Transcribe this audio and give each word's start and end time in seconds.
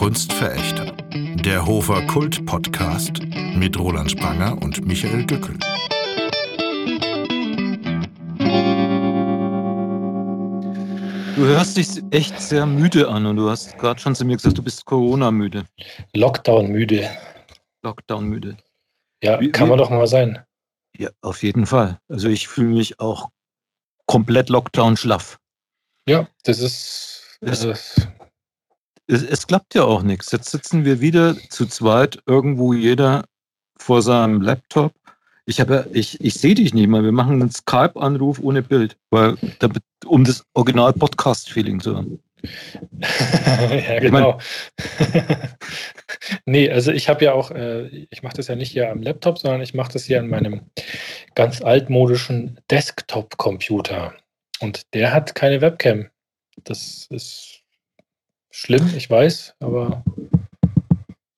Kunstverächter. 0.00 0.96
Der 1.44 1.66
Hofer 1.66 2.00
Kult 2.06 2.46
Podcast 2.46 3.20
mit 3.54 3.78
Roland 3.78 4.10
Spranger 4.10 4.56
und 4.62 4.82
Michael 4.86 5.26
Gückel. 5.26 5.58
Du 11.36 11.44
hörst 11.44 11.76
dich 11.76 12.02
echt 12.12 12.40
sehr 12.40 12.64
müde 12.64 13.10
an 13.10 13.26
und 13.26 13.36
du 13.36 13.50
hast 13.50 13.76
gerade 13.76 14.00
schon 14.00 14.14
zu 14.14 14.24
mir 14.24 14.36
gesagt, 14.36 14.56
du 14.56 14.62
bist 14.62 14.86
Corona-müde. 14.86 15.66
Lockdown-müde. 16.14 17.10
Lockdown-müde. 17.82 18.56
Ja, 19.22 19.38
wie, 19.38 19.52
kann 19.52 19.68
man 19.68 19.76
doch 19.76 19.90
mal 19.90 20.06
sein. 20.06 20.42
Ja, 20.96 21.10
auf 21.20 21.42
jeden 21.42 21.66
Fall. 21.66 21.98
Also 22.08 22.30
ich 22.30 22.48
fühle 22.48 22.68
mich 22.68 23.00
auch 23.00 23.28
komplett 24.06 24.48
Lockdown-schlaff. 24.48 25.38
Ja, 26.08 26.26
das 26.44 26.60
ist. 26.60 27.36
Das 27.42 27.64
es, 27.64 28.08
es, 29.10 29.22
es 29.22 29.46
klappt 29.46 29.74
ja 29.74 29.84
auch 29.84 30.02
nichts. 30.02 30.32
Jetzt 30.32 30.50
sitzen 30.50 30.84
wir 30.84 31.00
wieder 31.00 31.36
zu 31.48 31.66
zweit, 31.66 32.22
irgendwo 32.26 32.72
jeder 32.72 33.24
vor 33.76 34.02
seinem 34.02 34.40
Laptop. 34.40 34.92
Ich, 35.46 35.60
habe, 35.60 35.88
ich, 35.92 36.20
ich 36.20 36.34
sehe 36.34 36.54
dich 36.54 36.74
nicht 36.74 36.88
mal. 36.88 37.02
Wir 37.02 37.12
machen 37.12 37.40
einen 37.40 37.50
Skype-Anruf 37.50 38.38
ohne 38.40 38.62
Bild, 38.62 38.96
weil, 39.10 39.36
damit, 39.58 39.82
um 40.06 40.24
das 40.24 40.44
Original-Podcast-Feeling 40.54 41.80
zu 41.80 41.96
haben. 41.96 42.20
ja, 43.88 43.98
genau. 43.98 44.38
nee, 46.46 46.70
also 46.70 46.92
ich 46.92 47.08
habe 47.08 47.24
ja 47.24 47.32
auch, 47.32 47.50
äh, 47.50 47.88
ich 48.10 48.22
mache 48.22 48.36
das 48.36 48.46
ja 48.46 48.54
nicht 48.54 48.70
hier 48.70 48.90
am 48.90 49.02
Laptop, 49.02 49.38
sondern 49.38 49.60
ich 49.60 49.74
mache 49.74 49.92
das 49.92 50.04
hier 50.04 50.20
an 50.20 50.28
meinem 50.28 50.70
ganz 51.34 51.60
altmodischen 51.60 52.60
Desktop-Computer. 52.70 54.14
Und 54.60 54.94
der 54.94 55.12
hat 55.12 55.34
keine 55.34 55.60
Webcam. 55.60 56.06
Das 56.64 57.06
ist 57.10 57.59
schlimm, 58.50 58.92
ich 58.96 59.08
weiß, 59.08 59.54
aber 59.60 60.04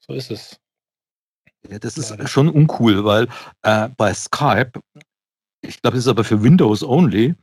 so 0.00 0.14
ist 0.14 0.30
es. 0.30 0.58
Ja, 1.70 1.78
das 1.78 1.96
ist 1.96 2.10
ja. 2.10 2.26
schon 2.26 2.48
uncool, 2.48 3.04
weil 3.04 3.28
äh, 3.62 3.88
bei 3.96 4.12
Skype, 4.12 4.72
ich 5.60 5.80
glaube, 5.80 5.96
das 5.96 6.04
ist 6.04 6.08
aber 6.08 6.24
für 6.24 6.42
Windows 6.42 6.82
only, 6.82 7.34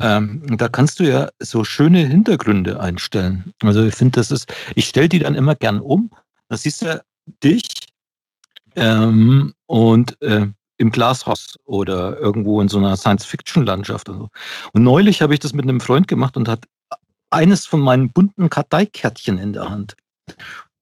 ähm, 0.00 0.56
da 0.56 0.68
kannst 0.68 0.98
du 0.98 1.04
ja 1.04 1.28
so 1.38 1.62
schöne 1.62 2.06
Hintergründe 2.06 2.80
einstellen. 2.80 3.52
Also 3.62 3.84
ich 3.84 3.94
finde, 3.94 4.18
das 4.18 4.30
ist, 4.30 4.52
ich 4.74 4.86
stelle 4.86 5.08
die 5.08 5.20
dann 5.20 5.36
immer 5.36 5.54
gern 5.54 5.80
um. 5.80 6.10
Da 6.48 6.56
siehst 6.56 6.82
du 6.82 7.04
dich 7.44 7.62
ähm, 8.74 9.54
und 9.66 10.20
äh, 10.22 10.48
im 10.78 10.90
Glashaus 10.90 11.56
oder 11.64 12.18
irgendwo 12.18 12.60
in 12.60 12.68
so 12.68 12.78
einer 12.78 12.96
Science-Fiction-Landschaft. 12.96 14.08
Und, 14.08 14.18
so. 14.18 14.28
und 14.72 14.82
neulich 14.82 15.22
habe 15.22 15.34
ich 15.34 15.40
das 15.40 15.52
mit 15.52 15.64
einem 15.64 15.80
Freund 15.80 16.08
gemacht 16.08 16.36
und 16.36 16.48
hat 16.48 16.64
eines 17.30 17.66
von 17.66 17.80
meinen 17.80 18.10
bunten 18.10 18.50
Karteikärtchen 18.50 19.38
in 19.38 19.52
der 19.52 19.68
Hand. 19.70 19.96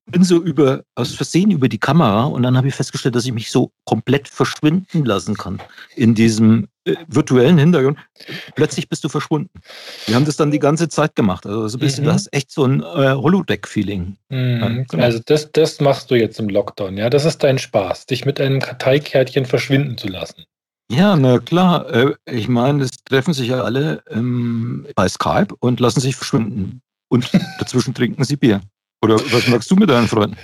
Bin 0.09 0.23
so 0.23 0.41
über, 0.41 0.83
aus 0.95 1.13
Versehen 1.13 1.51
über 1.51 1.67
die 1.67 1.79
Kamera 1.79 2.23
und 2.25 2.43
dann 2.43 2.55
habe 2.55 2.69
ich 2.69 2.75
festgestellt, 2.75 3.15
dass 3.15 3.25
ich 3.25 3.33
mich 3.33 3.51
so 3.51 3.71
komplett 3.83 4.29
verschwinden 4.29 5.03
lassen 5.03 5.35
kann 5.35 5.61
in 5.97 6.15
diesem 6.15 6.69
äh, 6.85 6.95
virtuellen 7.07 7.57
Hintergrund. 7.57 7.99
Plötzlich 8.55 8.87
bist 8.87 9.03
du 9.03 9.09
verschwunden. 9.09 9.49
Wir 10.05 10.15
haben 10.15 10.23
das 10.23 10.37
dann 10.37 10.49
die 10.49 10.59
ganze 10.59 10.87
Zeit 10.87 11.13
gemacht. 11.15 11.45
Also 11.45 11.67
so 11.67 11.77
ein 11.77 11.81
bisschen, 11.81 12.05
mhm. 12.05 12.07
du 12.07 12.13
hast 12.13 12.33
echt 12.33 12.51
so 12.51 12.63
ein 12.63 12.81
äh, 12.81 13.15
Holodeck-Feeling. 13.15 14.15
Mhm. 14.29 14.59
Ja, 14.61 14.83
genau. 14.89 15.03
Also 15.03 15.19
das, 15.25 15.51
das 15.51 15.81
machst 15.81 16.09
du 16.09 16.15
jetzt 16.15 16.39
im 16.39 16.47
Lockdown, 16.47 16.95
ja? 16.95 17.09
Das 17.09 17.25
ist 17.25 17.43
dein 17.43 17.59
Spaß, 17.59 18.05
dich 18.05 18.25
mit 18.25 18.39
einem 18.39 18.61
Karteikärtchen 18.61 19.45
verschwinden 19.45 19.97
zu 19.97 20.07
lassen. 20.07 20.45
Ja, 20.89 21.15
na 21.15 21.39
klar. 21.39 21.89
Äh, 21.93 22.15
ich 22.25 22.47
meine, 22.47 22.83
es 22.83 22.91
treffen 23.03 23.33
sich 23.33 23.49
ja 23.49 23.63
alle 23.63 24.03
ähm, 24.09 24.87
bei 24.95 25.07
Skype 25.07 25.53
und 25.59 25.79
lassen 25.79 25.99
sich 25.99 26.15
verschwinden. 26.15 26.81
Und 27.09 27.29
dazwischen 27.59 27.93
trinken 27.93 28.23
sie 28.23 28.37
Bier. 28.37 28.61
Oder 29.01 29.15
was 29.15 29.47
magst 29.47 29.69
du 29.69 29.75
mit 29.75 29.89
deinen 29.89 30.07
Freunden? 30.07 30.37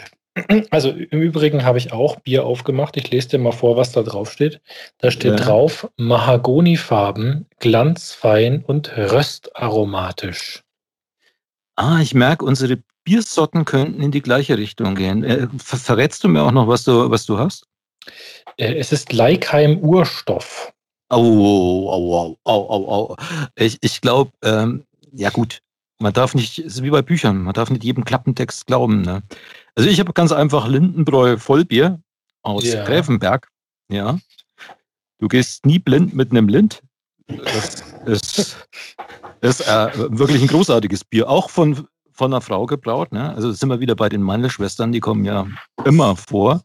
Also 0.72 0.90
im 0.90 1.22
Übrigen 1.22 1.64
habe 1.64 1.78
ich 1.78 1.94
auch 1.94 2.20
Bier 2.22 2.46
aufgemacht. 2.46 2.98
Ich 2.98 3.10
lese 3.12 3.30
dir 3.30 3.38
mal 3.38 3.52
vor, 3.52 3.78
was 3.78 3.92
da 3.92 4.02
drauf 4.02 4.32
steht. 4.32 4.62
Da 4.98 5.12
steht 5.12 5.40
ja. 5.40 5.46
drauf 5.46 5.90
Mahagonifarben, 5.98 7.46
glanzfein 7.60 8.64
und 8.66 8.98
röstaromatisch. 8.98 10.64
Ah, 11.76 12.00
ich 12.02 12.16
merke, 12.16 12.46
unsere 12.46 12.80
Biersorten 13.04 13.66
könnten 13.66 14.02
in 14.02 14.12
die 14.12 14.22
gleiche 14.22 14.58
Richtung 14.58 14.96
gehen. 14.96 15.24
Äh, 15.24 15.48
ver 15.58 15.78
verrätst 15.78 16.24
du 16.24 16.30
mir 16.30 16.42
auch 16.42 16.52
noch, 16.52 16.68
was 16.68 16.84
du, 16.84 17.10
was 17.12 17.26
du 17.26 17.38
hast? 17.38 17.68
Äh, 18.58 18.76
es 18.76 18.92
ist 18.92 19.14
Leikheim 19.14 19.80
Urstoff. 19.80 20.74
Au, 21.10 21.20
au, 21.20 22.38
au, 22.44 22.70
au, 22.70 22.88
au. 22.90 23.16
Ich, 23.56 23.78
ich 23.82 24.02
glaube, 24.02 24.32
ähm, 24.44 24.86
ja 25.12 25.30
gut, 25.30 25.62
man 26.00 26.14
darf 26.14 26.34
nicht, 26.34 26.60
es 26.60 26.76
ist 26.76 26.84
wie 26.84 26.90
bei 26.90 27.02
Büchern, 27.02 27.44
man 27.44 27.54
darf 27.54 27.70
nicht 27.70 27.84
jedem 27.84 28.04
Klappentext 28.04 28.66
glauben. 28.66 29.02
Ne? 29.02 29.22
Also 29.76 29.90
ich 29.90 30.00
habe 30.00 30.14
ganz 30.14 30.32
einfach 30.32 30.68
Lindenbräu 30.68 31.38
Vollbier 31.38 32.00
aus 32.42 32.66
ja. 32.66 32.84
Gräfenberg. 32.84 33.50
Ja. 33.90 34.20
Du 35.20 35.28
gehst 35.28 35.66
nie 35.66 35.80
blind 35.80 36.14
mit 36.14 36.32
einem 36.32 36.48
Lind. 36.48 36.82
Das 37.28 37.84
ist, 38.06 38.68
ist 39.42 39.62
äh, 39.62 39.92
wirklich 39.96 40.42
ein 40.42 40.48
großartiges 40.48 41.06
Bier. 41.06 41.30
Auch 41.30 41.50
von 41.50 41.88
von 42.14 42.34
einer 42.34 42.42
Frau 42.42 42.66
gebraut. 42.66 43.12
Ne? 43.12 43.34
Also 43.36 43.52
sind 43.52 43.70
wir 43.70 43.80
wieder 43.80 43.96
bei 43.96 44.10
den 44.10 44.22
Mandelschwestern, 44.22 44.92
die 44.92 45.00
kommen 45.00 45.26
ja 45.26 45.48
immer 45.86 46.16
vor. 46.16 46.62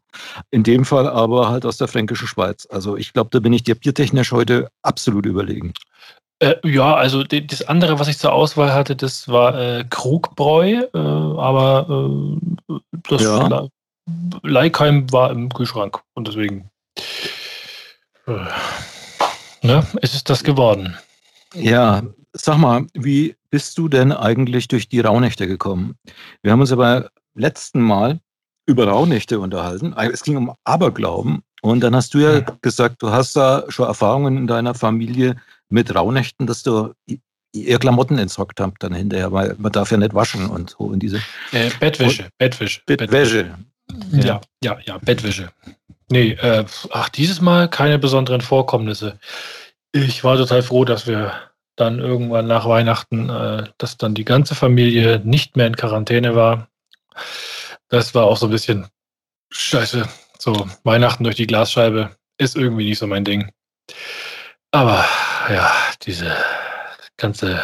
In 0.50 0.62
dem 0.62 0.84
Fall 0.84 1.08
aber 1.08 1.48
halt 1.48 1.64
aus 1.64 1.76
der 1.76 1.88
fränkischen 1.88 2.26
Schweiz. 2.26 2.66
Also 2.70 2.96
ich 2.96 3.12
glaube, 3.12 3.30
da 3.32 3.40
bin 3.40 3.52
ich 3.52 3.62
dir 3.62 3.74
biertechnisch 3.74 4.32
heute 4.32 4.70
absolut 4.82 5.26
überlegen. 5.26 5.72
Äh, 6.40 6.54
ja, 6.64 6.94
also 6.94 7.24
die, 7.24 7.46
das 7.46 7.62
andere, 7.62 7.98
was 7.98 8.08
ich 8.08 8.18
zur 8.18 8.32
Auswahl 8.32 8.72
hatte, 8.72 8.94
das 8.94 9.28
war 9.28 9.58
äh, 9.58 9.84
Krugbräu, 9.88 10.82
äh, 10.82 10.98
aber 10.98 12.36
äh, 12.68 12.74
das 13.08 13.22
ja. 13.22 13.68
Leikheim 14.42 15.10
war 15.12 15.30
im 15.30 15.48
Kühlschrank 15.48 16.00
und 16.14 16.28
deswegen 16.28 16.70
äh, 18.26 18.46
ne, 19.62 19.86
ist 20.00 20.14
es 20.14 20.24
das 20.24 20.44
geworden. 20.44 20.96
Ja, 21.54 22.02
sag 22.40 22.58
mal, 22.58 22.86
wie 22.94 23.36
bist 23.50 23.78
du 23.78 23.88
denn 23.88 24.12
eigentlich 24.12 24.68
durch 24.68 24.88
die 24.88 25.00
Rauhnächte 25.00 25.46
gekommen? 25.46 25.96
Wir 26.42 26.52
haben 26.52 26.60
uns 26.60 26.70
ja 26.70 26.76
beim 26.76 27.04
letzten 27.34 27.80
Mal 27.80 28.20
über 28.66 28.86
Rauhnächte 28.86 29.40
unterhalten. 29.40 29.94
Es 29.94 30.22
ging 30.22 30.36
um 30.36 30.54
Aberglauben. 30.64 31.42
Und 31.62 31.80
dann 31.80 31.96
hast 31.96 32.14
du 32.14 32.18
ja 32.18 32.40
gesagt, 32.62 33.02
du 33.02 33.10
hast 33.10 33.34
da 33.34 33.64
schon 33.68 33.86
Erfahrungen 33.86 34.36
in 34.36 34.46
deiner 34.46 34.74
Familie 34.74 35.36
mit 35.70 35.94
Rauhnächten, 35.94 36.46
dass 36.46 36.62
du 36.62 36.92
ihr 37.52 37.78
Klamotten 37.78 38.18
entsorgt 38.18 38.60
habt 38.60 38.82
dann 38.82 38.94
hinterher, 38.94 39.32
weil 39.32 39.54
man 39.58 39.72
darf 39.72 39.90
ja 39.90 39.96
nicht 39.96 40.14
waschen 40.14 40.48
und 40.48 40.70
so 40.70 40.92
in 40.92 41.00
diese. 41.00 41.20
Äh, 41.52 41.70
Bettwäsche, 41.80 42.28
Bettwäsche. 42.38 42.82
Bettwäsche. 42.86 43.54
Ja, 44.12 44.20
ja, 44.22 44.40
ja, 44.62 44.78
ja 44.84 44.98
Bettwäsche. 44.98 45.50
Nee, 46.10 46.32
äh, 46.32 46.64
ach, 46.90 47.08
dieses 47.08 47.40
Mal 47.40 47.68
keine 47.68 47.98
besonderen 47.98 48.40
Vorkommnisse. 48.40 49.18
Ich 49.92 50.22
war 50.24 50.36
total 50.36 50.62
froh, 50.62 50.84
dass 50.84 51.06
wir 51.06 51.32
dann 51.78 51.98
irgendwann 52.00 52.46
nach 52.46 52.68
Weihnachten, 52.68 53.28
äh, 53.28 53.64
dass 53.78 53.96
dann 53.96 54.14
die 54.14 54.24
ganze 54.24 54.54
Familie 54.54 55.20
nicht 55.24 55.56
mehr 55.56 55.66
in 55.66 55.76
Quarantäne 55.76 56.34
war. 56.34 56.68
Das 57.88 58.14
war 58.14 58.24
auch 58.24 58.36
so 58.36 58.46
ein 58.46 58.52
bisschen 58.52 58.88
scheiße. 59.50 60.08
So, 60.38 60.68
Weihnachten 60.84 61.24
durch 61.24 61.36
die 61.36 61.46
Glasscheibe 61.46 62.16
ist 62.36 62.56
irgendwie 62.56 62.88
nicht 62.88 62.98
so 62.98 63.06
mein 63.06 63.24
Ding. 63.24 63.50
Aber 64.70 65.04
ja, 65.48 65.72
diese 66.02 66.36
ganze 67.16 67.60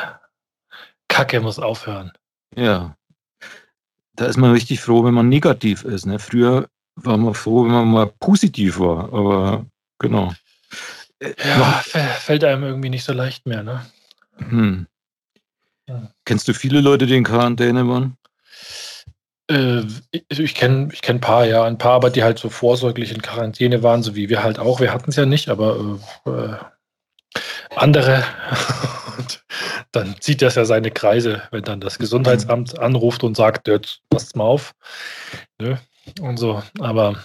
Kacke 1.09 1.41
muss 1.41 1.59
aufhören. 1.59 2.13
Ja. 2.57 2.97
Da 4.17 4.27
ist 4.27 4.37
man 4.37 4.53
richtig 4.53 4.81
froh, 4.81 5.05
wenn 5.05 5.15
man 5.15 5.29
negativ 5.29 5.85
ist. 5.85 6.07
Ne? 6.07 6.19
Früher 6.19 6.69
war 6.97 7.17
man 7.17 7.35
froh, 7.35 7.65
wenn 7.65 7.73
man 7.73 7.89
mal 7.89 8.07
positiv 8.21 8.79
war. 8.79 9.13
Aber 9.13 9.67
genau. 9.99 10.33
Ja, 11.21 11.83
fällt 11.83 12.45
einem 12.45 12.65
irgendwie 12.65 12.91
nicht 12.91 13.05
so 13.05 13.13
leicht 13.13 13.47
mehr, 13.47 13.63
ne? 13.63 13.85
Hm. 14.39 14.87
Ja. 15.89 16.11
Kennst 16.25 16.49
du 16.49 16.55
viele 16.55 16.81
Leute, 16.81 17.07
die 17.07 17.17
in 17.17 17.25
Quarantäne 17.25 17.87
waren? 17.89 18.17
Äh, 19.51 19.83
ich, 20.11 20.41
ich 20.41 20.55
kenne 20.55 20.89
ich 20.93 21.03
kenn 21.03 21.17
ein 21.17 21.21
paar, 21.21 21.47
ja. 21.47 21.65
Ein 21.65 21.79
paar, 21.79 21.93
aber 21.93 22.11
die 22.11 22.23
halt 22.23 22.39
so 22.39 22.49
vorsorglich 22.49 23.13
in 23.13 23.23
Quarantäne 23.23 23.83
waren, 23.83 24.03
so 24.03 24.15
wie 24.15 24.29
wir 24.29 24.43
halt 24.43 24.59
auch. 24.59 24.81
Wir 24.81 24.93
hatten 24.93 25.11
es 25.11 25.17
ja 25.17 25.27
nicht, 25.27 25.49
aber 25.49 25.99
äh, 26.27 26.31
äh 26.31 26.57
andere. 27.77 28.25
dann 29.93 30.17
zieht 30.21 30.43
das 30.43 30.57
ja 30.57 30.65
seine 30.65 30.91
Kreise, 30.91 31.43
wenn 31.51 31.65
dann 31.65 31.81
das 31.81 31.99
Gesundheitsamt 31.99 32.79
anruft 32.79 33.25
und 33.25 33.37
sagt, 33.37 33.69
jetzt 33.69 34.01
passt 34.11 34.37
mal 34.37 34.45
auf. 34.45 34.75
Ne? 35.61 35.79
Und 36.21 36.37
so. 36.37 36.63
Aber 36.81 37.25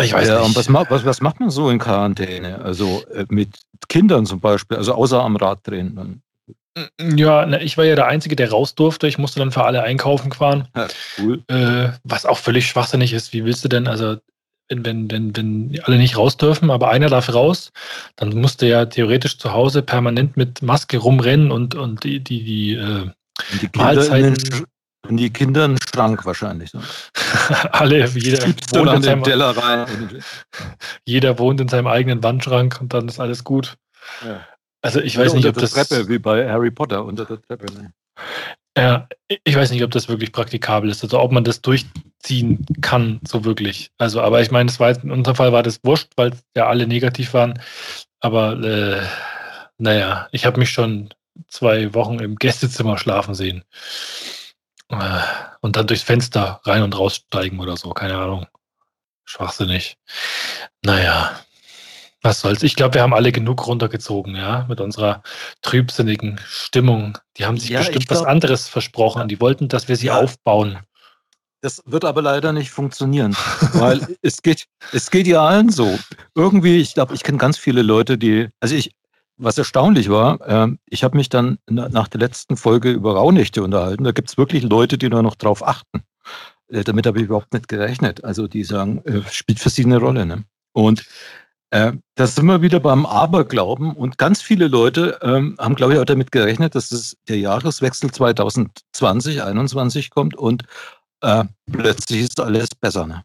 ich 0.00 0.12
weiß 0.12 0.28
ja, 0.28 0.38
nicht. 0.38 0.46
Und 0.46 0.56
was, 0.56 0.90
was, 0.90 1.04
was 1.04 1.20
macht 1.20 1.40
man 1.40 1.50
so 1.50 1.68
in 1.70 1.78
Quarantäne? 1.78 2.60
Also 2.62 3.02
äh, 3.12 3.26
mit 3.28 3.58
Kindern 3.88 4.26
zum 4.26 4.40
Beispiel, 4.40 4.76
also 4.76 4.94
außer 4.94 5.22
am 5.22 5.36
Rad 5.36 5.60
drehen 5.64 5.94
dann. 5.94 6.22
Ja, 6.98 7.44
na, 7.44 7.60
ich 7.60 7.76
war 7.76 7.84
ja 7.84 7.94
der 7.94 8.06
Einzige, 8.06 8.34
der 8.34 8.50
raus 8.50 8.74
durfte. 8.74 9.06
Ich 9.06 9.18
musste 9.18 9.38
dann 9.40 9.52
für 9.52 9.64
alle 9.64 9.82
einkaufen 9.82 10.32
fahren. 10.32 10.68
Ja, 10.74 10.88
cool. 11.18 11.42
Äh, 11.48 11.90
was 12.02 12.24
auch 12.24 12.38
völlig 12.38 12.66
schwachsinnig 12.66 13.12
ist. 13.12 13.34
Wie 13.34 13.44
willst 13.44 13.62
du 13.64 13.68
denn, 13.68 13.86
also 13.86 14.16
wenn, 14.68 14.84
wenn, 14.84 15.10
wenn, 15.10 15.36
wenn 15.36 15.80
alle 15.84 15.98
nicht 15.98 16.16
raus 16.16 16.38
dürfen, 16.38 16.70
aber 16.70 16.88
einer 16.88 17.10
darf 17.10 17.32
raus, 17.32 17.72
dann 18.16 18.30
musste 18.40 18.66
ja 18.66 18.86
theoretisch 18.86 19.38
zu 19.38 19.52
Hause 19.52 19.82
permanent 19.82 20.38
mit 20.38 20.62
Maske 20.62 20.96
rumrennen 20.96 21.50
und, 21.50 21.74
und 21.74 22.04
die, 22.04 22.20
die, 22.20 22.42
die, 22.42 22.74
äh, 22.74 23.10
die 23.60 23.68
Mahlzeiten. 23.76 24.34
In 25.04 25.10
Und 25.10 25.16
die 25.16 25.30
Kinder 25.30 25.64
einen 25.64 25.78
Schrank 25.78 26.24
wahrscheinlich. 26.24 26.70
So. 26.70 26.80
Alle, 27.72 28.06
jeder 28.06 28.46
wohnt, 28.46 28.92
in 28.94 29.02
seinem, 29.02 29.22
Teller 29.22 29.56
rein. 29.56 30.22
jeder 31.04 31.38
wohnt 31.38 31.60
in 31.60 31.68
seinem 31.68 31.86
eigenen 31.86 32.22
Wandschrank 32.22 32.78
und 32.80 32.94
dann 32.94 33.08
ist 33.08 33.18
alles 33.18 33.42
gut. 33.42 33.76
Ja. 34.24 34.46
Also 34.80 35.00
ich 35.00 35.16
weiß 35.16 35.34
nicht, 35.34 35.46
ob 35.46 35.54
das 35.54 35.72
Treppe 35.72 36.08
wie 36.08 36.18
bei 36.18 36.48
Harry 36.50 36.70
Potter 36.70 37.04
unter 37.04 37.24
der 37.24 37.40
Treppe. 37.40 37.72
Ne? 37.72 37.92
Ja, 38.76 39.06
ich 39.44 39.54
weiß 39.54 39.70
nicht, 39.70 39.84
ob 39.84 39.90
das 39.90 40.08
wirklich 40.08 40.32
praktikabel 40.32 40.90
ist, 40.90 41.02
also 41.02 41.20
ob 41.20 41.30
man 41.30 41.44
das 41.44 41.60
durchziehen 41.60 42.64
kann, 42.80 43.20
so 43.26 43.44
wirklich. 43.44 43.90
Also, 43.98 44.20
aber 44.22 44.40
ich 44.40 44.50
meine, 44.50 44.70
es 44.70 44.80
war 44.80 44.90
in 44.90 45.10
unserem 45.10 45.36
Fall 45.36 45.52
war 45.52 45.62
das 45.62 45.80
wurscht, 45.82 46.12
weil 46.16 46.32
ja 46.56 46.66
alle 46.68 46.86
negativ 46.86 47.34
waren. 47.34 47.60
Aber 48.20 48.58
äh, 48.62 49.02
naja, 49.78 50.28
ich 50.32 50.46
habe 50.46 50.58
mich 50.58 50.70
schon 50.70 51.12
zwei 51.48 51.92
Wochen 51.92 52.18
im 52.18 52.36
Gästezimmer 52.36 52.98
schlafen 52.98 53.34
sehen. 53.34 53.62
Äh, 54.92 55.20
und 55.60 55.76
dann 55.76 55.86
durchs 55.86 56.02
Fenster 56.02 56.60
rein 56.64 56.82
und 56.82 56.96
raussteigen 56.96 57.60
oder 57.60 57.76
so, 57.76 57.90
keine 57.90 58.18
Ahnung. 58.18 58.46
Schwachsinnig. 59.24 59.96
Naja, 60.84 61.40
was 62.22 62.40
soll's. 62.40 62.62
Ich 62.62 62.76
glaube, 62.76 62.94
wir 62.94 63.02
haben 63.02 63.14
alle 63.14 63.32
genug 63.32 63.66
runtergezogen, 63.66 64.36
ja, 64.36 64.66
mit 64.68 64.80
unserer 64.80 65.22
trübsinnigen 65.62 66.40
Stimmung. 66.46 67.18
Die 67.36 67.46
haben 67.46 67.58
sich 67.58 67.70
ja, 67.70 67.78
bestimmt 67.80 68.08
glaub, 68.08 68.20
was 68.20 68.26
anderes 68.26 68.68
versprochen. 68.68 69.28
Die 69.28 69.40
wollten, 69.40 69.68
dass 69.68 69.88
wir 69.88 69.96
sie 69.96 70.06
ja. 70.06 70.18
aufbauen. 70.18 70.78
Das 71.62 71.80
wird 71.86 72.04
aber 72.04 72.22
leider 72.22 72.52
nicht 72.52 72.70
funktionieren, 72.70 73.36
weil 73.74 74.04
es 74.22 74.42
geht, 74.42 74.66
es 74.92 75.10
geht 75.10 75.28
ja 75.28 75.46
allen 75.46 75.70
so. 75.70 75.96
Irgendwie, 76.34 76.80
ich 76.80 76.94
glaube, 76.94 77.14
ich 77.14 77.22
kenne 77.22 77.38
ganz 77.38 77.56
viele 77.56 77.82
Leute, 77.82 78.18
die, 78.18 78.48
also 78.60 78.74
ich, 78.74 78.90
was 79.36 79.58
erstaunlich 79.58 80.08
war, 80.08 80.40
äh, 80.46 80.68
ich 80.86 81.04
habe 81.04 81.16
mich 81.16 81.28
dann 81.28 81.58
nach 81.68 82.08
der 82.08 82.20
letzten 82.20 82.56
Folge 82.56 82.90
über 82.90 83.14
Rauhnächte 83.14 83.62
unterhalten. 83.62 84.04
Da 84.04 84.12
gibt 84.12 84.28
es 84.28 84.38
wirklich 84.38 84.62
Leute, 84.62 84.98
die 84.98 85.08
da 85.08 85.22
noch 85.22 85.34
drauf 85.34 85.66
achten. 85.66 86.02
Äh, 86.68 86.84
damit 86.84 87.06
habe 87.06 87.18
ich 87.18 87.24
überhaupt 87.24 87.52
nicht 87.52 87.68
gerechnet. 87.68 88.24
Also 88.24 88.46
die 88.48 88.64
sagen, 88.64 89.02
äh, 89.04 89.22
spielt 89.30 89.60
für 89.60 89.70
sie 89.70 89.84
eine 89.84 89.98
Rolle. 89.98 90.26
Ne? 90.26 90.44
Und 90.72 91.04
äh, 91.70 91.92
da 92.16 92.26
sind 92.26 92.46
wir 92.46 92.60
wieder 92.60 92.80
beim 92.80 93.06
Aberglauben 93.06 93.92
und 93.94 94.18
ganz 94.18 94.42
viele 94.42 94.68
Leute 94.68 95.18
ähm, 95.22 95.56
haben, 95.58 95.74
glaube 95.74 95.94
ich, 95.94 95.98
auch 95.98 96.04
damit 96.04 96.30
gerechnet, 96.30 96.74
dass 96.74 96.92
es 96.92 97.16
der 97.28 97.38
Jahreswechsel 97.38 98.10
2020, 98.10 98.82
2021 98.92 100.10
kommt 100.10 100.36
und 100.36 100.64
äh, 101.22 101.44
plötzlich 101.70 102.20
ist 102.20 102.40
alles 102.40 102.68
besser. 102.78 103.06
Ne? 103.06 103.22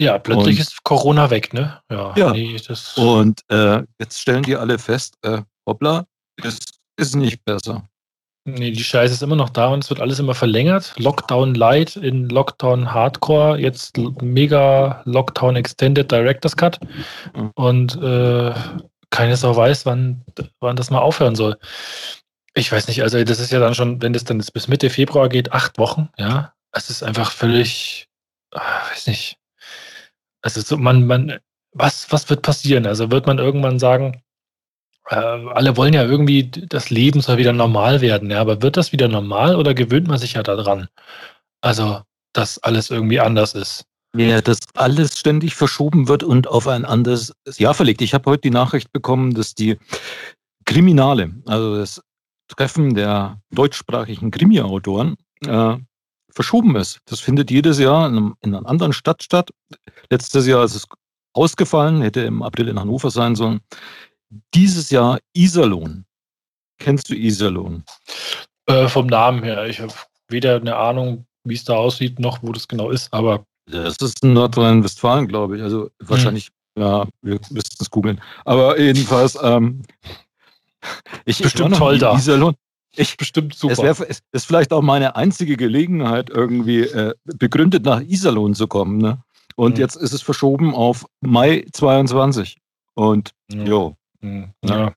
Ja, 0.00 0.18
plötzlich 0.18 0.56
und, 0.56 0.62
ist 0.62 0.82
Corona 0.82 1.28
weg, 1.28 1.52
ne? 1.52 1.78
Ja. 1.90 2.14
ja. 2.16 2.32
Nee, 2.32 2.58
und 2.96 3.42
äh, 3.48 3.82
jetzt 3.98 4.18
stellen 4.18 4.44
die 4.44 4.56
alle 4.56 4.78
fest, 4.78 5.16
äh, 5.20 5.42
hoppla, 5.70 6.06
es 6.42 6.58
ist 6.96 7.16
nicht 7.16 7.44
besser. 7.44 7.88
Nee, 8.44 8.70
die 8.70 8.84
Scheiße 8.84 9.12
ist 9.12 9.22
immer 9.22 9.36
noch 9.36 9.50
da 9.50 9.68
und 9.68 9.84
es 9.84 9.90
wird 9.90 10.00
alles 10.00 10.18
immer 10.18 10.34
verlängert. 10.34 10.94
Lockdown 10.96 11.54
Light 11.54 11.96
in 11.96 12.28
Lockdown 12.30 12.92
Hardcore, 12.92 13.58
jetzt 13.58 13.98
mega 14.22 15.02
Lockdown 15.04 15.56
Extended 15.56 16.10
Director's 16.10 16.56
Cut. 16.56 16.80
Mhm. 17.34 17.50
Und 17.54 17.96
äh, 18.02 18.54
keiner 19.10 19.36
Sau 19.36 19.54
weiß, 19.54 19.86
wann, 19.86 20.24
wann 20.60 20.76
das 20.76 20.90
mal 20.90 21.00
aufhören 21.00 21.34
soll. 21.34 21.58
Ich 22.54 22.72
weiß 22.72 22.88
nicht, 22.88 23.02
also 23.02 23.22
das 23.22 23.40
ist 23.40 23.52
ja 23.52 23.60
dann 23.60 23.74
schon, 23.74 24.00
wenn 24.02 24.12
das 24.12 24.24
dann 24.24 24.38
bis 24.38 24.68
Mitte 24.68 24.90
Februar 24.90 25.28
geht, 25.28 25.52
acht 25.52 25.78
Wochen, 25.78 26.08
ja. 26.16 26.52
Es 26.72 26.88
ist 26.88 27.02
einfach 27.02 27.32
völlig, 27.32 28.08
ach, 28.52 28.90
weiß 28.90 29.06
nicht. 29.08 29.38
Also 30.42 30.60
so, 30.60 30.76
man, 30.76 31.06
man, 31.06 31.40
was, 31.72 32.10
was 32.10 32.30
wird 32.30 32.42
passieren? 32.42 32.86
Also 32.86 33.10
wird 33.10 33.26
man 33.26 33.38
irgendwann 33.38 33.78
sagen, 33.78 34.22
äh, 35.08 35.16
alle 35.16 35.76
wollen 35.76 35.94
ja 35.94 36.04
irgendwie, 36.04 36.50
das 36.50 36.90
Leben 36.90 37.20
soll 37.20 37.38
wieder 37.38 37.52
normal 37.52 38.00
werden, 38.00 38.30
ja, 38.30 38.40
aber 38.40 38.62
wird 38.62 38.76
das 38.76 38.92
wieder 38.92 39.08
normal 39.08 39.56
oder 39.56 39.74
gewöhnt 39.74 40.08
man 40.08 40.18
sich 40.18 40.34
ja 40.34 40.42
daran? 40.42 40.88
Also, 41.60 42.02
dass 42.32 42.58
alles 42.58 42.90
irgendwie 42.90 43.20
anders 43.20 43.54
ist. 43.54 43.84
Ja, 44.16 44.40
dass 44.40 44.58
alles 44.74 45.18
ständig 45.18 45.54
verschoben 45.54 46.08
wird 46.08 46.24
und 46.24 46.48
auf 46.48 46.66
ein 46.66 46.84
anderes 46.84 47.32
Jahr 47.56 47.74
verlegt. 47.74 48.02
Ich 48.02 48.12
habe 48.12 48.28
heute 48.30 48.42
die 48.42 48.50
Nachricht 48.50 48.92
bekommen, 48.92 49.34
dass 49.34 49.54
die 49.54 49.78
Kriminale, 50.64 51.32
also 51.46 51.76
das 51.76 52.02
Treffen 52.48 52.94
der 52.94 53.40
deutschsprachigen 53.50 54.32
Krimi-Autoren, 54.32 55.16
äh, 55.46 55.76
verschoben 56.32 56.76
ist. 56.76 57.00
Das 57.06 57.20
findet 57.20 57.50
jedes 57.50 57.78
Jahr 57.78 58.08
in, 58.08 58.16
einem, 58.16 58.34
in 58.40 58.54
einer 58.54 58.68
anderen 58.68 58.92
Stadt 58.92 59.22
statt. 59.22 59.50
Letztes 60.10 60.46
Jahr 60.46 60.64
ist 60.64 60.74
es 60.74 60.86
ausgefallen, 61.32 62.02
hätte 62.02 62.20
im 62.22 62.42
April 62.42 62.68
in 62.68 62.80
Hannover 62.80 63.10
sein 63.10 63.36
sollen 63.36 63.60
dieses 64.54 64.90
Jahr 64.90 65.18
Iserlohn. 65.34 66.04
Kennst 66.78 67.10
du 67.10 67.14
Iserlohn? 67.14 67.84
Äh, 68.66 68.88
vom 68.88 69.06
Namen 69.06 69.42
her. 69.42 69.66
Ich 69.66 69.80
habe 69.80 69.92
weder 70.28 70.56
eine 70.56 70.76
Ahnung, 70.76 71.26
wie 71.44 71.54
es 71.54 71.64
da 71.64 71.74
aussieht, 71.74 72.18
noch 72.18 72.42
wo 72.42 72.52
das 72.52 72.68
genau 72.68 72.90
ist, 72.90 73.12
aber. 73.12 73.44
Das 73.66 73.96
ist 73.98 74.22
in 74.24 74.32
Nordrhein-Westfalen, 74.32 75.28
glaube 75.28 75.56
ich. 75.56 75.62
Also 75.62 75.90
wahrscheinlich, 76.00 76.50
hm. 76.76 76.82
ja, 76.82 77.06
wir 77.22 77.38
müssten 77.50 77.76
es 77.78 77.90
googeln. 77.90 78.20
Aber 78.44 78.80
jedenfalls, 78.80 79.38
ähm, 79.42 79.82
ich, 81.24 81.38
bestimmt 81.38 81.72
ich 81.72 81.78
toll 81.78 81.98
da. 81.98 82.16
Iserlohn. 82.16 82.54
Ich, 82.96 83.16
bestimmt 83.16 83.54
super. 83.54 83.72
Es, 83.72 84.00
wär, 84.00 84.10
es 84.10 84.20
ist 84.32 84.46
vielleicht 84.46 84.72
auch 84.72 84.82
meine 84.82 85.14
einzige 85.14 85.56
Gelegenheit, 85.56 86.30
irgendwie 86.30 86.80
äh, 86.80 87.14
begründet 87.24 87.84
nach 87.84 88.00
Iserlohn 88.00 88.54
zu 88.54 88.66
kommen. 88.66 88.98
Ne? 88.98 89.22
Und 89.54 89.74
hm. 89.74 89.80
jetzt 89.80 89.96
ist 89.96 90.12
es 90.12 90.22
verschoben 90.22 90.74
auf 90.74 91.06
Mai 91.20 91.66
22. 91.72 92.58
Und 92.94 93.30
ja. 93.52 93.62
jo, 93.64 93.96
hm, 94.20 94.52
ja. 94.64 94.92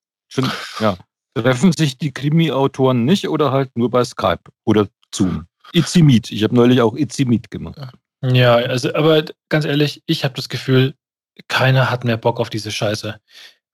Ja. 0.79 0.97
Treffen 1.35 1.71
sich 1.71 1.97
die 1.97 2.11
Krimi-Autoren 2.11 3.05
nicht 3.05 3.27
oder 3.27 3.51
halt 3.51 3.71
nur 3.75 3.89
bei 3.89 4.03
Skype 4.03 4.41
oder 4.65 4.87
Zoom? 5.13 5.47
Itzy 5.71 6.01
Meet. 6.01 6.31
Ich 6.31 6.43
habe 6.43 6.55
neulich 6.55 6.81
auch 6.81 6.95
Itzy 6.95 7.25
Meet 7.25 7.49
gemacht. 7.49 7.79
Ja, 8.21 8.55
also, 8.55 8.93
aber 8.93 9.23
ganz 9.49 9.65
ehrlich, 9.65 10.01
ich 10.05 10.23
habe 10.23 10.35
das 10.35 10.49
Gefühl, 10.49 10.95
keiner 11.47 11.89
hat 11.89 12.03
mehr 12.03 12.17
Bock 12.17 12.39
auf 12.39 12.49
diese 12.49 12.71
Scheiße. 12.71 13.19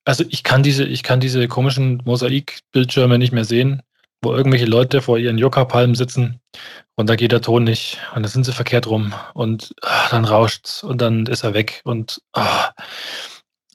Also 0.05 0.23
ich 0.29 0.43
kann 0.43 0.63
diese, 0.63 0.85
ich 0.85 1.03
kann 1.03 1.19
diese 1.19 1.47
komischen 1.47 2.01
Mosaik-Bildschirme 2.05 3.19
nicht 3.19 3.31
mehr 3.31 3.45
sehen, 3.45 3.83
wo 4.21 4.33
irgendwelche 4.33 4.65
Leute 4.65 5.01
vor 5.01 5.17
ihren 5.17 5.37
Yucca-Palmen 5.37 5.95
sitzen 5.95 6.39
und 6.95 7.09
da 7.09 7.15
geht 7.15 7.31
der 7.31 7.41
Ton 7.41 7.63
nicht 7.63 7.99
und 8.15 8.23
da 8.23 8.29
sind 8.29 8.43
sie 8.43 8.53
verkehrt 8.53 8.87
rum 8.87 9.13
und 9.33 9.75
ach, 9.81 10.09
dann 10.09 10.25
rauscht's 10.25 10.83
und 10.83 10.99
dann 11.01 11.25
ist 11.27 11.43
er 11.43 11.53
weg 11.53 11.81
und 11.83 12.21
ach, 12.33 12.71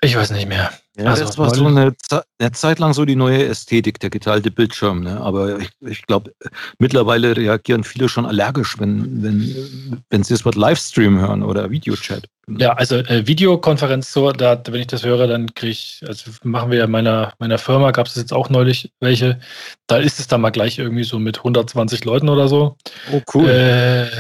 ich 0.00 0.16
weiß 0.16 0.30
nicht 0.30 0.48
mehr. 0.48 0.72
Ja, 0.96 1.06
also, 1.06 1.24
das 1.24 1.38
war 1.38 1.52
so 1.52 1.66
eine, 1.66 1.92
eine, 2.38 2.52
Zeit 2.52 2.78
lang 2.78 2.94
so 2.94 3.04
die 3.04 3.16
neue 3.16 3.46
Ästhetik, 3.46 3.98
der 3.98 4.10
geteilte 4.10 4.52
Bildschirm. 4.52 5.02
Ne? 5.02 5.20
Aber 5.20 5.58
ich, 5.58 5.70
ich 5.80 6.02
glaube, 6.06 6.32
mittlerweile 6.78 7.36
reagieren 7.36 7.82
viele 7.82 8.08
schon 8.08 8.26
allergisch, 8.26 8.78
wenn, 8.78 9.22
wenn, 9.22 10.02
wenn 10.08 10.22
sie 10.22 10.34
das 10.34 10.44
Wort 10.44 10.54
Livestream 10.54 11.18
hören 11.18 11.42
oder 11.42 11.68
Videochat. 11.70 12.28
Ja, 12.46 12.74
also 12.74 12.96
äh, 12.96 13.26
Videokonferenz, 13.26 14.12
so, 14.12 14.30
da, 14.30 14.62
wenn 14.68 14.82
ich 14.82 14.86
das 14.86 15.04
höre, 15.04 15.26
dann 15.26 15.52
kriege 15.54 15.72
ich, 15.72 16.00
also 16.06 16.30
machen 16.44 16.70
wir 16.70 16.78
ja 16.78 16.86
meiner, 16.86 17.32
meiner 17.40 17.58
Firma, 17.58 17.90
gab 17.90 18.06
es 18.06 18.14
jetzt 18.14 18.32
auch 18.32 18.48
neulich 18.48 18.92
welche, 19.00 19.40
da 19.88 19.96
ist 19.96 20.20
es 20.20 20.28
dann 20.28 20.42
mal 20.42 20.50
gleich 20.50 20.78
irgendwie 20.78 21.04
so 21.04 21.18
mit 21.18 21.38
120 21.38 22.04
Leuten 22.04 22.28
oder 22.28 22.46
so. 22.46 22.76
Oh, 23.10 23.20
cool. 23.34 23.48
Äh, 23.48 24.10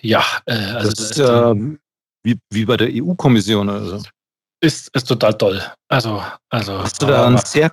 ja, 0.00 0.24
äh, 0.46 0.54
also 0.54 0.90
das, 0.90 0.98
das 0.98 1.10
ist 1.10 1.18
ja 1.18 1.54
wie, 2.24 2.38
wie 2.50 2.64
bei 2.64 2.78
der 2.78 2.88
EU-Kommission 2.90 3.68
oder 3.68 3.84
so 3.84 4.02
ist, 4.62 4.94
ist 4.94 5.08
total 5.08 5.34
toll. 5.34 5.62
Also, 5.88 6.22
also. 6.48 6.78
Hast 6.78 7.02
du, 7.02 7.06
da 7.06 7.26
einen 7.26 7.38
sehr, 7.38 7.70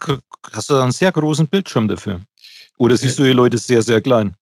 hast 0.52 0.70
du 0.70 0.74
da 0.74 0.84
einen 0.84 0.92
sehr 0.92 1.12
großen 1.12 1.48
Bildschirm 1.48 1.88
dafür? 1.88 2.22
Oder 2.78 2.98
siehst 2.98 3.20
du 3.20 3.24
die 3.24 3.32
Leute 3.32 3.58
sehr, 3.58 3.82
sehr 3.82 4.02
klein? 4.02 4.36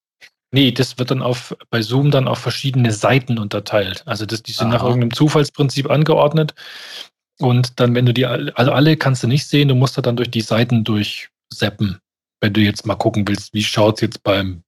Nee, 0.52 0.72
das 0.72 0.98
wird 0.98 1.12
dann 1.12 1.22
auf, 1.22 1.56
bei 1.70 1.82
Zoom 1.82 2.10
dann 2.10 2.28
auf 2.28 2.40
verschiedene 2.40 2.94
Seiten 2.94 3.38
unterteilt. 3.38 4.04
Also 4.06 4.26
das, 4.26 4.44
die 4.44 4.54
sind 4.54 4.68
Aha. 4.68 4.78
nach 4.78 4.84
irgendeinem 4.84 5.14
Zufallsprinzip 5.14 5.90
angeordnet. 5.90 6.56
Und 7.40 7.80
dann, 7.80 7.94
wenn 7.94 8.06
du 8.06 8.14
die, 8.14 8.26
also 8.26 8.72
alle 8.72 8.96
kannst 8.96 9.24
du 9.24 9.28
nicht 9.28 9.48
sehen, 9.48 9.68
du 9.68 9.76
musst 9.76 9.98
da 9.98 10.02
dann 10.02 10.16
durch 10.16 10.32
die 10.32 10.42
Seiten 10.42 10.84
durchseppen. 10.84 12.00
Wenn 12.40 12.54
du 12.54 12.62
jetzt 12.62 12.86
mal 12.86 12.96
gucken 12.96 13.28
willst, 13.28 13.54
wie 13.54 13.64
schaut 13.64 13.96
es 13.96 14.02
jetzt 14.02 14.24
beim 14.24 14.64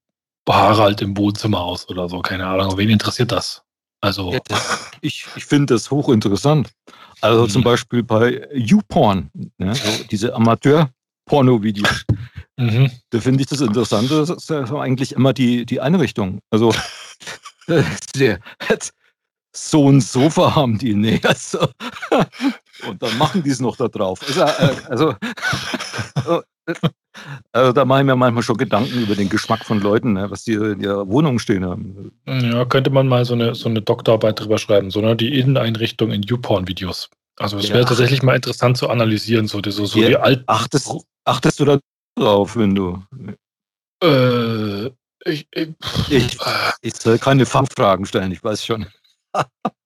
Harald 0.47 1.01
im 1.01 1.15
Wohnzimmer 1.15 1.61
aus 1.61 1.87
oder 1.89 2.09
so, 2.09 2.21
keine 2.21 2.47
Ahnung. 2.47 2.75
Wen 2.77 2.89
interessiert 2.89 3.31
das? 3.31 3.63
Also. 4.01 4.33
Ja, 4.33 4.39
das, 4.47 4.91
ich 5.01 5.25
ich 5.35 5.45
finde 5.45 5.75
das 5.75 5.91
hochinteressant. 5.91 6.71
Also 7.21 7.43
mhm. 7.43 7.49
zum 7.49 7.63
Beispiel 7.63 8.03
bei 8.03 8.47
YouPorn, 8.53 9.29
ne, 9.57 9.75
so 9.75 10.03
diese 10.09 10.33
Amateur-Porno-Videos. 10.33 12.05
Mhm. 12.57 12.91
Da 13.09 13.19
finde 13.19 13.41
ich 13.41 13.47
das 13.47 13.61
Interessante, 13.61 14.17
das 14.17 14.29
ist 14.29 14.51
eigentlich 14.51 15.13
immer 15.13 15.33
die, 15.33 15.65
die 15.65 15.81
Einrichtung. 15.81 16.39
Also 16.49 16.73
so 19.55 19.89
ein 19.89 20.01
Sofa 20.01 20.55
haben 20.55 20.77
die, 20.77 20.93
nee, 20.93 21.19
also, 21.25 21.67
und 22.87 23.01
dann 23.01 23.17
machen 23.17 23.43
die 23.43 23.49
es 23.49 23.59
noch 23.59 23.75
da 23.75 23.87
drauf. 23.87 24.19
Also, 24.27 24.43
äh, 24.43 24.75
also 24.87 25.15
also 27.51 27.71
da 27.73 27.85
mache 27.85 28.01
ich 28.01 28.05
mir 28.05 28.15
manchmal 28.15 28.43
schon 28.43 28.57
Gedanken 28.57 29.01
über 29.01 29.15
den 29.15 29.29
Geschmack 29.29 29.65
von 29.65 29.79
Leuten, 29.81 30.13
ne, 30.13 30.29
was 30.31 30.43
die 30.43 30.53
in 30.53 30.79
ihrer 30.81 31.07
Wohnung 31.09 31.39
stehen 31.39 31.65
haben. 31.65 32.11
Ja, 32.25 32.65
könnte 32.65 32.89
man 32.89 33.07
mal 33.07 33.25
so 33.25 33.33
eine, 33.33 33.55
so 33.55 33.69
eine 33.69 33.81
Doktorarbeit 33.81 34.39
drüber 34.39 34.57
schreiben, 34.57 34.91
so 34.91 35.01
ne, 35.01 35.15
die 35.15 35.39
Inneneinrichtung 35.39 36.11
in 36.11 36.23
YouPorn-Videos. 36.23 37.09
Also 37.37 37.57
es 37.57 37.69
ja. 37.69 37.75
wäre 37.75 37.85
tatsächlich 37.85 38.21
mal 38.23 38.35
interessant 38.35 38.77
zu 38.77 38.89
analysieren, 38.89 39.47
so, 39.47 39.61
die, 39.61 39.71
so, 39.71 39.85
so 39.85 39.99
ja, 39.99 40.07
die 40.09 40.17
alten. 40.17 40.43
Achtest, 40.47 40.91
achtest 41.25 41.59
du 41.59 41.65
da 41.65 41.79
drauf, 42.15 42.57
wenn 42.57 42.75
du. 42.75 43.03
Äh, 44.03 44.89
Ich, 45.25 45.47
ich, 45.51 45.69
ich, 46.09 46.37
ich 46.81 46.95
soll 46.95 47.19
keine 47.19 47.45
Fachfragen 47.45 48.05
stellen, 48.05 48.31
ich 48.31 48.43
weiß 48.43 48.65
schon. 48.65 48.85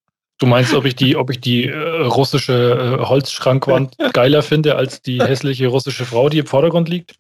Du 0.44 0.50
meinst, 0.50 0.74
ob 0.74 0.84
ich 0.84 0.98
die, 0.98 1.16
ob 1.16 1.30
ich 1.30 1.40
die 1.40 1.70
äh, 1.70 2.02
russische 2.02 2.98
äh, 3.00 3.06
Holzschrankwand 3.06 3.96
geiler 4.12 4.44
finde 4.44 4.76
als 4.76 5.02
die 5.02 5.24
hässliche 5.24 5.68
russische 5.68 6.04
Frau, 6.04 6.28
die 6.28 6.40
im 6.40 6.48
Vordergrund 6.48 6.90
liegt? 6.90 7.18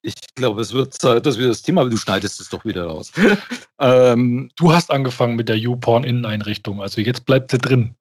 Ich 0.00 0.14
glaube, 0.34 0.62
es 0.62 0.72
wird 0.72 0.94
Zeit, 0.94 1.26
dass 1.26 1.38
wir 1.38 1.48
das 1.48 1.60
Thema, 1.60 1.84
du 1.84 1.98
schneidest 1.98 2.40
es 2.40 2.48
doch 2.48 2.64
wieder 2.64 2.86
raus. 2.86 3.12
ähm, 3.78 4.50
du 4.56 4.72
hast 4.72 4.90
angefangen 4.90 5.36
mit 5.36 5.50
der 5.50 5.58
YouPorn-Inneneinrichtung, 5.58 6.80
also 6.80 7.02
jetzt 7.02 7.26
bleibt 7.26 7.50
sie 7.50 7.58
drin. 7.58 7.94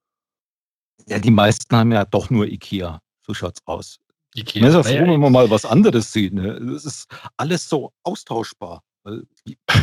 Ja, 1.10 1.20
die 1.20 1.30
meisten 1.30 1.76
haben 1.76 1.92
ja 1.92 2.06
doch 2.06 2.30
nur 2.30 2.48
Ikea. 2.48 3.02
So 3.26 3.34
schaut's 3.34 3.60
aus. 3.66 4.00
Ikea. 4.34 4.62
Man 4.62 4.70
ist 4.70 4.76
ja 4.78 4.84
froh, 4.84 5.12
wenn 5.12 5.20
man 5.20 5.34
mal 5.34 5.50
was 5.50 5.66
anderes 5.66 6.14
sieht. 6.14 6.32
Ne? 6.32 6.52
Es 6.74 6.86
ist 6.86 7.08
alles 7.36 7.68
so 7.68 7.92
austauschbar. 8.04 8.82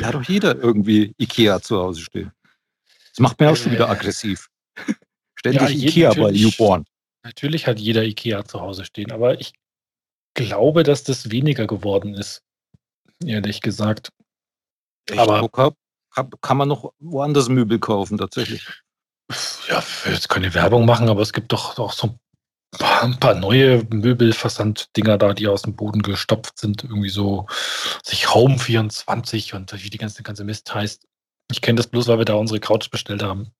Ja, 0.00 0.10
doch 0.10 0.22
jeder 0.22 0.56
irgendwie 0.56 1.14
Ikea 1.18 1.60
zu 1.60 1.76
Hause 1.76 2.00
stehen. 2.00 2.32
Das 3.14 3.20
macht 3.20 3.38
mir 3.38 3.50
auch 3.50 3.56
schon 3.56 3.72
wieder 3.72 3.86
äh. 3.86 3.90
aggressiv. 3.90 4.48
Ständig 5.36 5.62
ja, 5.62 5.88
Ikea 5.88 6.14
bei 6.14 6.32
Newborn. 6.32 6.84
Natürlich 7.22 7.66
hat 7.66 7.78
jeder 7.78 8.02
Ikea 8.02 8.44
zu 8.44 8.60
Hause 8.60 8.84
stehen, 8.84 9.12
aber 9.12 9.40
ich 9.40 9.54
glaube, 10.34 10.82
dass 10.82 11.04
das 11.04 11.30
weniger 11.30 11.66
geworden 11.66 12.14
ist. 12.14 12.42
Ehrlich 13.24 13.60
gesagt. 13.60 14.10
Echt? 15.08 15.18
Aber 15.18 15.48
kann, 15.48 16.30
kann 16.40 16.56
man 16.56 16.68
noch 16.68 16.92
woanders 16.98 17.48
Möbel 17.48 17.78
kaufen, 17.78 18.18
tatsächlich. 18.18 18.66
Ja, 19.68 19.78
ich 19.78 20.06
will 20.06 20.14
jetzt 20.14 20.28
keine 20.28 20.52
Werbung 20.54 20.84
machen, 20.84 21.08
aber 21.08 21.22
es 21.22 21.32
gibt 21.32 21.52
doch 21.52 21.78
auch 21.78 21.92
so 21.92 22.18
ein 22.80 23.18
paar 23.20 23.34
neue 23.34 23.84
Möbelversanddinger 23.90 25.16
da, 25.16 25.32
die 25.32 25.46
aus 25.46 25.62
dem 25.62 25.76
Boden 25.76 26.02
gestopft 26.02 26.58
sind. 26.58 26.84
Irgendwie 26.84 27.08
so 27.08 27.46
sich 28.02 28.34
Home 28.34 28.58
24 28.58 29.54
und 29.54 29.72
wie 29.82 29.90
die 29.90 29.98
ganze, 29.98 30.22
ganze 30.22 30.44
Mist 30.44 30.74
heißt. 30.74 31.06
Ich 31.50 31.60
kenne 31.60 31.76
das 31.76 31.86
bloß, 31.86 32.08
weil 32.08 32.18
wir 32.18 32.24
da 32.24 32.34
unsere 32.34 32.60
Couch 32.60 32.90
bestellt 32.90 33.22
haben. 33.22 33.52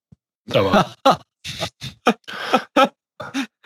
Aber. 0.53 0.95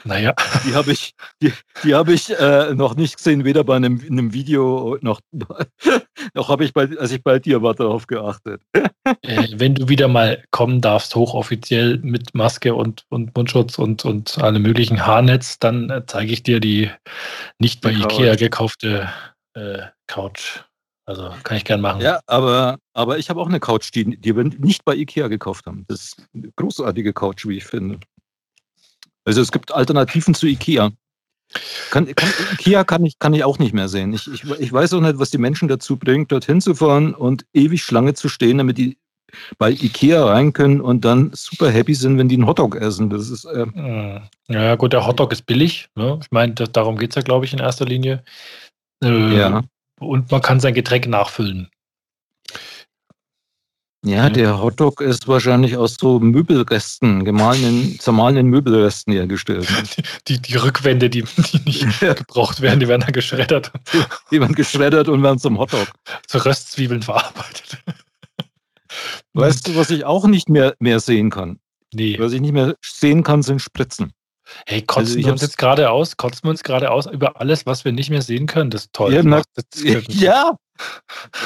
naja. 0.04 0.34
Die 0.66 0.74
habe 0.74 0.92
ich, 0.92 1.14
die, 1.42 1.52
die 1.82 1.94
hab 1.94 2.08
ich 2.08 2.30
äh, 2.30 2.74
noch 2.74 2.94
nicht 2.96 3.16
gesehen, 3.16 3.44
weder 3.44 3.64
bei 3.64 3.76
einem, 3.76 4.00
einem 4.00 4.32
Video 4.32 4.98
noch, 5.00 5.20
noch 6.34 6.48
habe 6.48 6.64
ich 6.64 6.72
bei, 6.72 6.88
als 6.98 7.12
ich 7.12 7.22
bei 7.22 7.38
dir 7.38 7.62
war, 7.62 7.74
darauf 7.74 8.06
geachtet. 8.06 8.62
Äh, 8.74 9.48
wenn 9.54 9.74
du 9.74 9.88
wieder 9.88 10.08
mal 10.08 10.44
kommen 10.50 10.80
darfst, 10.80 11.14
hochoffiziell 11.14 11.98
mit 11.98 12.34
Maske 12.34 12.74
und, 12.74 13.04
und 13.08 13.36
Mundschutz 13.36 13.78
und, 13.78 14.04
und 14.04 14.38
allem 14.38 14.62
möglichen 14.62 15.06
Haarnetz, 15.06 15.58
dann 15.58 15.90
äh, 15.90 16.02
zeige 16.06 16.32
ich 16.32 16.42
dir 16.42 16.60
die 16.60 16.90
nicht 17.58 17.80
bei 17.80 17.92
die 17.92 18.02
Ikea 18.02 18.36
gekaufte 18.36 19.08
äh, 19.54 19.82
Couch. 20.06 20.64
Also 21.08 21.30
kann 21.42 21.56
ich 21.56 21.64
gern 21.64 21.80
machen. 21.80 22.02
Ja, 22.02 22.20
aber, 22.26 22.76
aber 22.92 23.16
ich 23.16 23.30
habe 23.30 23.40
auch 23.40 23.48
eine 23.48 23.60
Couch, 23.60 23.88
die, 23.94 24.18
die 24.20 24.36
wir 24.36 24.44
nicht 24.44 24.84
bei 24.84 24.94
Ikea 24.94 25.28
gekauft 25.28 25.64
haben. 25.64 25.86
Das 25.88 26.02
ist 26.02 26.22
eine 26.34 26.52
großartige 26.54 27.14
Couch, 27.14 27.46
wie 27.46 27.56
ich 27.56 27.64
finde. 27.64 27.98
Also 29.24 29.40
es 29.40 29.50
gibt 29.50 29.72
Alternativen 29.72 30.34
zu 30.34 30.46
Ikea. 30.46 30.90
Kann, 31.90 32.14
kann, 32.14 32.28
Ikea 32.52 32.84
kann 32.84 33.06
ich, 33.06 33.18
kann 33.18 33.32
ich 33.32 33.42
auch 33.42 33.58
nicht 33.58 33.72
mehr 33.72 33.88
sehen. 33.88 34.12
Ich, 34.12 34.30
ich, 34.30 34.44
ich 34.44 34.70
weiß 34.70 34.92
auch 34.92 35.00
nicht, 35.00 35.18
was 35.18 35.30
die 35.30 35.38
Menschen 35.38 35.66
dazu 35.66 35.96
bringt, 35.96 36.30
dorthin 36.30 36.60
zu 36.60 36.74
fahren 36.74 37.14
und 37.14 37.46
ewig 37.54 37.82
Schlange 37.82 38.12
zu 38.12 38.28
stehen, 38.28 38.58
damit 38.58 38.76
die 38.76 38.98
bei 39.56 39.70
Ikea 39.70 40.26
rein 40.26 40.52
können 40.52 40.82
und 40.82 41.06
dann 41.06 41.30
super 41.32 41.70
happy 41.70 41.94
sind, 41.94 42.18
wenn 42.18 42.28
die 42.28 42.34
einen 42.34 42.46
Hotdog 42.46 42.76
essen. 42.76 43.08
Das 43.08 43.30
ist. 43.30 43.46
Äh 43.46 43.64
hm. 43.64 44.20
ja, 44.48 44.74
gut, 44.74 44.92
der 44.92 45.06
Hotdog 45.06 45.32
ist 45.32 45.46
billig. 45.46 45.88
Ne? 45.94 46.18
Ich 46.20 46.30
meine, 46.32 46.52
darum 46.52 46.98
geht 46.98 47.12
es 47.12 47.16
ja, 47.16 47.22
glaube 47.22 47.46
ich, 47.46 47.54
in 47.54 47.60
erster 47.60 47.86
Linie. 47.86 48.22
Äh, 49.02 49.38
ja. 49.38 49.62
Und 49.98 50.30
man 50.30 50.42
kann 50.42 50.60
sein 50.60 50.74
Getränk 50.74 51.06
nachfüllen. 51.06 51.70
Ja, 54.04 54.30
der 54.30 54.62
Hotdog 54.62 55.00
ist 55.00 55.26
wahrscheinlich 55.26 55.76
aus 55.76 55.96
so 55.98 56.20
Möbelresten, 56.20 57.24
gemahlenen, 57.24 57.98
zermahlenen 57.98 58.46
Möbelresten 58.46 59.12
hergestellt. 59.12 59.68
Die, 60.28 60.40
die 60.40 60.56
Rückwände, 60.56 61.10
die, 61.10 61.24
die 61.24 61.60
nicht 61.64 62.00
gebraucht 62.00 62.60
werden, 62.60 62.78
die 62.78 62.86
werden 62.86 63.00
dann 63.00 63.12
geschreddert. 63.12 63.72
Die 64.30 64.40
werden 64.40 64.54
geschreddert 64.54 65.08
und 65.08 65.22
werden 65.22 65.38
zum 65.38 65.58
Hotdog. 65.58 65.88
Zu 66.26 66.44
Röstzwiebeln 66.44 67.02
verarbeitet. 67.02 67.78
Weißt 69.32 69.66
du, 69.66 69.76
was 69.76 69.90
ich 69.90 70.04
auch 70.04 70.26
nicht 70.26 70.48
mehr, 70.48 70.74
mehr 70.78 71.00
sehen 71.00 71.30
kann? 71.30 71.58
Nee. 71.92 72.18
Was 72.18 72.32
ich 72.32 72.40
nicht 72.40 72.52
mehr 72.52 72.76
sehen 72.82 73.22
kann, 73.22 73.42
sind 73.42 73.60
Spritzen. 73.60 74.12
Hey, 74.66 74.82
kotzen 74.82 75.16
also 75.16 75.18
wir 75.18 75.32
uns 75.32 75.42
jetzt 75.42 75.58
gerade 75.58 75.90
aus? 75.90 76.16
Kotzen 76.16 76.44
wir 76.44 76.50
uns 76.50 76.62
gerade 76.62 76.90
aus 76.90 77.06
über 77.06 77.40
alles, 77.40 77.66
was 77.66 77.84
wir 77.84 77.92
nicht 77.92 78.10
mehr 78.10 78.22
sehen 78.22 78.46
können? 78.46 78.70
Das 78.70 78.82
ist 78.82 78.92
toll. 78.92 79.14
Ja, 79.14 79.22
na, 79.22 79.42
ja. 80.08 80.56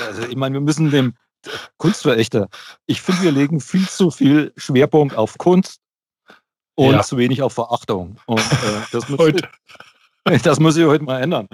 Also, 0.06 0.22
ich 0.28 0.36
meine, 0.36 0.54
wir 0.54 0.60
müssen 0.60 0.90
dem 0.90 1.14
Kunstverächter. 1.78 2.48
Ich 2.86 3.02
finde, 3.02 3.22
wir 3.22 3.32
legen 3.32 3.60
viel 3.60 3.88
zu 3.88 4.10
viel 4.10 4.52
Schwerpunkt 4.56 5.16
auf 5.16 5.38
Kunst 5.38 5.80
und 6.74 6.92
ja. 6.92 7.02
zu 7.02 7.16
wenig 7.16 7.42
auf 7.42 7.54
Verachtung. 7.54 8.16
Und 8.26 8.40
äh, 8.40 8.80
das, 8.92 9.08
muss 9.08 9.18
heute. 9.18 9.48
Ich, 10.30 10.42
das 10.42 10.60
muss 10.60 10.76
ich 10.76 10.84
heute 10.84 11.04
mal 11.04 11.20
ändern. 11.20 11.48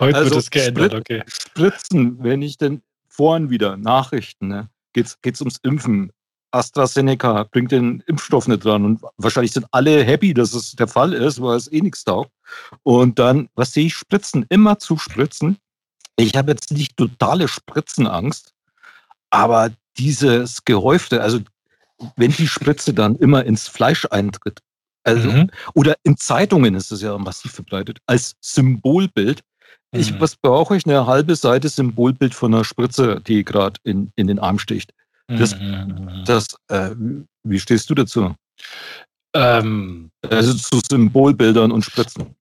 Heute 0.00 0.18
also, 0.18 0.30
wird 0.30 0.40
es 0.40 0.50
geändert, 0.50 0.92
Sprit 0.92 1.00
okay. 1.00 1.22
Spritzen, 1.26 2.22
wenn 2.22 2.42
ich 2.42 2.58
denn 2.58 2.82
vorhin 3.08 3.50
wieder 3.50 3.76
Nachrichten, 3.76 4.48
ne, 4.48 4.68
geht 4.92 5.06
es 5.24 5.40
ums 5.40 5.58
Impfen. 5.62 6.12
AstraZeneca 6.54 7.44
bringt 7.50 7.72
den 7.72 8.02
Impfstoff 8.06 8.48
nicht 8.48 8.64
dran. 8.64 8.84
Und 8.84 9.02
wahrscheinlich 9.16 9.52
sind 9.52 9.66
alle 9.72 10.04
happy, 10.04 10.32
dass 10.32 10.54
es 10.54 10.72
der 10.72 10.88
Fall 10.88 11.12
ist, 11.12 11.40
weil 11.42 11.56
es 11.56 11.70
eh 11.70 11.80
nichts 11.80 12.04
taugt. 12.04 12.30
Und 12.82 13.18
dann, 13.18 13.48
was 13.54 13.72
sehe 13.72 13.86
ich? 13.86 13.94
Spritzen, 13.94 14.46
immer 14.48 14.78
zu 14.78 14.96
spritzen. 14.96 15.58
Ich 16.16 16.36
habe 16.36 16.52
jetzt 16.52 16.70
nicht 16.70 16.96
totale 16.96 17.48
Spritzenangst, 17.48 18.52
aber 19.30 19.70
dieses 19.98 20.64
Gehäufte, 20.64 21.20
also 21.20 21.40
wenn 22.16 22.30
die 22.30 22.46
Spritze 22.46 22.94
dann 22.94 23.16
immer 23.16 23.44
ins 23.44 23.66
Fleisch 23.66 24.06
eintritt, 24.10 24.60
also, 25.02 25.30
mhm. 25.30 25.50
oder 25.74 25.96
in 26.02 26.16
Zeitungen 26.16 26.74
ist 26.74 26.90
es 26.90 27.02
ja 27.02 27.18
massiv 27.18 27.52
verbreitet, 27.52 27.98
als 28.06 28.36
Symbolbild. 28.40 29.42
Mhm. 29.92 30.00
Ich, 30.00 30.20
was 30.20 30.36
brauche 30.36 30.76
ich? 30.76 30.86
Eine 30.86 31.06
halbe 31.06 31.36
Seite 31.36 31.68
Symbolbild 31.68 32.34
von 32.34 32.54
einer 32.54 32.64
Spritze, 32.64 33.20
die 33.20 33.44
gerade 33.44 33.78
in, 33.84 34.12
in 34.16 34.28
den 34.28 34.38
Arm 34.38 34.58
sticht. 34.58 34.92
Das, 35.28 35.58
mhm. 35.58 36.22
das, 36.26 36.46
äh, 36.68 36.90
wie 37.44 37.58
stehst 37.58 37.88
du 37.88 37.94
dazu? 37.94 38.34
Ähm, 39.34 40.10
also 40.28 40.54
zu 40.54 40.80
Symbolbildern 40.88 41.72
und 41.72 41.82
Spritzen. 41.82 42.34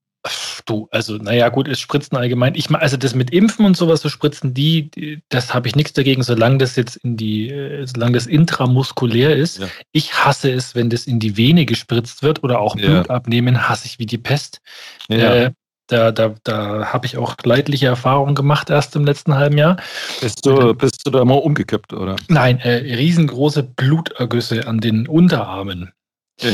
Du, 0.65 0.87
also, 0.91 1.17
naja, 1.17 1.49
gut, 1.49 1.67
ist 1.67 1.81
Spritzen 1.81 2.17
allgemein. 2.17 2.55
Ich 2.55 2.69
also 2.71 2.95
das 2.95 3.13
mit 3.13 3.31
Impfen 3.31 3.65
und 3.65 3.75
sowas, 3.75 4.01
so 4.01 4.07
Spritzen, 4.07 4.53
die, 4.53 4.89
die 4.89 5.21
das 5.27 5.53
habe 5.53 5.67
ich 5.67 5.75
nichts 5.75 5.91
dagegen, 5.91 6.23
solange 6.23 6.59
das 6.59 6.77
jetzt 6.77 6.95
in 6.97 7.17
die, 7.17 7.49
äh, 7.49 7.85
solange 7.85 8.13
das 8.13 8.27
intramuskulär 8.27 9.35
ist. 9.35 9.59
Ja. 9.59 9.67
Ich 9.91 10.13
hasse 10.13 10.51
es, 10.51 10.75
wenn 10.75 10.89
das 10.89 11.07
in 11.07 11.19
die 11.19 11.35
Vene 11.35 11.65
gespritzt 11.65 12.23
wird 12.23 12.41
oder 12.41 12.59
auch 12.59 12.75
Blut 12.75 13.07
ja. 13.07 13.09
abnehmen, 13.09 13.67
hasse 13.67 13.85
ich 13.85 13.99
wie 13.99 14.05
die 14.05 14.17
Pest. 14.17 14.61
Ja. 15.09 15.35
Äh, 15.35 15.51
da, 15.87 16.11
da, 16.11 16.35
da 16.43 16.93
habe 16.93 17.05
ich 17.05 17.17
auch 17.17 17.35
leidliche 17.43 17.87
Erfahrungen 17.87 18.35
gemacht 18.35 18.69
erst 18.69 18.95
im 18.95 19.05
letzten 19.05 19.35
halben 19.35 19.57
Jahr. 19.57 19.77
Bist 20.21 20.45
du, 20.45 20.73
bist 20.73 21.01
du 21.05 21.11
da 21.11 21.25
mal 21.25 21.35
umgekippt, 21.35 21.93
oder? 21.93 22.15
Nein, 22.29 22.59
äh, 22.59 22.95
riesengroße 22.95 23.63
Blutergüsse 23.63 24.67
an 24.67 24.79
den 24.79 25.07
Unterarmen, 25.07 25.91
ja. 26.41 26.49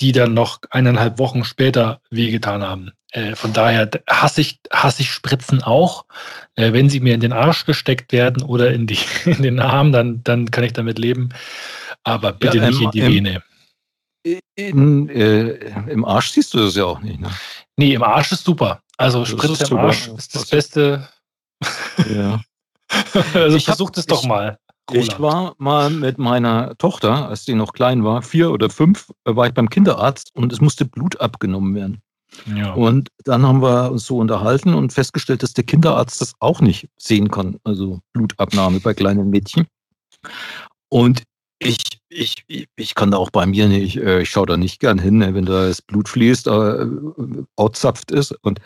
die 0.00 0.12
dann 0.12 0.34
noch 0.34 0.60
eineinhalb 0.70 1.18
Wochen 1.18 1.44
später 1.44 2.00
wehgetan 2.10 2.62
haben. 2.62 2.90
Äh, 3.12 3.36
von 3.36 3.52
daher 3.52 3.88
hasse 4.10 4.40
ich, 4.40 4.58
hasse 4.72 5.02
ich 5.02 5.10
Spritzen 5.10 5.62
auch. 5.62 6.04
Äh, 6.56 6.72
wenn 6.72 6.90
sie 6.90 6.98
mir 6.98 7.14
in 7.14 7.20
den 7.20 7.32
Arsch 7.32 7.64
gesteckt 7.64 8.12
werden 8.12 8.42
oder 8.42 8.72
in, 8.72 8.88
die, 8.88 8.98
in 9.24 9.42
den 9.42 9.60
Arm, 9.60 9.92
dann, 9.92 10.22
dann 10.24 10.50
kann 10.50 10.64
ich 10.64 10.72
damit 10.72 10.98
leben. 10.98 11.28
Aber 12.02 12.32
bitte 12.32 12.58
ja, 12.58 12.68
nicht 12.68 12.80
in 12.80 12.90
die 12.90 13.02
Vene. 13.02 13.42
In, 14.56 15.08
äh, 15.10 15.50
Im 15.90 16.04
Arsch 16.04 16.30
siehst 16.30 16.54
du 16.54 16.58
das 16.58 16.74
ja 16.74 16.84
auch 16.84 17.00
nicht, 17.00 17.20
ne? 17.20 17.30
Nee, 17.76 17.94
im 17.94 18.02
Arsch 18.02 18.32
ist 18.32 18.44
super. 18.44 18.80
Also 18.96 19.24
Spritze 19.24 19.66
im 19.70 19.78
Arsch 19.78 20.08
ist 20.08 20.34
das 20.34 20.46
Beste. 20.46 21.08
Ja. 22.14 22.40
also 23.34 23.56
ich 23.56 23.64
versuch 23.64 23.90
das 23.90 24.06
doch 24.06 24.24
mal. 24.24 24.58
Roland. 24.90 25.08
Ich 25.08 25.20
war 25.20 25.54
mal 25.58 25.90
mit 25.90 26.18
meiner 26.18 26.76
Tochter, 26.76 27.28
als 27.28 27.44
die 27.44 27.54
noch 27.54 27.72
klein 27.72 28.04
war, 28.04 28.20
vier 28.22 28.50
oder 28.50 28.68
fünf, 28.68 29.10
war 29.24 29.46
ich 29.46 29.54
beim 29.54 29.70
Kinderarzt 29.70 30.30
und 30.34 30.52
es 30.52 30.60
musste 30.60 30.84
Blut 30.84 31.20
abgenommen 31.20 31.74
werden. 31.74 32.02
Ja. 32.54 32.74
Und 32.74 33.08
dann 33.24 33.46
haben 33.46 33.62
wir 33.62 33.90
uns 33.90 34.06
so 34.06 34.18
unterhalten 34.18 34.74
und 34.74 34.92
festgestellt, 34.92 35.42
dass 35.42 35.54
der 35.54 35.64
Kinderarzt 35.64 36.20
das 36.20 36.34
auch 36.40 36.60
nicht 36.60 36.88
sehen 36.98 37.30
kann, 37.30 37.58
also 37.64 38.00
Blutabnahme 38.12 38.80
bei 38.80 38.92
kleinen 38.92 39.30
Mädchen. 39.30 39.66
Und 40.88 41.22
ich, 41.60 41.78
ich, 42.14 42.68
ich 42.76 42.94
kann 42.94 43.10
da 43.10 43.18
auch 43.18 43.30
bei 43.30 43.46
mir 43.46 43.68
nicht, 43.68 43.96
äh, 43.96 44.22
ich 44.22 44.30
schaue 44.30 44.46
da 44.46 44.56
nicht 44.56 44.80
gern 44.80 44.98
hin, 44.98 45.18
ne, 45.18 45.34
wenn 45.34 45.44
da 45.44 45.66
das 45.66 45.82
Blut 45.82 46.08
fließt, 46.08 46.46
äh, 46.46 46.86
autzapft 47.56 48.10
ist. 48.10 48.32
Und 48.42 48.60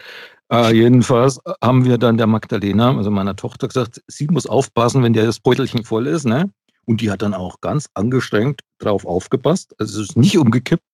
äh, 0.53 0.75
jedenfalls 0.75 1.41
haben 1.63 1.85
wir 1.85 1.99
dann 1.99 2.19
der 2.19 2.27
Magdalena, 2.27 2.97
also 2.97 3.11
meiner 3.11 3.37
Tochter, 3.37 3.69
gesagt, 3.69 4.03
sie 4.07 4.27
muss 4.29 4.47
aufpassen, 4.47 5.03
wenn 5.03 5.13
der 5.13 5.27
das 5.27 5.41
Beutelchen 5.41 5.85
voll 5.85 6.07
ist. 6.07 6.27
Ne? 6.27 6.51
Und 6.87 7.01
die 7.01 7.11
hat 7.11 7.23
dann 7.23 7.35
auch 7.35 7.61
ganz 7.61 7.89
angestrengt 7.95 8.61
drauf 8.79 9.05
aufgepasst. 9.05 9.75
Also 9.79 10.03
es 10.03 10.11
ist 10.11 10.17
nicht 10.17 10.39
umgekippt. 10.39 10.85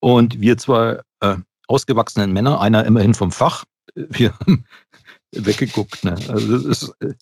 Und 0.00 0.40
wir 0.40 0.56
zwei 0.56 1.00
äh, 1.20 1.36
ausgewachsenen 1.66 2.32
Männer, 2.32 2.60
einer 2.60 2.84
immerhin 2.84 3.14
vom 3.14 3.32
Fach, 3.32 3.64
wir 3.94 4.32
haben 4.38 4.64
weggeguckt. 5.32 6.04
Ne? 6.04 6.16
Also 6.28 6.58
das 6.58 6.64
ist, 6.64 6.94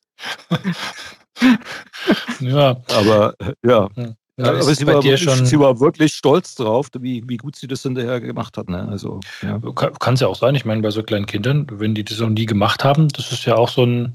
ja. 2.41 2.77
Aber 2.88 3.35
ja. 3.65 3.88
Hm. 3.95 4.15
Ja, 4.38 4.50
aber 4.50 4.62
sie 4.62 4.87
war, 4.87 5.02
wirklich, 5.02 5.49
sie 5.49 5.59
war, 5.59 5.80
wirklich, 5.80 6.14
stolz 6.14 6.54
drauf, 6.54 6.88
wie, 7.00 7.25
wie 7.26 7.38
gut 7.38 7.57
sie 7.57 7.66
das 7.66 7.83
hinterher 7.83 8.21
gemacht 8.21 8.57
hat. 8.57 8.68
Ne? 8.68 8.87
Also, 8.88 9.18
ja. 9.42 9.59
Kann 9.75 10.14
es 10.14 10.21
ja 10.21 10.28
auch 10.28 10.37
sein. 10.37 10.54
Ich 10.54 10.64
meine, 10.64 10.80
bei 10.80 10.92
so 10.92 11.02
kleinen 11.02 11.26
Kindern, 11.26 11.66
wenn 11.73 11.97
die 11.97 12.04
das 12.04 12.21
noch 12.21 12.28
nie 12.28 12.47
gemacht 12.47 12.85
haben, 12.85 13.09
das 13.09 13.33
ist 13.33 13.47
ja 13.47 13.57
auch 13.57 13.68
so 13.68 13.85
ein, 13.85 14.12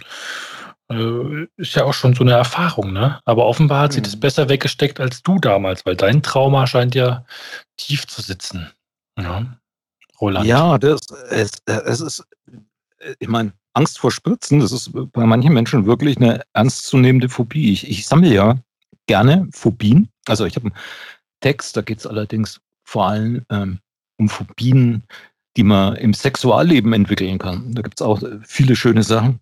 äh, 0.89 1.45
ist 1.57 1.75
ja 1.75 1.83
auch 1.83 1.93
schon 1.93 2.13
so 2.13 2.23
eine 2.23 2.31
Erfahrung. 2.31 2.93
Ne? 2.93 3.19
Aber 3.25 3.45
offenbar 3.45 3.81
hat 3.81 3.93
sie 3.93 3.99
mhm. 3.99 4.05
das 4.05 4.17
besser 4.17 4.47
weggesteckt 4.47 5.01
als 5.01 5.21
du 5.23 5.39
damals, 5.39 5.85
weil 5.85 5.97
dein 5.97 6.23
Trauma 6.23 6.67
scheint 6.67 6.95
ja 6.95 7.25
tief 7.75 8.07
zu 8.07 8.21
sitzen. 8.21 8.71
Ja, 9.19 9.45
Roland. 10.21 10.45
Ja, 10.45 10.77
das, 10.77 11.01
es, 11.31 11.51
es 11.65 11.99
ist, 11.99 12.23
ich 13.19 13.27
meine, 13.27 13.51
Angst 13.73 13.99
vor 13.99 14.11
Spritzen, 14.11 14.61
das 14.61 14.71
ist 14.71 14.91
bei 14.93 15.25
manchen 15.25 15.53
Menschen 15.53 15.85
wirklich 15.85 16.15
eine 16.15 16.43
ernstzunehmende 16.53 17.27
Phobie. 17.27 17.73
Ich, 17.73 17.89
ich 17.89 18.07
sammle 18.07 18.33
ja 18.33 18.57
gerne 19.07 19.47
Phobien. 19.51 20.09
Also 20.25 20.45
ich 20.45 20.55
habe 20.55 20.67
einen 20.67 20.75
Text, 21.41 21.75
da 21.75 21.81
geht 21.81 21.99
es 21.99 22.07
allerdings 22.07 22.61
vor 22.83 23.07
allem 23.07 23.45
ähm, 23.49 23.79
um 24.17 24.29
Phobien, 24.29 25.03
die 25.57 25.63
man 25.63 25.95
im 25.95 26.13
Sexualleben 26.13 26.93
entwickeln 26.93 27.39
kann. 27.39 27.73
Da 27.73 27.81
gibt 27.81 27.99
es 27.99 28.05
auch 28.05 28.21
äh, 28.23 28.39
viele 28.43 28.75
schöne 28.75 29.03
Sachen. 29.03 29.39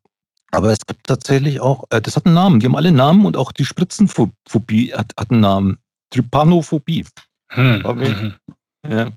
Aber 0.51 0.72
es 0.72 0.86
gibt 0.86 1.08
tatsächlich 1.08 1.62
auch, 1.62 1.86
äh, 1.89 2.01
das 2.01 2.15
hat 2.15 2.25
einen 2.25 2.36
Namen, 2.36 2.60
die 2.60 2.65
haben 2.65 2.75
alle 2.75 2.91
Namen 2.91 3.25
und 3.25 3.38
auch 3.38 3.51
die 3.51 3.65
Spritzenphobie 3.65 4.94
hat, 4.94 5.13
hat 5.18 5.32
einen 5.32 5.41
Namen. 5.41 5.77
Trypanophobie. 6.12 7.06
Hm. 7.50 7.82
Okay. 7.86 8.10
Mhm. 8.10 8.34
Ja. 8.89 9.12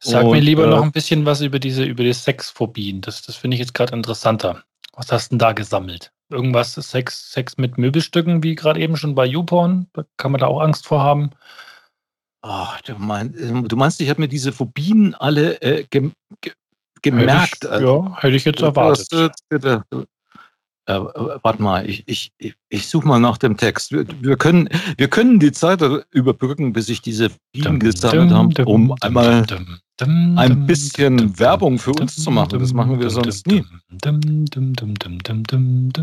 Sag 0.00 0.24
und, 0.24 0.32
mir 0.32 0.40
lieber 0.40 0.66
äh, 0.66 0.70
noch 0.70 0.82
ein 0.82 0.92
bisschen 0.92 1.24
was 1.24 1.40
über 1.40 1.58
diese, 1.58 1.84
über 1.84 2.02
die 2.02 2.12
Sexphobien. 2.12 3.00
Das, 3.00 3.22
das 3.22 3.36
finde 3.36 3.54
ich 3.54 3.60
jetzt 3.60 3.74
gerade 3.74 3.94
interessanter. 3.94 4.62
Was 4.94 5.12
hast 5.12 5.28
du 5.28 5.34
denn 5.34 5.38
da 5.38 5.52
gesammelt? 5.52 6.12
Irgendwas 6.30 6.74
Sex, 6.74 7.32
Sex 7.32 7.56
mit 7.56 7.78
Möbelstücken, 7.78 8.42
wie 8.42 8.54
gerade 8.54 8.80
eben 8.80 8.96
schon 8.96 9.14
bei 9.14 9.24
YouPorn? 9.24 9.86
Da 9.92 10.04
kann 10.16 10.32
man 10.32 10.40
da 10.40 10.46
auch 10.46 10.60
Angst 10.60 10.86
vor 10.86 11.02
haben. 11.02 11.30
Oh, 12.42 12.66
du, 12.84 12.94
mein, 12.98 13.32
du, 13.66 13.76
meinst, 13.76 14.00
ich 14.00 14.10
habe 14.10 14.20
mir 14.20 14.28
diese 14.28 14.52
Phobien 14.52 15.14
alle 15.14 15.60
äh, 15.60 15.84
ge, 15.90 16.10
ge, 16.40 16.52
gemerkt? 17.02 17.64
Hätte 17.64 17.66
ich, 17.66 17.72
also, 17.72 18.04
ja, 18.04 18.22
hätte 18.22 18.36
ich 18.36 18.44
jetzt 18.44 18.62
erwartet. 18.62 19.32
Das, 19.48 19.82
äh, 20.88 20.94
warte 21.42 21.62
mal, 21.62 21.88
ich, 21.88 22.04
ich, 22.06 22.32
ich 22.68 22.88
suche 22.88 23.06
mal 23.06 23.18
nach 23.18 23.38
dem 23.38 23.56
Text. 23.56 23.92
Wir, 23.92 24.06
wir, 24.20 24.36
können, 24.36 24.68
wir 24.96 25.08
können 25.08 25.38
die 25.38 25.52
Zeit 25.52 25.82
überbrücken, 26.10 26.72
bis 26.72 26.88
ich 26.88 27.02
diese 27.02 27.30
Phobien 27.30 27.78
gesammelt 27.78 28.30
habe, 28.30 28.64
um 28.64 28.94
einmal 29.00 29.44
ein 30.06 30.66
bisschen 30.66 31.38
Werbung 31.38 31.78
für 31.78 31.92
uns 31.92 32.16
zu 32.16 32.30
machen. 32.30 32.58
Das 32.58 32.72
machen 32.72 33.00
wir 33.00 33.10
sonst 33.10 33.46
nie. 33.46 33.64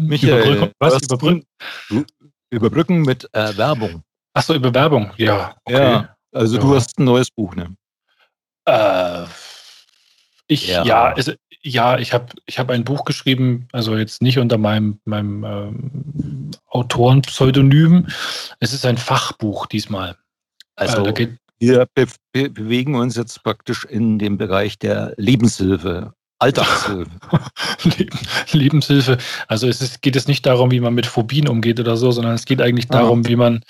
Michael, 0.02 0.72
was 0.80 1.02
überbrücken? 1.04 1.46
Überbrücken 2.50 3.02
mit 3.02 3.28
äh, 3.34 3.56
Werbung. 3.58 4.04
Achso, 4.34 4.54
über 4.54 4.74
Werbung, 4.74 5.12
ja. 5.18 5.56
Okay. 5.64 5.92
Ja, 5.92 6.16
also 6.34 6.58
ja. 6.58 6.62
du 6.62 6.75
hast 6.75 7.00
ein 7.00 7.06
neues 7.06 7.32
Buch, 7.32 7.56
ne? 7.56 7.75
Äh, 8.66 9.25
ich, 10.48 10.68
ja, 10.68 10.84
ja, 10.84 11.14
also, 11.14 11.34
ja 11.62 11.98
ich 11.98 12.14
habe 12.14 12.28
ich 12.46 12.60
hab 12.60 12.70
ein 12.70 12.84
Buch 12.84 13.06
geschrieben, 13.06 13.68
also 13.72 13.96
jetzt 13.98 14.22
nicht 14.22 14.38
unter 14.38 14.58
meinem, 14.58 15.00
meinem 15.06 15.44
ähm, 15.44 16.52
Autorenpseudonym. 16.68 18.08
Es 18.60 18.74
ist 18.74 18.86
ein 18.86 18.98
Fachbuch 18.98 19.66
diesmal. 19.68 20.18
Also, 20.75 20.98
also 20.98 21.06
da 21.06 21.12
geht, 21.12 21.38
wir 21.60 21.88
be 21.94 22.08
be 22.32 22.50
bewegen 22.50 22.96
uns 22.96 23.16
jetzt 23.16 23.44
praktisch 23.44 23.86
in 23.86 24.20
dem 24.20 24.38
Bereich 24.38 24.78
der 24.78 25.14
Lebenshilfe, 25.18 26.14
Alltagshilfe. 26.40 27.12
Lebenshilfe. 28.52 29.18
Also 29.48 29.68
es 29.68 29.82
ist, 29.82 30.02
geht 30.02 30.16
es 30.16 30.28
nicht 30.28 30.46
darum, 30.46 30.72
wie 30.72 30.82
man 30.82 30.94
mit 30.94 31.06
Phobien 31.06 31.48
umgeht 31.48 31.80
oder 31.80 31.96
so, 31.96 32.12
sondern 32.12 32.34
es 32.34 32.46
geht 32.46 32.62
eigentlich 32.62 32.88
darum, 32.88 33.22
ah. 33.26 33.28
wie 33.28 33.36
man 33.36 33.64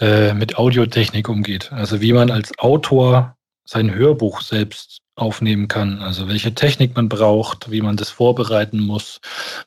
äh, 0.00 0.34
mit 0.34 0.58
Audiotechnik 0.58 1.28
umgeht. 1.28 1.72
Also 1.72 2.00
wie 2.00 2.12
man 2.12 2.30
als 2.30 2.52
Autor 2.58 3.36
sein 3.64 3.94
Hörbuch 3.94 4.40
selbst 4.42 4.98
aufnehmen 5.14 5.68
kann. 5.68 6.00
Also 6.00 6.28
welche 6.28 6.54
Technik 6.54 6.96
man 6.96 7.08
braucht, 7.08 7.70
wie 7.70 7.82
man 7.82 7.96
das 7.96 8.10
vorbereiten 8.10 8.80
muss, 8.80 9.20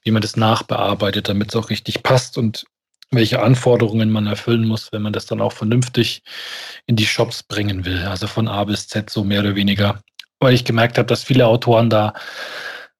wie 0.04 0.12
man 0.12 0.22
das 0.22 0.36
nachbearbeitet, 0.36 1.30
damit 1.30 1.50
es 1.50 1.56
auch 1.56 1.70
richtig 1.70 2.04
passt 2.04 2.38
und 2.38 2.66
welche 3.16 3.42
Anforderungen 3.42 4.12
man 4.12 4.28
erfüllen 4.28 4.68
muss, 4.68 4.92
wenn 4.92 5.02
man 5.02 5.14
das 5.14 5.26
dann 5.26 5.42
auch 5.42 5.54
vernünftig 5.54 6.24
in 6.86 6.96
die 6.96 7.06
Shops 7.06 7.44
bringen 7.44 7.86
will. 7.86 8.04
Also 8.04 8.28
von 8.28 8.48
A 8.48 8.64
bis 8.64 8.88
Z 8.88 9.10
so 9.10 9.24
mehr 9.24 9.42
oder 9.42 9.56
weniger. 9.56 10.02
Weil 10.40 10.54
ich 10.54 10.66
gemerkt 10.66 10.98
habe, 10.98 11.08
dass 11.08 11.24
viele 11.24 11.48
Autoren 11.48 11.90
da 11.90 12.14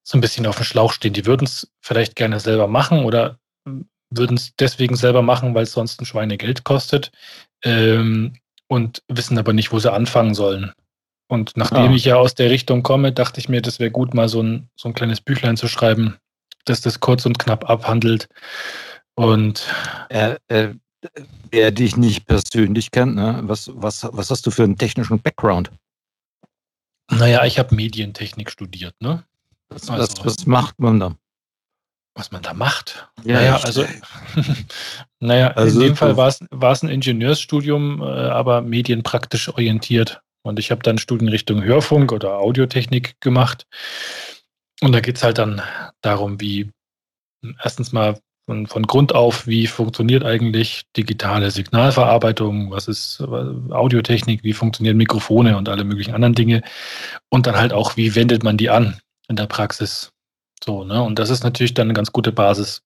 so 0.02 0.18
ein 0.18 0.20
bisschen 0.20 0.46
auf 0.46 0.56
dem 0.56 0.64
Schlauch 0.64 0.92
stehen. 0.92 1.14
Die 1.14 1.26
würden 1.26 1.44
es 1.44 1.70
vielleicht 1.80 2.16
gerne 2.16 2.40
selber 2.40 2.68
machen 2.68 3.04
oder 3.04 3.38
würden 4.10 4.36
es 4.36 4.54
deswegen 4.56 4.96
selber 4.96 5.22
machen, 5.22 5.54
weil 5.54 5.64
es 5.64 5.72
sonst 5.72 6.00
ein 6.00 6.06
Schweinegeld 6.06 6.64
kostet 6.64 7.10
ähm, 7.64 8.36
und 8.68 9.02
wissen 9.08 9.38
aber 9.38 9.52
nicht, 9.52 9.72
wo 9.72 9.78
sie 9.78 9.92
anfangen 9.92 10.34
sollen. 10.34 10.72
Und 11.28 11.56
nachdem 11.56 11.92
ah. 11.92 11.94
ich 11.94 12.04
ja 12.04 12.16
aus 12.16 12.34
der 12.34 12.50
Richtung 12.50 12.82
komme, 12.82 13.12
dachte 13.12 13.40
ich 13.40 13.48
mir, 13.48 13.62
das 13.62 13.80
wäre 13.80 13.90
gut, 13.90 14.14
mal 14.14 14.28
so 14.28 14.42
ein, 14.42 14.68
so 14.76 14.88
ein 14.88 14.94
kleines 14.94 15.20
Büchlein 15.20 15.56
zu 15.56 15.68
schreiben, 15.68 16.18
das 16.66 16.82
das 16.82 17.00
kurz 17.00 17.24
und 17.26 17.38
knapp 17.38 17.68
abhandelt 17.68 18.28
und 19.14 19.66
äh, 20.08 20.36
äh, 20.48 20.74
wer 21.50 21.70
dich 21.70 21.96
nicht 21.96 22.26
persönlich 22.26 22.90
kennt, 22.90 23.14
ne? 23.14 23.40
was, 23.44 23.70
was, 23.74 24.06
was 24.10 24.30
hast 24.30 24.46
du 24.46 24.50
für 24.50 24.64
einen 24.64 24.78
technischen 24.78 25.20
Background? 25.20 25.70
Naja, 27.10 27.44
ich 27.44 27.58
habe 27.58 27.74
Medientechnik 27.74 28.50
studiert, 28.50 28.94
ne? 29.00 29.24
Was, 29.68 29.90
also, 29.90 30.02
was, 30.02 30.24
was, 30.24 30.46
macht 30.46 30.78
man 30.78 31.00
da? 31.00 31.14
Was 32.14 32.30
man 32.30 32.42
da 32.42 32.54
macht? 32.54 33.08
Ja, 33.24 33.34
naja, 33.34 33.56
also, 33.56 33.84
naja, 35.20 35.48
also, 35.48 35.80
in 35.80 35.88
dem 35.88 35.96
Fall 35.96 36.16
war 36.16 36.28
es 36.28 36.82
ein 36.82 36.88
Ingenieursstudium, 36.88 38.00
äh, 38.00 38.04
aber 38.04 38.62
medienpraktisch 38.62 39.48
orientiert. 39.48 40.22
Und 40.42 40.58
ich 40.58 40.70
habe 40.70 40.82
dann 40.82 40.98
Studienrichtung 40.98 41.62
Hörfunk 41.62 42.12
oder 42.12 42.38
Audiotechnik 42.38 43.20
gemacht. 43.20 43.66
Und 44.80 44.92
da 44.92 45.00
geht 45.00 45.16
es 45.16 45.24
halt 45.24 45.38
dann 45.38 45.62
darum, 46.02 46.40
wie 46.40 46.70
erstens 47.62 47.92
mal 47.92 48.20
von, 48.46 48.66
von 48.66 48.82
Grund 48.82 49.14
auf, 49.14 49.46
wie 49.46 49.66
funktioniert 49.66 50.24
eigentlich 50.24 50.84
digitale 50.96 51.50
Signalverarbeitung, 51.50 52.70
was 52.70 52.88
ist 52.88 53.20
Audiotechnik, 53.22 54.44
wie 54.44 54.52
funktionieren 54.52 54.96
Mikrofone 54.96 55.56
und 55.56 55.68
alle 55.68 55.84
möglichen 55.84 56.14
anderen 56.14 56.34
Dinge. 56.34 56.62
Und 57.30 57.46
dann 57.46 57.56
halt 57.56 57.72
auch, 57.72 57.96
wie 57.96 58.14
wendet 58.14 58.42
man 58.44 58.56
die 58.56 58.70
an 58.70 58.98
in 59.28 59.36
der 59.36 59.46
Praxis. 59.46 60.12
So, 60.62 60.84
ne? 60.84 61.02
Und 61.02 61.18
das 61.18 61.30
ist 61.30 61.42
natürlich 61.42 61.74
dann 61.74 61.86
eine 61.86 61.94
ganz 61.94 62.12
gute 62.12 62.32
Basis. 62.32 62.82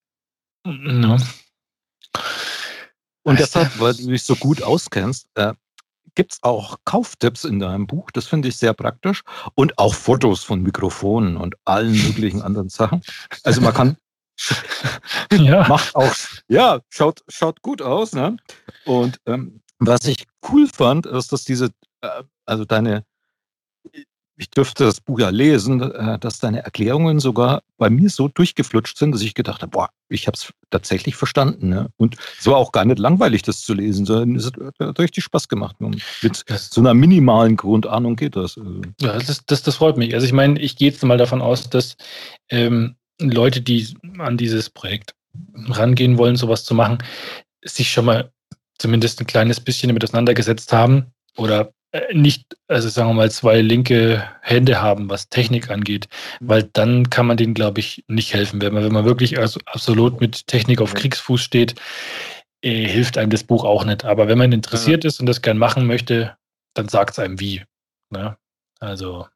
Ne? 0.65 1.17
Und 3.23 3.39
deshalb, 3.39 3.79
weil 3.81 3.95
du 3.95 4.07
dich 4.07 4.23
so 4.23 4.37
gut 4.37 4.63
auskennst, 4.63 5.29
äh, 5.35 5.55
gibt 6.15 6.33
es 6.33 6.43
auch 6.43 6.79
Kauftipps 6.85 7.45
in 7.45 7.59
deinem 7.59 7.87
Buch. 7.87 8.11
Das 8.11 8.27
finde 8.27 8.49
ich 8.49 8.57
sehr 8.57 8.75
praktisch. 8.75 9.23
Und 9.55 9.79
auch 9.79 9.95
Fotos 9.95 10.43
von 10.43 10.63
Mikrofonen 10.63 11.37
und 11.37 11.57
allen 11.65 11.93
möglichen 11.93 12.43
anderen 12.43 12.69
Sachen. 12.69 13.03
Also 13.45 13.61
man 13.61 13.75
kann 13.75 13.97
ja. 15.33 15.67
Macht 15.69 15.95
auch, 15.95 16.15
ja, 16.49 16.81
schaut, 16.89 17.23
schaut 17.29 17.63
gut 17.63 17.83
aus. 17.83 18.13
Ne? 18.13 18.37
Und 18.85 19.19
ähm, 19.27 19.61
was 19.79 20.05
ich 20.07 20.27
cool 20.51 20.69
fand, 20.69 21.07
ist, 21.07 21.33
dass 21.33 21.45
diese, 21.45 21.71
äh, 22.01 22.23
also 22.47 22.65
deine, 22.65 23.05
ich 24.37 24.51
dürfte 24.51 24.85
das 24.85 25.01
Buch 25.01 25.19
ja 25.21 25.31
lesen, 25.31 25.81
äh, 25.81 26.19
dass 26.19 26.39
deine 26.39 26.63
Erklärungen 26.63 27.21
sogar 27.21 27.63
bei 27.77 27.91
mir 27.91 28.09
so 28.11 28.29
durchgeflutscht 28.29 28.97
sind, 28.97 29.13
dass 29.13 29.23
ich 29.23 29.35
gedacht 29.35 29.63
habe, 29.63 29.71
boah, 29.71 29.91
ich 30.09 30.27
habe 30.27 30.37
es 30.37 30.53
tatsächlich 30.71 31.17
verstanden. 31.17 31.69
Ne? 31.69 31.89
Und 31.97 32.17
es 32.39 32.47
war 32.47 32.57
auch 32.57 32.73
gar 32.73 32.85
nicht 32.85 32.99
langweilig, 32.99 33.43
das 33.43 33.61
zu 33.61 33.75
lesen, 33.75 34.07
sondern 34.07 34.37
es 34.37 34.47
hat, 34.47 34.99
richtig 34.99 35.25
Spaß 35.25 35.49
gemacht. 35.49 35.77
Und 35.81 36.03
mit 36.23 36.45
so 36.49 36.81
einer 36.81 36.95
minimalen 36.95 37.57
Grundahnung 37.57 38.17
geht 38.17 38.37
das. 38.37 38.59
Also. 38.59 38.81
Ja, 39.01 39.19
das, 39.19 39.45
das, 39.47 39.63
das 39.63 39.77
freut 39.77 39.97
mich. 39.97 40.15
Also 40.15 40.27
ich 40.27 40.33
meine, 40.33 40.61
ich 40.61 40.77
gehe 40.77 40.91
jetzt 40.91 41.03
mal 41.05 41.19
davon 41.19 41.43
aus, 41.43 41.69
dass 41.69 41.97
ähm, 42.49 42.97
Leute, 43.21 43.61
die 43.61 43.97
an 44.19 44.37
dieses 44.37 44.71
Projekt 44.71 45.15
rangehen 45.69 46.19
wollen, 46.19 46.37
sowas 46.37 46.65
zu 46.65 46.75
machen, 46.75 46.99
sich 47.65 47.91
schon 47.91 48.05
mal 48.05 48.33
zumindest 48.79 49.21
ein 49.21 49.27
kleines 49.27 49.61
bisschen 49.61 49.89
damit 49.89 50.05
auseinandergesetzt 50.05 50.73
haben 50.73 51.13
oder 51.37 51.73
äh, 51.93 52.15
nicht, 52.15 52.57
also 52.69 52.89
sagen 52.89 53.11
wir 53.11 53.15
mal, 53.15 53.31
zwei 53.31 53.61
linke 53.61 54.23
Hände 54.43 54.81
haben, 54.81 55.09
was 55.09 55.29
Technik 55.29 55.71
angeht, 55.71 56.09
weil 56.41 56.65
dann 56.65 57.11
kann 57.11 57.27
man 57.27 57.37
denen, 57.37 57.55
glaube 57.55 57.81
ich, 57.81 58.05
nicht 58.09 58.35
helfen. 58.35 58.61
Wenn 58.61 58.75
man, 58.75 58.85
wenn 58.85 58.93
man 58.93 59.05
wirklich 59.05 59.39
also 59.39 59.61
absolut 59.67 60.21
mit 60.21 60.47
Technik 60.47 60.81
auf 60.81 60.95
Kriegsfuß 60.95 61.41
steht, 61.41 61.75
äh, 62.63 62.87
hilft 62.87 63.19
einem 63.19 63.31
das 63.31 63.45
Buch 63.45 63.65
auch 63.65 63.85
nicht. 63.85 64.05
Aber 64.05 64.29
wenn 64.29 64.39
man 64.39 64.53
interessiert 64.53 65.05
ja. 65.05 65.09
ist 65.09 65.21
und 65.21 65.27
das 65.27 65.43
gern 65.43 65.59
machen 65.59 65.87
möchte, 65.87 66.37
dann 66.75 66.89
sagt 66.89 67.13
es 67.13 67.19
einem 67.19 67.41
wie. 67.41 67.65
Ne? 68.11 68.37
Also 68.81 69.27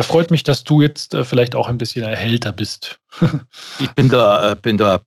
freut 0.00 0.30
mich, 0.30 0.42
dass 0.42 0.64
du 0.64 0.80
jetzt 0.80 1.12
äh, 1.12 1.24
vielleicht 1.24 1.54
auch 1.54 1.68
ein 1.68 1.76
bisschen 1.76 2.04
erhellter 2.04 2.52
bist. 2.52 2.98
ich 3.78 3.90
bin 3.90 4.08
da, 4.08 4.52
äh, 4.52 4.56
bin 4.56 4.78
da 4.78 5.02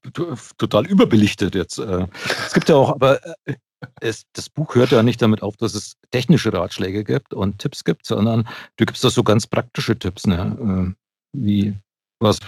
total 0.58 0.86
überbelichtet 0.86 1.56
jetzt. 1.56 1.80
Äh. 1.80 2.06
Es 2.46 2.54
gibt 2.54 2.70
ja 2.70 2.76
auch, 2.76 2.92
aber 2.92 3.20
äh, 3.48 3.56
es, 4.02 4.24
das 4.34 4.50
Buch 4.50 4.76
hört 4.76 4.92
ja 4.92 5.02
nicht 5.02 5.22
damit 5.22 5.42
auf, 5.42 5.58
dass 5.58 5.74
es 5.74 5.96
technische 6.12 6.54
Ratschläge 6.54 7.04
gibt 7.04 7.34
und 7.34 7.60
Tipps 7.60 7.84
gibt, 7.84 8.06
sondern 8.06 8.48
du 8.78 8.86
gibst 8.86 9.04
da 9.04 9.10
so 9.10 9.24
ganz 9.24 9.48
praktische 9.48 9.98
Tipps, 9.98 10.26
ne? 10.26 10.96
Wie 11.34 11.76
was 12.20 12.40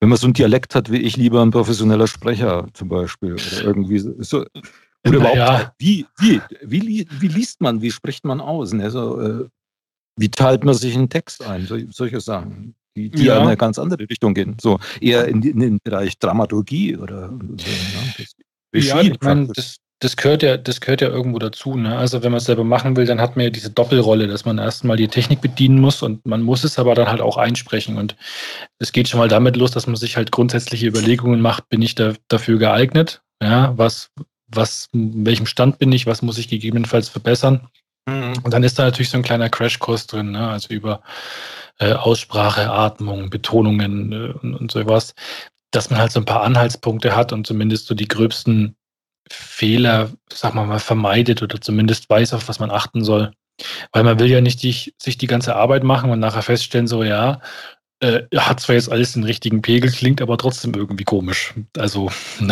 wenn 0.00 0.08
man 0.08 0.18
so 0.18 0.26
einen 0.26 0.34
Dialekt 0.34 0.74
hat 0.74 0.90
wie 0.90 0.98
ich, 0.98 1.16
lieber 1.16 1.42
ein 1.42 1.50
professioneller 1.50 2.06
Sprecher 2.06 2.66
zum 2.72 2.88
Beispiel. 2.88 3.34
Oder 3.34 3.64
irgendwie 3.64 3.98
so. 3.98 4.44
Oder 5.06 5.16
überhaupt, 5.16 5.36
ja. 5.36 5.72
wie, 5.78 6.06
wie, 6.18 6.40
wie, 6.62 7.06
wie 7.10 7.28
liest 7.28 7.60
man, 7.60 7.82
wie 7.82 7.90
spricht 7.90 8.24
man 8.24 8.40
aus? 8.40 8.72
Ne? 8.72 8.90
So, 8.90 9.20
äh, 9.20 9.48
wie 10.18 10.30
teilt 10.30 10.64
man 10.64 10.74
sich 10.74 10.94
einen 10.94 11.08
Text 11.08 11.44
ein? 11.44 11.66
So, 11.66 11.78
solche 11.90 12.20
Sachen, 12.20 12.74
die, 12.96 13.10
die 13.10 13.24
ja. 13.24 13.36
in 13.38 13.46
eine 13.46 13.56
ganz 13.56 13.78
andere 13.78 14.08
Richtung 14.08 14.34
gehen. 14.34 14.56
So 14.60 14.78
eher 15.00 15.26
in, 15.28 15.42
in 15.42 15.60
den 15.60 15.78
Bereich 15.82 16.18
Dramaturgie 16.18 16.96
oder 16.96 17.28
so. 17.28 17.36
Ne? 18.74 18.80
ja, 18.80 19.00
ich 19.00 19.20
meine, 19.20 19.48
das, 19.54 19.78
das 20.00 20.16
gehört 20.16 20.42
ja, 20.42 20.56
das 20.56 20.80
gehört 20.80 21.00
ja 21.00 21.08
irgendwo 21.08 21.38
dazu. 21.38 21.76
Ne? 21.76 21.96
Also 21.96 22.22
wenn 22.22 22.30
man 22.30 22.38
es 22.38 22.44
selber 22.44 22.64
machen 22.64 22.96
will, 22.96 23.06
dann 23.06 23.20
hat 23.20 23.36
man 23.36 23.44
ja 23.44 23.50
diese 23.50 23.70
Doppelrolle, 23.70 24.28
dass 24.28 24.44
man 24.44 24.58
erstmal 24.58 24.96
die 24.96 25.08
Technik 25.08 25.40
bedienen 25.40 25.80
muss 25.80 26.02
und 26.02 26.24
man 26.24 26.42
muss 26.42 26.64
es 26.64 26.78
aber 26.78 26.94
dann 26.94 27.08
halt 27.08 27.20
auch 27.20 27.36
einsprechen. 27.36 27.96
Und 27.96 28.16
es 28.78 28.92
geht 28.92 29.08
schon 29.08 29.18
mal 29.18 29.28
damit 29.28 29.56
los, 29.56 29.72
dass 29.72 29.86
man 29.86 29.96
sich 29.96 30.16
halt 30.16 30.30
grundsätzliche 30.30 30.86
Überlegungen 30.86 31.40
macht, 31.40 31.68
bin 31.68 31.82
ich 31.82 31.94
da, 31.94 32.14
dafür 32.28 32.58
geeignet? 32.58 33.22
Ja, 33.42 33.76
was, 33.76 34.10
was, 34.48 34.88
in 34.92 35.26
welchem 35.26 35.46
Stand 35.46 35.78
bin 35.78 35.92
ich, 35.92 36.06
was 36.06 36.22
muss 36.22 36.38
ich 36.38 36.48
gegebenenfalls 36.48 37.08
verbessern? 37.08 37.68
Mhm. 38.08 38.34
Und 38.42 38.54
dann 38.54 38.62
ist 38.62 38.78
da 38.78 38.84
natürlich 38.84 39.10
so 39.10 39.18
ein 39.18 39.22
kleiner 39.22 39.50
Crashkurs 39.50 40.06
drin, 40.06 40.32
ne? 40.32 40.48
also 40.48 40.72
über 40.72 41.02
äh, 41.78 41.92
Aussprache, 41.92 42.70
Atmung, 42.70 43.30
Betonungen 43.30 44.12
äh, 44.12 44.32
und, 44.40 44.54
und 44.54 44.70
sowas, 44.70 45.14
dass 45.70 45.90
man 45.90 46.00
halt 46.00 46.12
so 46.12 46.20
ein 46.20 46.24
paar 46.24 46.42
Anhaltspunkte 46.42 47.14
hat 47.14 47.32
und 47.32 47.46
zumindest 47.46 47.86
so 47.86 47.94
die 47.94 48.08
gröbsten 48.08 48.76
Fehler, 49.30 50.10
sag 50.32 50.54
mal 50.54 50.66
mal, 50.66 50.78
vermeidet 50.78 51.42
oder 51.42 51.60
zumindest 51.60 52.08
weiß, 52.08 52.32
auf 52.32 52.48
was 52.48 52.60
man 52.60 52.70
achten 52.70 53.04
soll. 53.04 53.32
Weil 53.92 54.04
man 54.04 54.18
will 54.18 54.28
ja 54.28 54.40
nicht 54.40 54.62
die, 54.62 54.94
sich 54.98 55.18
die 55.18 55.26
ganze 55.26 55.56
Arbeit 55.56 55.84
machen 55.84 56.10
und 56.10 56.20
nachher 56.20 56.42
feststellen, 56.42 56.86
so 56.86 57.02
ja, 57.02 57.40
äh, 58.00 58.22
hat 58.36 58.60
zwar 58.60 58.76
jetzt 58.76 58.90
alles 58.90 59.12
den 59.12 59.24
richtigen 59.24 59.60
Pegel, 59.60 59.90
klingt 59.90 60.22
aber 60.22 60.38
trotzdem 60.38 60.72
irgendwie 60.74 61.04
komisch. 61.04 61.54
Also, 61.76 62.10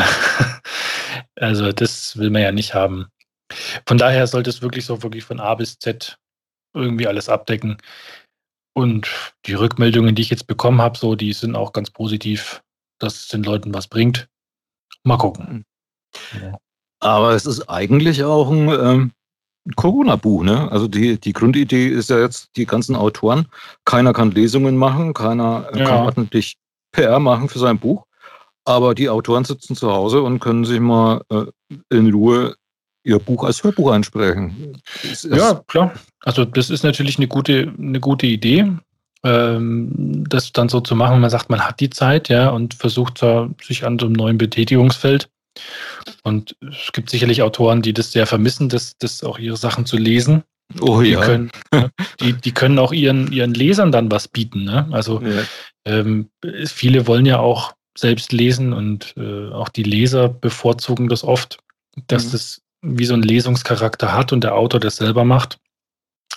also 1.36 1.72
das 1.72 2.18
will 2.18 2.30
man 2.30 2.42
ja 2.42 2.52
nicht 2.52 2.74
haben. 2.74 3.06
Von 3.86 3.98
daher 3.98 4.26
sollte 4.26 4.50
es 4.50 4.62
wirklich 4.62 4.84
so 4.84 5.02
wirklich 5.02 5.24
von 5.24 5.40
A 5.40 5.54
bis 5.54 5.78
Z 5.78 6.18
irgendwie 6.74 7.06
alles 7.06 7.28
abdecken. 7.28 7.78
Und 8.74 9.08
die 9.46 9.54
Rückmeldungen, 9.54 10.14
die 10.14 10.22
ich 10.22 10.30
jetzt 10.30 10.46
bekommen 10.46 10.82
habe, 10.82 10.98
so, 10.98 11.14
die 11.14 11.32
sind 11.32 11.56
auch 11.56 11.72
ganz 11.72 11.90
positiv, 11.90 12.62
dass 12.98 13.16
es 13.16 13.28
den 13.28 13.42
Leuten 13.42 13.72
was 13.72 13.88
bringt. 13.88 14.28
Mal 15.02 15.16
gucken. 15.16 15.64
Ja. 16.40 16.58
Aber 17.00 17.30
es 17.32 17.46
ist 17.46 17.68
eigentlich 17.68 18.22
auch 18.24 18.50
ein 18.50 18.68
ähm, 18.68 19.12
Corona-Buch, 19.74 20.42
ne? 20.42 20.70
Also 20.70 20.88
die, 20.88 21.18
die 21.18 21.32
Grundidee 21.32 21.88
ist 21.88 22.10
ja 22.10 22.18
jetzt, 22.18 22.50
die 22.56 22.66
ganzen 22.66 22.96
Autoren, 22.96 23.48
keiner 23.84 24.12
kann 24.12 24.30
Lesungen 24.30 24.76
machen, 24.76 25.14
keiner 25.14 25.70
ja. 25.74 25.84
kann 25.84 26.04
ordentlich 26.04 26.56
PR 26.92 27.18
machen 27.18 27.48
für 27.48 27.58
sein 27.58 27.78
Buch. 27.78 28.04
Aber 28.64 28.94
die 28.94 29.08
Autoren 29.08 29.44
sitzen 29.44 29.76
zu 29.76 29.92
Hause 29.92 30.22
und 30.22 30.40
können 30.40 30.64
sich 30.64 30.80
mal 30.80 31.22
äh, 31.30 31.46
in 31.90 32.12
Ruhe 32.12 32.56
ihr 33.06 33.18
Buch 33.20 33.44
als 33.44 33.62
Hörbuch 33.62 33.92
einsprechen. 33.92 34.76
Ja, 35.22 35.62
klar. 35.68 35.94
Also 36.24 36.44
das 36.44 36.70
ist 36.70 36.82
natürlich 36.82 37.18
eine 37.18 37.28
gute, 37.28 37.72
eine 37.78 38.00
gute 38.00 38.26
Idee, 38.26 38.72
ähm, 39.22 40.24
das 40.28 40.52
dann 40.52 40.68
so 40.68 40.80
zu 40.80 40.96
machen. 40.96 41.20
Man 41.20 41.30
sagt, 41.30 41.48
man 41.48 41.60
hat 41.60 41.78
die 41.78 41.90
Zeit, 41.90 42.28
ja, 42.28 42.48
und 42.50 42.74
versucht 42.74 43.24
sich 43.62 43.84
an 43.84 43.98
so 43.98 44.06
einem 44.06 44.14
neuen 44.14 44.38
Betätigungsfeld. 44.38 45.28
Und 46.24 46.56
es 46.60 46.92
gibt 46.92 47.08
sicherlich 47.08 47.42
Autoren, 47.42 47.80
die 47.80 47.94
das 47.94 48.12
sehr 48.12 48.26
vermissen, 48.26 48.68
das, 48.68 48.98
das 48.98 49.22
auch 49.22 49.38
ihre 49.38 49.56
Sachen 49.56 49.86
zu 49.86 49.96
lesen. 49.96 50.42
Oh 50.80 51.00
die 51.00 51.10
ja. 51.10 51.20
Können, 51.20 51.50
die, 52.20 52.32
die 52.32 52.52
können 52.52 52.80
auch 52.80 52.92
ihren, 52.92 53.30
ihren 53.30 53.54
Lesern 53.54 53.92
dann 53.92 54.10
was 54.10 54.26
bieten. 54.26 54.64
Ne? 54.64 54.88
Also 54.90 55.22
ja. 55.22 55.42
ähm, 55.84 56.28
viele 56.66 57.06
wollen 57.06 57.24
ja 57.24 57.38
auch 57.38 57.72
selbst 57.96 58.32
lesen 58.32 58.72
und 58.72 59.14
äh, 59.16 59.50
auch 59.52 59.68
die 59.68 59.84
Leser 59.84 60.28
bevorzugen 60.28 61.08
das 61.08 61.22
oft, 61.22 61.58
dass 62.08 62.26
mhm. 62.26 62.32
das 62.32 62.62
wie 62.86 63.04
so 63.04 63.14
einen 63.14 63.22
Lesungscharakter 63.22 64.12
hat 64.12 64.32
und 64.32 64.42
der 64.42 64.54
Autor 64.54 64.80
das 64.80 64.96
selber 64.96 65.24
macht. 65.24 65.58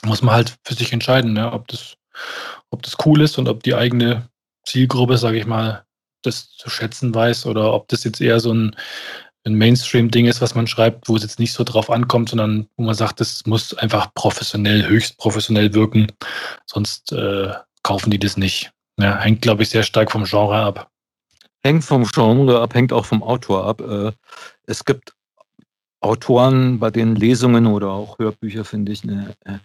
Muss 0.04 0.22
man 0.22 0.34
halt 0.34 0.56
für 0.64 0.74
sich 0.74 0.94
entscheiden, 0.94 1.34
ne? 1.34 1.52
ob, 1.52 1.68
das, 1.68 1.96
ob 2.70 2.82
das 2.84 2.98
cool 3.06 3.22
ist 3.22 3.38
und 3.38 3.48
ob 3.48 3.64
die 3.64 3.76
eigene 3.76 4.30
Zielgruppe, 4.66 5.18
sage 5.18 5.38
ich 5.38 5.46
mal, 5.46 5.84
das 6.24 6.52
zu 6.52 6.70
schätzen 6.70 7.14
weiß 7.14 7.46
oder 7.46 7.74
ob 7.74 7.88
das 7.88 8.04
jetzt 8.04 8.22
eher 8.22 8.40
so 8.40 8.54
ein, 8.54 8.76
ein 9.46 9.56
Mainstream-Ding 9.56 10.26
ist, 10.26 10.42
was 10.42 10.56
man 10.56 10.68
schreibt, 10.68 11.08
wo 11.08 11.16
es 11.16 11.24
jetzt 11.24 11.40
nicht 11.40 11.54
so 11.54 11.64
drauf 11.64 11.90
ankommt, 11.90 12.30
sondern 12.30 12.68
wo 12.78 12.84
man 12.84 12.96
sagt, 12.96 13.20
das 13.20 13.46
muss 13.46 13.74
einfach 13.74 14.14
professionell, 14.14 14.88
höchst 14.88 15.18
professionell 15.18 15.74
wirken, 15.74 16.08
sonst 16.66 17.12
äh, 17.12 17.54
kaufen 17.84 18.12
die 18.12 18.20
das 18.20 18.38
nicht. 18.38 18.72
Ja, 19.00 19.18
hängt, 19.18 19.42
glaube 19.42 19.64
ich, 19.64 19.70
sehr 19.70 19.84
stark 19.84 20.12
vom 20.12 20.26
Genre 20.26 20.58
ab. 20.58 20.90
Hängt 21.64 21.84
vom 21.84 22.06
Genre 22.06 22.62
ab, 22.62 22.74
hängt 22.74 22.92
auch 22.92 23.06
vom 23.06 23.24
Autor 23.24 23.66
ab. 23.66 23.82
Äh, 23.82 24.12
es 24.66 24.84
gibt 24.84 25.14
Autoren, 26.02 26.80
bei 26.80 26.92
denen 26.92 27.16
Lesungen 27.16 27.68
oder 27.68 27.90
auch 27.90 28.20
Hörbücher, 28.20 28.66
finde 28.66 28.92
ich, 28.92 29.04
eine 29.04 29.36
äh, 29.46 29.60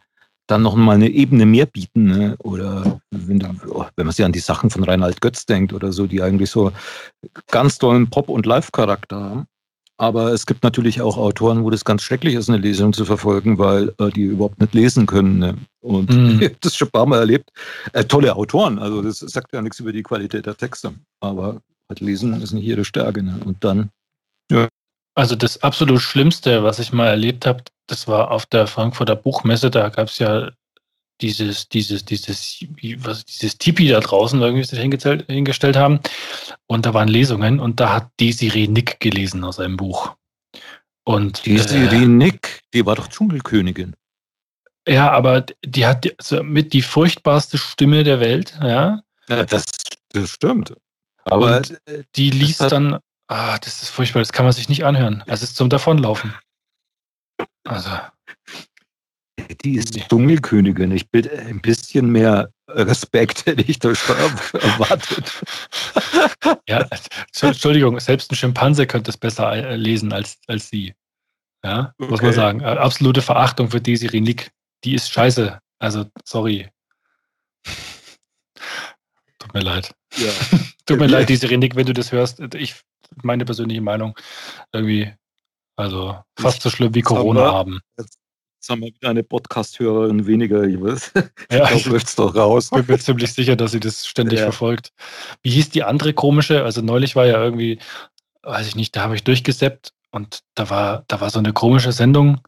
dann 0.47 0.63
noch 0.63 0.75
mal 0.75 0.97
eine 0.97 1.09
Ebene 1.09 1.47
mehr 1.47 1.67
bieten. 1.67 2.05
Ne? 2.05 2.37
Oder 2.39 3.01
wenn, 3.11 3.39
du, 3.39 3.49
oh, 3.71 3.87
wenn 3.97 4.07
man 4.07 4.15
sich 4.15 4.25
an 4.25 4.33
die 4.33 4.41
Sachen 4.41 4.71
von 4.71 4.85
Reinhard 4.85 5.21
Götz 5.21 5.47
denkt 5.47 5.73
oder 5.73 5.93
so, 5.93 6.07
die 6.07 6.23
eigentlich 6.23 6.51
so 6.51 6.73
ganz 7.51 7.79
tollen 7.79 8.11
Pop- 8.11 8.29
und 8.29 8.47
Live-Charakter 8.47 9.21
haben. 9.21 9.45
Aber 9.97 10.33
es 10.33 10.45
gibt 10.45 10.65
natürlich 10.65 11.01
auch 11.01 11.17
Autoren, 11.17 11.63
wo 11.63 11.71
das 11.71 11.85
ganz 11.85 12.03
schrecklich 12.03 12.35
ist, 12.35 12.49
eine 12.49 12.59
Lesung 12.59 12.93
zu 12.93 13.05
verfolgen, 13.05 13.59
weil 13.59 13.95
äh, 13.99 14.11
die 14.11 14.25
überhaupt 14.25 14.61
nicht 14.61 14.75
lesen 14.75 15.07
können. 15.07 15.39
Ne? 15.39 15.57
Und 15.81 16.11
mm. 16.11 16.31
ich 16.41 16.49
habe 16.49 16.57
das 16.61 16.77
schon 16.77 16.89
ein 16.89 16.93
paar 16.93 17.07
Mal 17.07 17.21
erlebt. 17.21 17.51
Äh, 17.93 18.05
tolle 18.05 18.35
Autoren, 18.35 18.81
also 18.81 19.03
das 19.03 19.21
sagt 19.21 19.53
ja 19.53 19.63
nichts 19.63 19.79
über 19.79 19.93
die 19.93 20.03
Qualität 20.03 20.47
der 20.47 20.57
Texte. 20.57 20.95
Aber 21.21 21.61
halt 21.89 22.01
lesen 22.01 22.43
ist 22.43 22.53
nicht 22.53 22.65
ihre 22.65 22.85
Stärke. 22.85 23.23
Ne? 23.23 23.39
Und 23.45 23.63
dann, 23.63 23.91
ja. 24.51 24.69
Also 25.15 25.37
das 25.37 25.63
absolut 25.63 26.01
Schlimmste, 26.01 26.65
was 26.65 26.79
ich 26.79 26.93
mal 26.93 27.07
erlebt 27.07 27.47
habe, 27.47 27.63
das 27.87 28.09
war 28.09 28.31
auf 28.31 28.47
der 28.47 28.67
Frankfurter 28.67 29.17
Buchmesse, 29.17 29.71
da 29.71 29.89
gab 29.89 30.09
es 30.09 30.19
ja 30.19 30.51
dieses, 31.21 31.69
dieses, 31.69 32.05
dieses, 32.05 32.65
was, 32.99 33.25
dieses 33.25 33.59
Tipi 33.59 33.89
da 33.89 34.01
draußen 34.01 34.41
irgendwie 34.41 34.65
sich 34.65 34.79
hingestellt, 34.79 35.27
hingestellt 35.27 35.77
haben. 35.77 36.01
Und 36.67 36.87
da 36.87 36.95
waren 36.95 37.09
Lesungen 37.09 37.61
und 37.61 37.79
da 37.81 37.93
hat 37.95 38.11
Desiree 38.19 38.67
Nick 38.67 38.99
gelesen 39.01 39.45
aus 39.45 39.61
einem 39.61 39.77
Buch. 39.77 40.17
Und 41.05 41.47
Desiree 41.47 42.05
äh, 42.05 42.07
Nick, 42.07 42.63
die 42.73 42.85
war 42.85 42.97
doch 42.97 43.09
Dschungelkönigin. 43.09 43.95
Ja, 44.89 45.13
aber 45.13 45.47
die 45.65 45.87
hat 45.87 46.13
also 46.19 46.43
mit 46.43 46.73
die 46.73 46.83
furchtbarste 46.83 47.59
Stimme 47.59 48.05
der 48.05 48.21
Welt, 48.21 48.59
ja. 48.61 49.03
ja 49.29 49.45
das, 49.45 49.65
das 50.11 50.31
stimmt. 50.31 50.75
Aber 51.25 51.59
und 51.59 51.79
die 52.17 52.31
liest 52.31 52.61
dann, 52.61 52.99
ah, 53.29 53.59
das 53.59 53.83
ist 53.83 53.91
furchtbar, 53.91 54.21
das 54.21 54.33
kann 54.33 54.45
man 54.45 54.53
sich 54.53 54.69
nicht 54.69 54.85
anhören. 54.85 55.23
Das 55.27 55.43
ist 55.43 55.57
zum 55.57 55.69
Davonlaufen. 55.69 56.35
Also. 57.65 57.91
Die 59.65 59.77
ist 59.77 59.95
die 59.95 60.01
Dschungelkönigin. 60.01 60.91
Ich 60.93 61.11
bitte 61.11 61.39
ein 61.39 61.61
bisschen 61.61 62.11
mehr 62.11 62.51
Respekt 62.69 63.47
hätte 63.47 63.63
ich 63.63 63.79
da 63.79 63.95
schon 63.95 64.17
erwartet. 64.17 65.33
ja, 66.69 66.87
Entschuldigung, 67.41 68.01
selbst 68.01 68.33
ein 68.33 68.37
Schimpanse 68.37 68.87
könnte 68.87 69.11
es 69.11 69.17
besser 69.17 69.53
äh, 69.53 69.77
lesen 69.77 70.13
als, 70.13 70.39
als 70.47 70.71
sie. 70.71 70.95
Ja, 71.63 71.95
okay. 71.99 72.11
muss 72.11 72.23
man 72.23 72.33
sagen. 72.33 72.61
Äh, 72.61 72.65
absolute 72.65 73.23
Verachtung 73.23 73.71
für 73.71 73.81
Desiree 73.81 74.21
Nick. 74.21 74.51
Die 74.85 74.95
ist 74.95 75.11
scheiße. 75.13 75.59
Also, 75.79 76.07
sorry. 76.25 76.69
Tut 79.39 79.55
mir 79.55 79.61
leid. 79.61 79.95
Ja. 80.17 80.31
Tut 80.87 80.99
mir 80.99 81.07
leid, 81.07 81.29
Desiree 81.29 81.57
Nick, 81.57 81.77
wenn 81.77 81.87
du 81.87 81.95
das 81.95 82.13
hörst. 82.13 82.41
Ich, 82.55 82.77
meine 83.23 83.45
persönliche 83.45 83.81
Meinung, 83.81 84.17
irgendwie 84.73 85.13
also 85.77 86.17
fast 86.39 86.63
so 86.63 86.71
schlimm 86.71 86.95
wie 86.95 87.03
Corona 87.03 87.53
haben. 87.53 87.81
Jetzt, 87.99 88.19
jetzt 88.57 88.69
haben 88.69 88.83
wir 88.83 88.89
wieder 88.89 89.11
eine 89.11 89.23
Podcast-Hörerin 89.23 90.27
weniger. 90.27 90.63
Ich, 90.65 90.81
weiß. 90.81 91.13
ja, 91.51 91.71
ich 91.73 91.87
läuft 91.87 92.07
es 92.07 92.17
doch 92.17 92.35
raus. 92.35 92.71
Ich 92.73 92.87
bin 92.87 92.97
mir 92.97 92.99
ziemlich 92.99 93.33
sicher, 93.33 93.57
dass 93.57 93.73
sie 93.73 93.81
das 93.81 94.07
ständig 94.07 94.39
ja. 94.39 94.45
verfolgt. 94.45 94.93
Wie 95.43 95.51
hieß 95.51 95.71
die 95.71 95.83
andere 95.83 96.13
komische? 96.13 96.65
Also 96.65 96.81
neulich 96.81 97.17
war 97.17 97.27
ja 97.27 97.43
irgendwie, 97.43 97.79
weiß 98.43 98.69
ich 98.69 98.77
nicht, 98.77 98.95
da 98.95 99.03
habe 99.03 99.17
ich 99.17 99.25
durchgeseppt 99.25 99.93
und 100.11 100.41
da 100.55 100.71
war, 100.71 101.05
da 101.09 101.21
war 101.21 101.31
so 101.31 101.41
eine 101.41 101.53
komische 101.53 101.93
Sendung, 101.93 102.41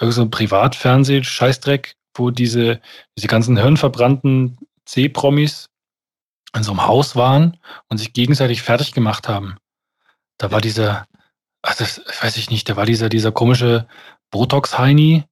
irgend 0.00 0.14
so 0.14 0.22
ein 0.22 0.30
Privatfernseh-Scheißdreck, 0.30 1.94
wo 2.14 2.30
diese, 2.30 2.80
diese 3.16 3.26
ganzen 3.26 3.58
hirnverbrannten 3.58 4.58
C-Promis 4.86 5.68
in 6.56 6.62
so 6.62 6.72
einem 6.72 6.86
Haus 6.86 7.14
waren 7.14 7.58
und 7.88 7.98
sich 7.98 8.12
gegenseitig 8.12 8.62
fertig 8.62 8.92
gemacht 8.92 9.28
haben. 9.28 9.58
Da 10.40 10.50
war 10.50 10.62
dieser, 10.62 11.06
ach, 11.60 11.76
das 11.76 12.00
weiß 12.22 12.38
ich 12.38 12.50
nicht, 12.50 12.66
da 12.70 12.76
war 12.76 12.86
dieser, 12.86 13.10
dieser 13.10 13.30
komische 13.30 13.86
Botox-Heini 14.30 15.24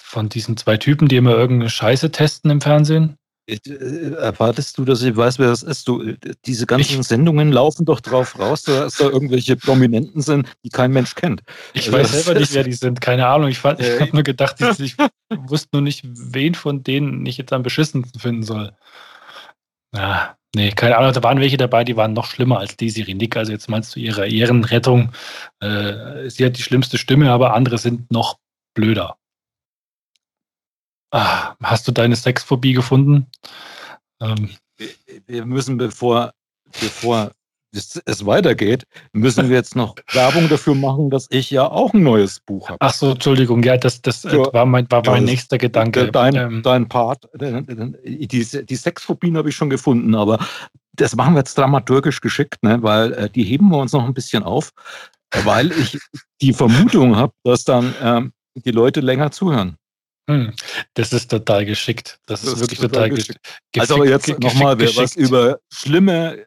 von 0.00 0.28
diesen 0.28 0.56
zwei 0.56 0.76
Typen, 0.76 1.08
die 1.08 1.16
immer 1.16 1.32
irgendeine 1.32 1.68
Scheiße 1.68 2.12
testen 2.12 2.52
im 2.52 2.60
Fernsehen. 2.60 3.18
Äh, 3.48 3.58
erwartest 4.12 4.78
du, 4.78 4.84
dass 4.84 5.02
ich 5.02 5.16
weiß, 5.16 5.40
wer 5.40 5.48
das 5.48 5.64
ist? 5.64 5.88
Du, 5.88 6.00
äh, 6.00 6.16
diese 6.44 6.64
ganzen 6.64 7.00
ich, 7.00 7.06
Sendungen 7.08 7.50
laufen 7.50 7.84
doch 7.86 8.00
drauf 8.00 8.38
raus, 8.38 8.62
dass 8.62 8.98
da 8.98 9.06
irgendwelche 9.06 9.56
Prominenten 9.56 10.20
sind, 10.20 10.48
die 10.62 10.68
kein 10.68 10.92
Mensch 10.92 11.16
kennt. 11.16 11.42
Ich 11.72 11.86
also 11.86 11.98
weiß 11.98 12.24
selber 12.24 12.38
nicht, 12.38 12.54
wer 12.54 12.62
die 12.62 12.72
sind. 12.72 13.00
Keine 13.00 13.26
Ahnung. 13.26 13.48
Ich, 13.48 13.58
ich 13.58 13.64
habe 13.64 14.10
nur 14.12 14.22
gedacht, 14.22 14.60
ich, 14.60 14.78
ich 14.78 14.96
wusste 15.30 15.70
nur 15.72 15.82
nicht, 15.82 16.04
wen 16.04 16.54
von 16.54 16.84
denen 16.84 17.26
ich 17.26 17.36
jetzt 17.36 17.52
am 17.52 17.64
beschissensten 17.64 18.20
finden 18.20 18.44
soll. 18.44 18.76
Ja. 19.92 20.35
Nee, 20.54 20.70
keine 20.70 20.96
Ahnung, 20.96 21.12
da 21.12 21.22
waren 21.22 21.40
welche 21.40 21.56
dabei, 21.56 21.84
die 21.84 21.96
waren 21.96 22.12
noch 22.12 22.26
schlimmer 22.26 22.58
als 22.58 22.76
Desiree 22.76 23.14
Nick. 23.14 23.36
Also 23.36 23.52
jetzt 23.52 23.68
meinst 23.68 23.94
du 23.94 24.00
ihre 24.00 24.28
Ehrenrettung. 24.28 25.12
Äh, 25.60 26.30
sie 26.30 26.44
hat 26.44 26.56
die 26.56 26.62
schlimmste 26.62 26.98
Stimme, 26.98 27.30
aber 27.30 27.54
andere 27.54 27.78
sind 27.78 28.10
noch 28.10 28.38
blöder. 28.74 29.16
Ah, 31.10 31.54
hast 31.62 31.86
du 31.88 31.92
deine 31.92 32.16
Sexphobie 32.16 32.72
gefunden? 32.72 33.26
Ähm. 34.20 34.50
Wir 35.26 35.46
müssen, 35.46 35.78
bevor, 35.78 36.32
bevor 36.80 37.32
es, 37.76 38.02
es, 38.04 38.26
weitergeht, 38.26 38.84
müssen 39.12 39.48
wir 39.48 39.56
jetzt 39.56 39.76
noch 39.76 39.94
Werbung 40.12 40.48
dafür 40.48 40.74
machen, 40.74 41.10
dass 41.10 41.26
ich 41.30 41.50
ja 41.50 41.70
auch 41.70 41.92
ein 41.94 42.02
neues 42.02 42.40
Buch 42.40 42.68
habe. 42.68 42.78
Ach 42.80 42.92
so, 42.92 43.12
Entschuldigung, 43.12 43.62
ja, 43.62 43.76
das, 43.76 44.02
das 44.02 44.22
so, 44.22 44.50
war 44.52 44.66
mein, 44.66 44.90
war 44.90 45.02
mein 45.06 45.24
nächster 45.24 45.58
Gedanke. 45.58 46.10
Dein, 46.10 46.34
ähm. 46.34 46.62
dein 46.62 46.88
Part, 46.88 47.28
die, 47.34 48.26
die 48.28 48.76
Sexphobien 48.76 49.36
habe 49.36 49.48
ich 49.48 49.56
schon 49.56 49.70
gefunden, 49.70 50.14
aber 50.14 50.38
das 50.94 51.14
machen 51.14 51.34
wir 51.34 51.40
jetzt 51.40 51.56
dramaturgisch 51.56 52.20
geschickt, 52.20 52.62
ne, 52.62 52.82
weil 52.82 53.12
äh, 53.12 53.30
die 53.30 53.44
heben 53.44 53.68
wir 53.68 53.78
uns 53.78 53.92
noch 53.92 54.04
ein 54.04 54.14
bisschen 54.14 54.42
auf, 54.42 54.72
weil 55.44 55.72
ich 55.72 55.98
die 56.40 56.52
Vermutung 56.52 57.16
habe, 57.16 57.32
dass 57.44 57.64
dann 57.64 57.94
ähm, 58.02 58.32
die 58.54 58.70
Leute 58.70 59.00
länger 59.00 59.30
zuhören. 59.30 59.76
Hm, 60.28 60.52
das 60.94 61.12
ist 61.12 61.30
total 61.30 61.64
geschickt. 61.64 62.18
Das, 62.26 62.42
das 62.42 62.54
ist 62.54 62.60
wirklich 62.60 62.80
total, 62.80 62.90
total 62.90 63.10
geschickt. 63.10 63.42
geschickt. 63.42 63.80
Also 63.80 63.94
aber 63.94 64.08
jetzt 64.08 64.40
nochmal, 64.40 64.78
wer 64.78 64.96
was 64.96 65.14
über 65.14 65.60
schlimme, 65.72 66.44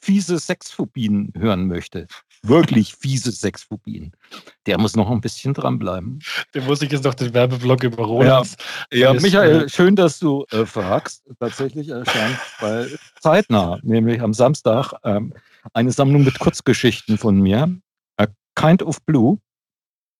fiese 0.00 0.38
Sexphobien 0.38 1.32
hören 1.36 1.66
möchte, 1.66 2.06
wirklich 2.42 2.94
fiese 2.94 3.32
Sexphobien, 3.32 4.12
der 4.66 4.78
muss 4.78 4.96
noch 4.96 5.10
ein 5.10 5.20
bisschen 5.20 5.54
dranbleiben. 5.54 6.20
Der 6.54 6.62
muss 6.62 6.82
ich 6.82 6.90
jetzt 6.90 7.04
noch 7.04 7.14
den 7.14 7.34
Werbeblock 7.34 7.82
über. 7.82 8.24
Ja, 8.24 8.42
ja 8.92 9.12
Michael, 9.12 9.64
äh, 9.64 9.68
schön, 9.68 9.96
dass 9.96 10.18
du 10.18 10.44
äh, 10.50 10.64
fragst. 10.64 11.24
Tatsächlich 11.40 11.88
erscheint 11.88 12.38
bei 12.60 12.86
zeitnah, 13.20 13.78
nämlich 13.82 14.20
am 14.20 14.34
Samstag, 14.34 14.92
ähm, 15.04 15.34
eine 15.72 15.92
Sammlung 15.92 16.24
mit 16.24 16.38
Kurzgeschichten 16.38 17.18
von 17.18 17.40
mir, 17.40 17.76
A 18.16 18.26
Kind 18.54 18.82
of 18.82 19.02
Blue. 19.04 19.38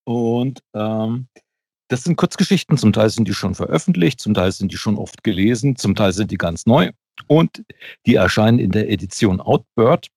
Und 0.04 0.60
ähm, 0.74 1.28
das 1.88 2.04
sind 2.04 2.16
Kurzgeschichten, 2.16 2.76
zum 2.76 2.92
Teil 2.92 3.10
sind 3.10 3.28
die 3.28 3.34
schon 3.34 3.54
veröffentlicht, 3.54 4.20
zum 4.20 4.34
Teil 4.34 4.52
sind 4.52 4.72
die 4.72 4.76
schon 4.76 4.96
oft 4.96 5.22
gelesen, 5.24 5.76
zum 5.76 5.94
Teil 5.94 6.12
sind 6.12 6.30
die 6.30 6.36
ganz 6.36 6.66
neu. 6.66 6.90
Und 7.26 7.64
die 8.06 8.14
erscheinen 8.14 8.58
in 8.58 8.70
der 8.70 8.90
Edition 8.90 9.40
Outbird, 9.40 10.08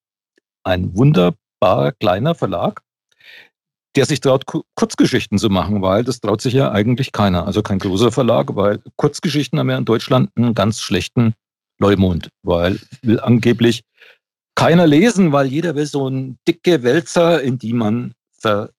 ein 0.64 0.96
wunderbar 0.96 1.92
kleiner 1.92 2.34
Verlag, 2.34 2.82
der 3.96 4.06
sich 4.06 4.20
traut, 4.20 4.44
Kurzgeschichten 4.74 5.38
zu 5.38 5.50
machen, 5.50 5.82
weil 5.82 6.04
das 6.04 6.20
traut 6.20 6.40
sich 6.40 6.54
ja 6.54 6.72
eigentlich 6.72 7.12
keiner. 7.12 7.46
Also 7.46 7.62
kein 7.62 7.78
großer 7.78 8.10
Verlag, 8.10 8.54
weil 8.56 8.82
Kurzgeschichten 8.96 9.58
haben 9.58 9.70
ja 9.70 9.78
in 9.78 9.84
Deutschland 9.84 10.30
einen 10.36 10.54
ganz 10.54 10.80
schlechten 10.80 11.34
Leumund, 11.78 12.28
weil 12.42 12.78
will 13.02 13.20
angeblich 13.20 13.82
keiner 14.54 14.86
lesen, 14.86 15.32
weil 15.32 15.46
jeder 15.46 15.74
will 15.74 15.86
so 15.86 16.08
ein 16.08 16.38
dicke 16.46 16.82
Wälzer, 16.82 17.42
in 17.42 17.58
die 17.58 17.72
man 17.72 18.14
ver 18.30 18.70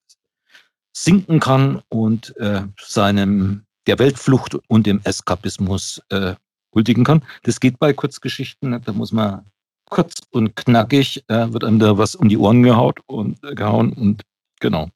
sinken 0.96 1.40
kann 1.40 1.82
und 1.90 2.38
äh, 2.38 2.62
seinem 2.80 3.66
der 3.88 4.00
Weltflucht 4.00 4.56
und 4.68 4.86
dem 4.86 5.02
Eskapismus 5.04 6.02
äh, 6.10 6.36
huldigen 6.74 7.04
kann. 7.04 7.24
Das 7.44 7.60
geht 7.60 7.80
bei 7.80 7.94
Kurzgeschichten, 7.94 8.82
da 8.84 8.92
muss 8.94 9.12
man 9.12 9.46
kurz 9.90 10.16
und 10.32 10.56
knackig, 10.56 11.24
äh, 11.28 11.52
wird 11.54 11.64
einem 11.64 11.80
da 11.80 11.98
was 11.98 12.16
um 12.16 12.30
die 12.30 12.38
Ohren 12.38 12.64
gehaut 12.64 13.00
und 13.06 13.44
äh, 13.44 13.54
gehauen 13.54 13.94
und 13.94 14.24
genau. 14.60 14.90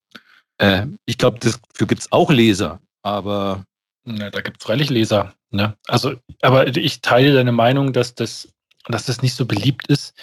Äh, 0.58 0.88
ich 1.06 1.18
glaube, 1.18 1.40
dafür 1.40 1.88
gibt 1.88 2.02
es 2.02 2.12
auch 2.12 2.32
Leser, 2.32 2.80
aber. 3.04 3.64
Ja, 4.06 4.30
da 4.30 4.42
gibt 4.42 4.58
es 4.60 4.66
freilich 4.66 4.90
Leser. 4.90 5.34
Ne? 5.52 5.76
Also, 5.88 6.16
aber 6.42 6.76
ich 6.76 7.02
teile 7.02 7.34
deine 7.34 7.52
Meinung, 7.52 7.94
dass 7.94 8.16
das, 8.16 8.50
dass 8.88 9.06
das 9.06 9.22
nicht 9.22 9.36
so 9.36 9.46
beliebt 9.46 9.88
ist. 9.88 10.14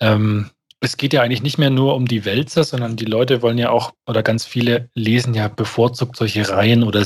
Ähm, 0.00 0.50
es 0.80 0.96
geht 0.96 1.12
ja 1.12 1.22
eigentlich 1.22 1.42
nicht 1.42 1.58
mehr 1.58 1.70
nur 1.70 1.94
um 1.94 2.06
die 2.06 2.24
Wälzer, 2.24 2.64
sondern 2.64 2.96
die 2.96 3.04
Leute 3.04 3.42
wollen 3.42 3.58
ja 3.58 3.70
auch, 3.70 3.92
oder 4.06 4.22
ganz 4.22 4.46
viele 4.46 4.90
lesen 4.94 5.34
ja 5.34 5.48
bevorzugt 5.48 6.16
solche 6.16 6.48
Reihen 6.48 6.84
oder 6.84 7.04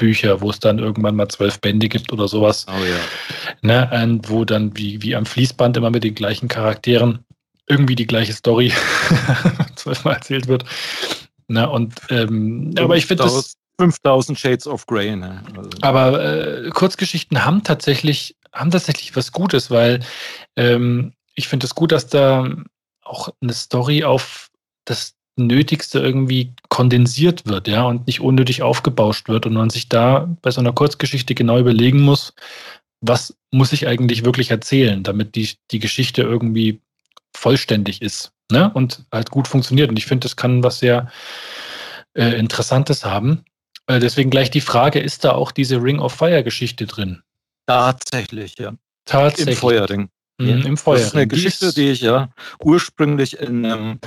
Serienbücher, 0.00 0.40
wo 0.40 0.50
es 0.50 0.58
dann 0.58 0.78
irgendwann 0.78 1.16
mal 1.16 1.28
zwölf 1.28 1.60
Bände 1.60 1.88
gibt 1.88 2.12
oder 2.12 2.26
sowas. 2.26 2.66
Oh 2.68 2.84
ja. 2.84 2.96
Ne, 3.62 4.02
und 4.02 4.28
wo 4.28 4.44
dann 4.44 4.76
wie, 4.76 5.02
wie 5.02 5.14
am 5.14 5.26
Fließband 5.26 5.76
immer 5.76 5.90
mit 5.90 6.04
den 6.04 6.14
gleichen 6.14 6.48
Charakteren 6.48 7.24
irgendwie 7.68 7.94
die 7.94 8.06
gleiche 8.06 8.32
Story 8.32 8.72
zwölfmal 9.76 10.14
erzählt 10.14 10.48
wird. 10.48 10.64
Ne, 11.48 11.68
und, 11.68 11.94
ähm, 12.08 12.74
aber 12.78 12.96
ich 12.96 13.06
finde 13.06 13.24
das. 13.24 13.54
5000 13.78 14.38
Shades 14.38 14.66
of 14.66 14.84
Grey. 14.86 15.16
Ne? 15.16 15.42
Also. 15.56 15.70
Aber 15.80 16.22
äh, 16.22 16.68
Kurzgeschichten 16.68 17.46
haben 17.46 17.62
tatsächlich, 17.62 18.36
haben 18.52 18.70
tatsächlich 18.70 19.16
was 19.16 19.32
Gutes, 19.32 19.70
weil 19.70 20.00
ähm, 20.56 21.14
ich 21.34 21.48
finde 21.48 21.64
es 21.64 21.74
gut, 21.74 21.90
dass 21.92 22.06
da 22.06 22.46
auch 23.02 23.30
eine 23.40 23.54
Story 23.54 24.04
auf 24.04 24.50
das 24.84 25.14
Nötigste 25.36 26.00
irgendwie 26.00 26.52
kondensiert 26.68 27.46
wird, 27.46 27.68
ja, 27.68 27.84
und 27.84 28.06
nicht 28.06 28.20
unnötig 28.20 28.62
aufgebauscht 28.62 29.28
wird 29.28 29.46
und 29.46 29.54
man 29.54 29.70
sich 29.70 29.88
da 29.88 30.28
bei 30.42 30.50
so 30.50 30.60
einer 30.60 30.72
Kurzgeschichte 30.72 31.34
genau 31.34 31.58
überlegen 31.58 32.00
muss, 32.00 32.34
was 33.00 33.36
muss 33.50 33.72
ich 33.72 33.86
eigentlich 33.86 34.24
wirklich 34.24 34.50
erzählen, 34.50 35.02
damit 35.02 35.34
die, 35.34 35.50
die 35.70 35.78
Geschichte 35.78 36.22
irgendwie 36.22 36.80
vollständig 37.34 38.02
ist, 38.02 38.32
ne, 38.50 38.70
und 38.74 39.04
halt 39.12 39.30
gut 39.30 39.48
funktioniert. 39.48 39.88
Und 39.88 39.98
ich 39.98 40.06
finde, 40.06 40.24
das 40.24 40.36
kann 40.36 40.62
was 40.62 40.80
sehr 40.80 41.10
äh, 42.14 42.38
Interessantes 42.38 43.04
haben. 43.04 43.44
Äh, 43.86 44.00
deswegen 44.00 44.30
gleich 44.30 44.50
die 44.50 44.60
Frage, 44.60 45.00
ist 45.00 45.24
da 45.24 45.32
auch 45.32 45.52
diese 45.52 45.82
Ring 45.82 45.98
of 46.00 46.12
Fire 46.12 46.44
Geschichte 46.44 46.86
drin? 46.86 47.22
Tatsächlich, 47.66 48.58
ja. 48.58 48.74
Tatsächlich. 49.06 49.54
Im 49.54 49.60
Feuerring. 49.60 50.08
Mhm, 50.38 50.62
Im 50.66 50.76
Feuer. 50.76 50.96
Das 50.96 51.06
ist 51.08 51.14
eine 51.14 51.26
Geschichte, 51.26 51.72
die 51.72 51.90
ich 51.90 52.00
ja 52.00 52.30
ursprünglich 52.62 53.38
in 53.38 54.00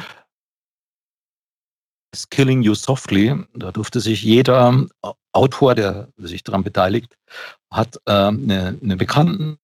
ähm, 2.13 2.19
Killing 2.29 2.61
You 2.61 2.75
Softly, 2.75 3.35
da 3.53 3.71
durfte 3.71 3.99
sich 3.99 4.23
jeder 4.23 4.87
Autor, 5.31 5.75
der 5.75 6.09
sich 6.17 6.43
daran 6.43 6.63
beteiligt, 6.63 7.17
hat 7.71 7.99
ähm, 8.07 8.43
eine, 8.43 8.79
eine 8.81 8.97
bekannten 8.97 9.57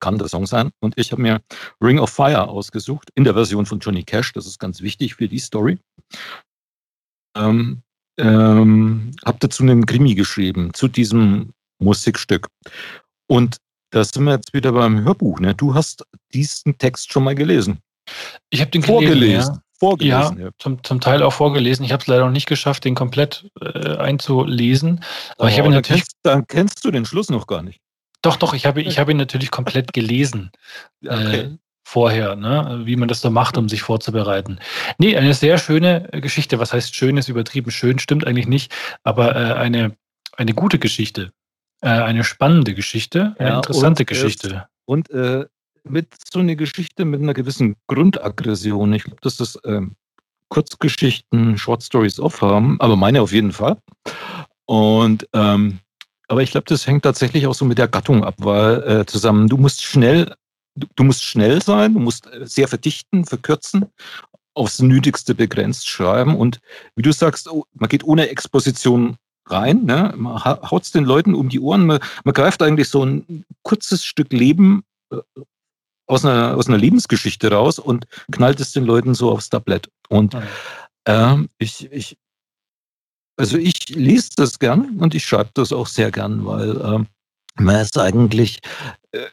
kann 0.00 0.18
der 0.18 0.28
Song 0.28 0.46
sein. 0.46 0.70
Und 0.80 0.94
ich 0.98 1.12
habe 1.12 1.22
mir 1.22 1.40
Ring 1.82 1.98
of 1.98 2.10
Fire 2.10 2.48
ausgesucht 2.48 3.10
in 3.14 3.24
der 3.24 3.34
Version 3.34 3.66
von 3.66 3.78
Johnny 3.78 4.04
Cash. 4.04 4.32
Das 4.32 4.46
ist 4.46 4.58
ganz 4.58 4.80
wichtig 4.80 5.14
für 5.14 5.28
die 5.28 5.38
Story. 5.38 5.78
Ähm, 7.36 7.82
ähm, 8.18 9.12
habe 9.24 9.38
dazu 9.40 9.62
einen 9.62 9.86
Krimi 9.86 10.14
geschrieben 10.14 10.72
zu 10.74 10.88
diesem 10.88 11.52
Musikstück. 11.78 12.48
Und 13.26 13.56
da 13.90 14.04
sind 14.04 14.24
wir 14.24 14.34
jetzt 14.34 14.52
wieder 14.54 14.72
beim 14.72 15.04
Hörbuch. 15.04 15.40
Ne? 15.40 15.54
Du 15.54 15.74
hast 15.74 16.04
diesen 16.32 16.78
Text 16.78 17.12
schon 17.12 17.24
mal 17.24 17.34
gelesen. 17.34 17.80
Ich 18.50 18.60
habe 18.60 18.70
den 18.70 18.82
vorgelesen. 18.82 19.20
Gelesen, 19.20 19.54
ja. 19.54 19.62
Vorgelesen, 19.78 20.40
ja. 20.40 20.48
Zum, 20.58 20.82
zum 20.82 21.00
Teil 21.00 21.22
auch 21.22 21.32
vorgelesen. 21.32 21.84
Ich 21.84 21.92
habe 21.92 22.00
es 22.00 22.06
leider 22.06 22.24
noch 22.24 22.32
nicht 22.32 22.46
geschafft, 22.46 22.84
den 22.84 22.94
komplett 22.94 23.50
äh, 23.60 23.96
einzulesen. 23.96 25.04
Aber 25.36 25.46
oh, 25.46 25.48
ich 25.48 25.58
habe 25.58 25.70
natürlich. 25.70 26.02
Kennst, 26.02 26.16
dann 26.22 26.46
kennst 26.46 26.84
du 26.84 26.90
den 26.90 27.04
Schluss 27.04 27.28
noch 27.28 27.46
gar 27.46 27.62
nicht. 27.62 27.80
Doch, 28.22 28.36
doch, 28.36 28.54
ich 28.54 28.64
habe 28.66 28.80
ich 28.82 28.98
hab 28.98 29.08
ihn 29.08 29.18
natürlich 29.18 29.50
komplett 29.50 29.92
gelesen. 29.92 30.50
Okay. 31.04 31.40
Äh, 31.40 31.50
vorher, 31.86 32.34
ne? 32.34 32.82
wie 32.84 32.96
man 32.96 33.06
das 33.06 33.20
so 33.20 33.30
macht, 33.30 33.56
um 33.56 33.68
sich 33.68 33.82
vorzubereiten. 33.82 34.58
Nee, 34.98 35.16
eine 35.16 35.34
sehr 35.34 35.56
schöne 35.56 36.08
Geschichte. 36.10 36.58
Was 36.58 36.72
heißt 36.72 36.96
schön 36.96 37.16
ist 37.16 37.28
übertrieben? 37.28 37.70
Schön 37.70 38.00
stimmt 38.00 38.26
eigentlich 38.26 38.48
nicht, 38.48 38.74
aber 39.04 39.36
äh, 39.36 39.52
eine, 39.52 39.96
eine 40.36 40.52
gute 40.52 40.80
Geschichte. 40.80 41.32
Äh, 41.82 41.90
eine 41.90 42.24
spannende 42.24 42.74
Geschichte, 42.74 43.36
eine 43.38 43.50
ja, 43.50 43.56
interessante 43.56 44.02
und, 44.02 44.06
Geschichte. 44.08 44.66
und 44.84 45.10
äh, 45.10 45.44
mit 45.90 46.08
so 46.32 46.40
einer 46.40 46.56
Geschichte 46.56 47.04
mit 47.04 47.20
einer 47.20 47.34
gewissen 47.34 47.76
Grundaggression. 47.86 48.92
Ich 48.92 49.04
glaube, 49.04 49.20
dass 49.22 49.36
das 49.36 49.58
ähm, 49.64 49.96
Kurzgeschichten, 50.48 51.58
Short 51.58 51.82
Stories 51.82 52.20
oft 52.20 52.40
haben, 52.40 52.80
aber 52.80 52.96
meine 52.96 53.22
auf 53.22 53.32
jeden 53.32 53.52
Fall. 53.52 53.78
Und 54.66 55.28
ähm, 55.32 55.80
aber 56.28 56.42
ich 56.42 56.50
glaube, 56.50 56.64
das 56.68 56.86
hängt 56.86 57.04
tatsächlich 57.04 57.46
auch 57.46 57.54
so 57.54 57.64
mit 57.64 57.78
der 57.78 57.88
Gattung 57.88 58.24
ab, 58.24 58.34
weil 58.38 58.82
äh, 58.82 59.06
zusammen, 59.06 59.48
du 59.48 59.56
musst 59.56 59.82
schnell, 59.82 60.34
du, 60.74 60.86
du, 60.96 61.04
musst 61.04 61.24
schnell 61.24 61.62
sein, 61.62 61.94
du 61.94 62.00
musst 62.00 62.26
äh, 62.26 62.46
sehr 62.46 62.66
verdichten, 62.68 63.24
verkürzen, 63.24 63.86
aufs 64.54 64.80
Nötigste 64.80 65.34
begrenzt 65.34 65.88
schreiben 65.88 66.36
und 66.36 66.60
wie 66.96 67.02
du 67.02 67.12
sagst, 67.12 67.48
oh, 67.48 67.64
man 67.74 67.88
geht 67.88 68.04
ohne 68.04 68.28
Exposition 68.28 69.16
rein. 69.46 69.84
Ne? 69.84 70.12
Man 70.16 70.42
haut 70.44 70.82
es 70.82 70.90
den 70.90 71.04
Leuten 71.04 71.34
um 71.34 71.48
die 71.48 71.60
Ohren. 71.60 71.86
Man, 71.86 72.00
man, 72.24 72.34
greift 72.34 72.62
eigentlich 72.62 72.88
so 72.88 73.04
ein 73.04 73.44
kurzes 73.62 74.04
Stück 74.04 74.32
Leben 74.32 74.82
äh, 75.12 75.18
aus 76.06 76.24
einer, 76.24 76.56
aus 76.56 76.68
einer 76.68 76.78
Lebensgeschichte 76.78 77.50
raus 77.50 77.78
und 77.78 78.06
knallt 78.30 78.60
es 78.60 78.72
den 78.72 78.84
Leuten 78.84 79.14
so 79.14 79.30
aufs 79.30 79.48
Tablett. 79.48 79.90
Und 80.08 80.36
äh, 81.04 81.36
ich, 81.58 81.90
ich, 81.92 82.16
also 83.36 83.58
ich 83.58 83.88
lese 83.88 84.30
das 84.36 84.58
gern 84.58 84.98
und 84.98 85.14
ich 85.14 85.24
schreibe 85.24 85.50
das 85.54 85.72
auch 85.72 85.86
sehr 85.86 86.10
gern, 86.10 86.46
weil 86.46 86.80
äh, 86.80 87.04
man 87.62 87.76
ist 87.76 87.98
eigentlich 87.98 88.60
äh, 89.12 89.26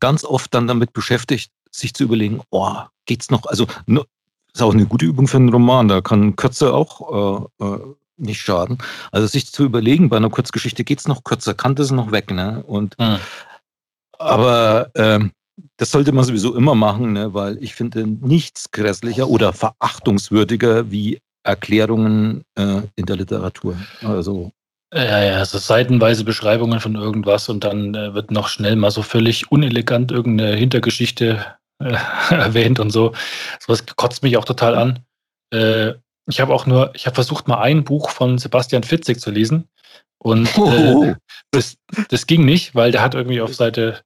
ganz 0.00 0.24
oft 0.24 0.54
dann 0.54 0.66
damit 0.66 0.92
beschäftigt, 0.92 1.52
sich 1.70 1.94
zu 1.94 2.04
überlegen, 2.04 2.40
oh, 2.50 2.76
geht's 3.04 3.30
noch? 3.30 3.46
Also 3.46 3.66
ist 3.86 4.62
auch 4.62 4.72
eine 4.72 4.86
gute 4.86 5.04
Übung 5.04 5.28
für 5.28 5.36
einen 5.36 5.50
Roman. 5.50 5.88
Da 5.88 6.00
kann 6.00 6.36
Kürze 6.36 6.72
auch 6.72 7.50
äh, 7.60 7.64
äh 7.64 7.78
nicht 8.18 8.40
schaden. 8.40 8.78
Also 9.12 9.26
sich 9.26 9.52
zu 9.52 9.64
überlegen, 9.64 10.08
bei 10.08 10.16
einer 10.16 10.30
Kurzgeschichte 10.30 10.84
geht 10.84 11.00
es 11.00 11.06
noch 11.06 11.22
kürzer, 11.22 11.52
kann 11.52 11.74
das 11.74 11.90
noch 11.90 12.12
weg, 12.12 12.30
ne? 12.30 12.64
Und 12.66 12.98
mhm. 12.98 13.18
Aber 14.18 14.90
ähm, 14.94 15.32
das 15.76 15.90
sollte 15.90 16.12
man 16.12 16.24
sowieso 16.24 16.54
immer 16.54 16.74
machen, 16.74 17.12
ne? 17.12 17.34
weil 17.34 17.62
ich 17.62 17.74
finde 17.74 18.06
nichts 18.06 18.70
grässlicher 18.70 19.28
oder 19.28 19.52
verachtungswürdiger 19.52 20.90
wie 20.90 21.20
Erklärungen 21.42 22.42
äh, 22.56 22.82
in 22.96 23.06
der 23.06 23.16
Literatur. 23.16 23.76
Also 24.02 24.52
ja, 24.94 25.22
ja, 25.22 25.44
so 25.44 25.58
seitenweise 25.58 26.24
Beschreibungen 26.24 26.80
von 26.80 26.94
irgendwas 26.94 27.48
und 27.48 27.64
dann 27.64 27.94
äh, 27.94 28.14
wird 28.14 28.30
noch 28.30 28.48
schnell 28.48 28.76
mal 28.76 28.90
so 28.90 29.02
völlig 29.02 29.50
unelegant 29.50 30.12
irgendeine 30.12 30.54
Hintergeschichte 30.56 31.44
äh, 31.80 31.96
erwähnt 32.30 32.78
und 32.78 32.90
so. 32.90 33.12
Sowas 33.58 33.84
kotzt 33.96 34.22
mich 34.22 34.36
auch 34.36 34.44
total 34.44 34.74
an. 34.74 35.00
Äh, 35.52 35.94
ich 36.28 36.40
habe 36.40 36.54
auch 36.54 36.66
nur, 36.66 36.92
ich 36.94 37.06
habe 37.06 37.14
versucht, 37.14 37.48
mal 37.48 37.60
ein 37.60 37.84
Buch 37.84 38.10
von 38.10 38.38
Sebastian 38.38 38.84
Fitzig 38.84 39.20
zu 39.20 39.30
lesen. 39.30 39.68
Und 40.18 40.56
äh, 40.56 40.60
oh. 40.60 41.14
das, 41.50 41.76
das 42.08 42.26
ging 42.26 42.44
nicht, 42.44 42.74
weil 42.74 42.90
der 42.90 43.02
hat 43.02 43.14
irgendwie 43.14 43.40
auf 43.40 43.54
Seite 43.54 44.02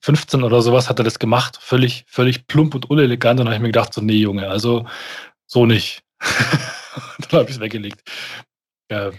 15 0.00 0.42
oder 0.42 0.62
sowas 0.62 0.88
hat 0.88 0.98
er 0.98 1.04
das 1.04 1.18
gemacht. 1.18 1.58
Völlig, 1.60 2.04
völlig 2.06 2.46
plump 2.46 2.74
und 2.74 2.90
unelegant. 2.90 3.40
Und 3.40 3.46
dann 3.46 3.54
habe 3.54 3.56
ich 3.56 3.62
mir 3.62 3.72
gedacht, 3.72 3.94
so, 3.94 4.00
nee, 4.00 4.14
Junge, 4.14 4.48
also 4.48 4.86
so 5.46 5.66
nicht. 5.66 6.02
dann 6.20 7.40
habe 7.40 7.44
ich 7.44 7.56
es 7.56 7.60
weggelegt. 7.60 8.02
Ja, 8.90 9.10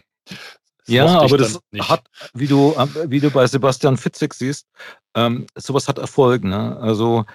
ja 0.87 1.07
aber 1.07 1.37
das 1.37 1.59
hat, 1.79 2.07
wie 2.33 2.47
du, 2.47 2.75
wie 3.07 3.19
du 3.19 3.31
bei 3.31 3.47
Sebastian 3.47 3.97
Fitzig 3.97 4.33
siehst, 4.33 4.67
ähm, 5.15 5.47
sowas 5.55 5.87
hat 5.87 5.97
Erfolg. 5.97 6.43
Ne? 6.43 6.77
Also 6.77 7.25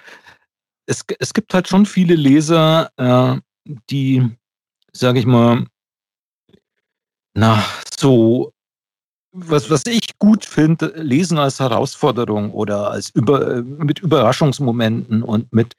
es, 0.85 1.03
es 1.19 1.33
gibt 1.33 1.53
halt 1.53 1.67
schon 1.67 1.85
viele 1.85 2.15
Leser, 2.15 2.91
äh, 2.97 3.39
die, 3.89 4.29
sage 4.91 5.19
ich 5.19 5.25
mal, 5.25 5.65
na, 7.33 7.63
so, 7.97 8.53
was, 9.31 9.69
was 9.69 9.85
ich 9.85 10.17
gut 10.19 10.45
finde, 10.45 10.93
lesen 10.95 11.37
als 11.37 11.59
Herausforderung 11.59 12.51
oder 12.51 12.91
als 12.91 13.09
über, 13.09 13.61
mit 13.63 13.99
Überraschungsmomenten 13.99 15.23
und 15.23 15.51
mit, 15.53 15.75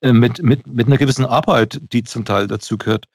äh, 0.00 0.12
mit, 0.12 0.42
mit, 0.42 0.66
mit 0.66 0.86
einer 0.86 0.98
gewissen 0.98 1.24
Arbeit, 1.24 1.80
die 1.92 2.02
zum 2.02 2.24
Teil 2.24 2.46
dazu 2.48 2.76
gehört. 2.76 3.06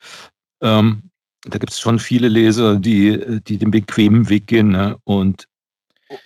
Ähm, 0.62 1.10
da 1.46 1.58
gibt 1.58 1.74
es 1.74 1.80
schon 1.80 2.00
viele 2.00 2.30
Leser, 2.30 2.78
die, 2.78 3.42
die 3.42 3.58
den 3.58 3.72
bequemen 3.72 4.30
Weg 4.30 4.48
gehen 4.48 4.70
ne? 4.70 4.98
und 5.04 5.48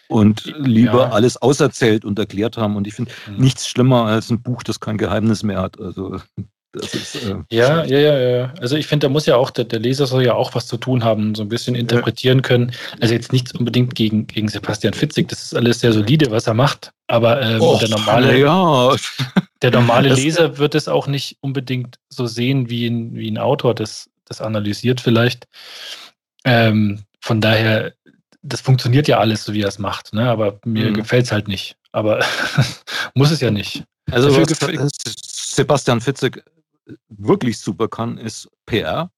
und 0.09 0.43
lieber 0.57 1.03
ja. 1.03 1.09
alles 1.11 1.37
auserzählt 1.37 2.03
und 2.03 2.19
erklärt 2.19 2.57
haben. 2.57 2.75
Und 2.75 2.87
ich 2.87 2.93
finde 2.93 3.11
mhm. 3.27 3.37
nichts 3.37 3.67
schlimmer 3.67 4.05
als 4.05 4.29
ein 4.29 4.41
Buch, 4.41 4.63
das 4.63 4.81
kein 4.81 4.97
Geheimnis 4.97 5.43
mehr 5.43 5.61
hat. 5.61 5.79
Also 5.79 6.19
ist, 6.77 7.15
äh, 7.15 7.35
ja, 7.51 7.83
ja, 7.85 7.99
ja, 7.99 8.19
ja. 8.19 8.53
Also 8.59 8.75
ich 8.75 8.87
finde, 8.87 9.07
da 9.07 9.11
muss 9.11 9.25
ja 9.25 9.35
auch, 9.35 9.49
der, 9.49 9.65
der, 9.65 9.79
Leser 9.79 10.07
soll 10.07 10.23
ja 10.23 10.33
auch 10.33 10.55
was 10.55 10.67
zu 10.67 10.77
tun 10.77 11.03
haben, 11.03 11.35
so 11.35 11.43
ein 11.43 11.49
bisschen 11.49 11.75
interpretieren 11.75 12.39
ja. 12.39 12.41
können. 12.43 12.71
Also 12.99 13.13
jetzt 13.13 13.33
nichts 13.33 13.53
unbedingt 13.53 13.95
gegen, 13.95 14.27
gegen 14.27 14.47
Sebastian 14.47 14.93
Fitzig, 14.93 15.27
das 15.29 15.43
ist 15.43 15.55
alles 15.55 15.79
sehr 15.79 15.93
solide, 15.93 16.31
was 16.31 16.47
er 16.47 16.53
macht. 16.53 16.91
Aber 17.07 17.41
ähm, 17.41 17.61
Och, 17.61 17.79
der 17.79 17.89
normale, 17.89 18.37
ja. 18.37 18.95
der 19.61 19.71
normale 19.71 20.13
Leser 20.13 20.57
wird 20.57 20.75
es 20.75 20.87
auch 20.87 21.07
nicht 21.07 21.37
unbedingt 21.41 21.97
so 22.09 22.27
sehen, 22.27 22.69
wie 22.69 22.87
ein, 22.87 23.15
wie 23.15 23.29
ein 23.29 23.37
Autor 23.37 23.73
das, 23.73 24.09
das 24.25 24.41
analysiert 24.41 25.01
vielleicht. 25.01 25.47
Ähm, 26.43 27.03
von 27.19 27.41
daher 27.41 27.93
das 28.43 28.61
funktioniert 28.61 29.07
ja 29.07 29.19
alles, 29.19 29.43
so 29.43 29.53
wie 29.53 29.61
er 29.61 29.67
es 29.67 29.79
macht, 29.79 30.13
ne? 30.13 30.29
aber 30.29 30.59
mir 30.63 30.89
mhm. 30.89 30.93
gefällt 30.93 31.25
es 31.25 31.31
halt 31.31 31.47
nicht. 31.47 31.75
Aber 31.91 32.23
muss 33.13 33.31
es 33.31 33.41
ja 33.41 33.51
nicht. 33.51 33.83
Also, 34.11 34.29
Sebastian 35.49 36.01
Fitzek 36.01 36.43
wirklich 37.09 37.59
super 37.59 37.87
kann, 37.87 38.17
ist 38.17 38.49
PR. 38.65 39.09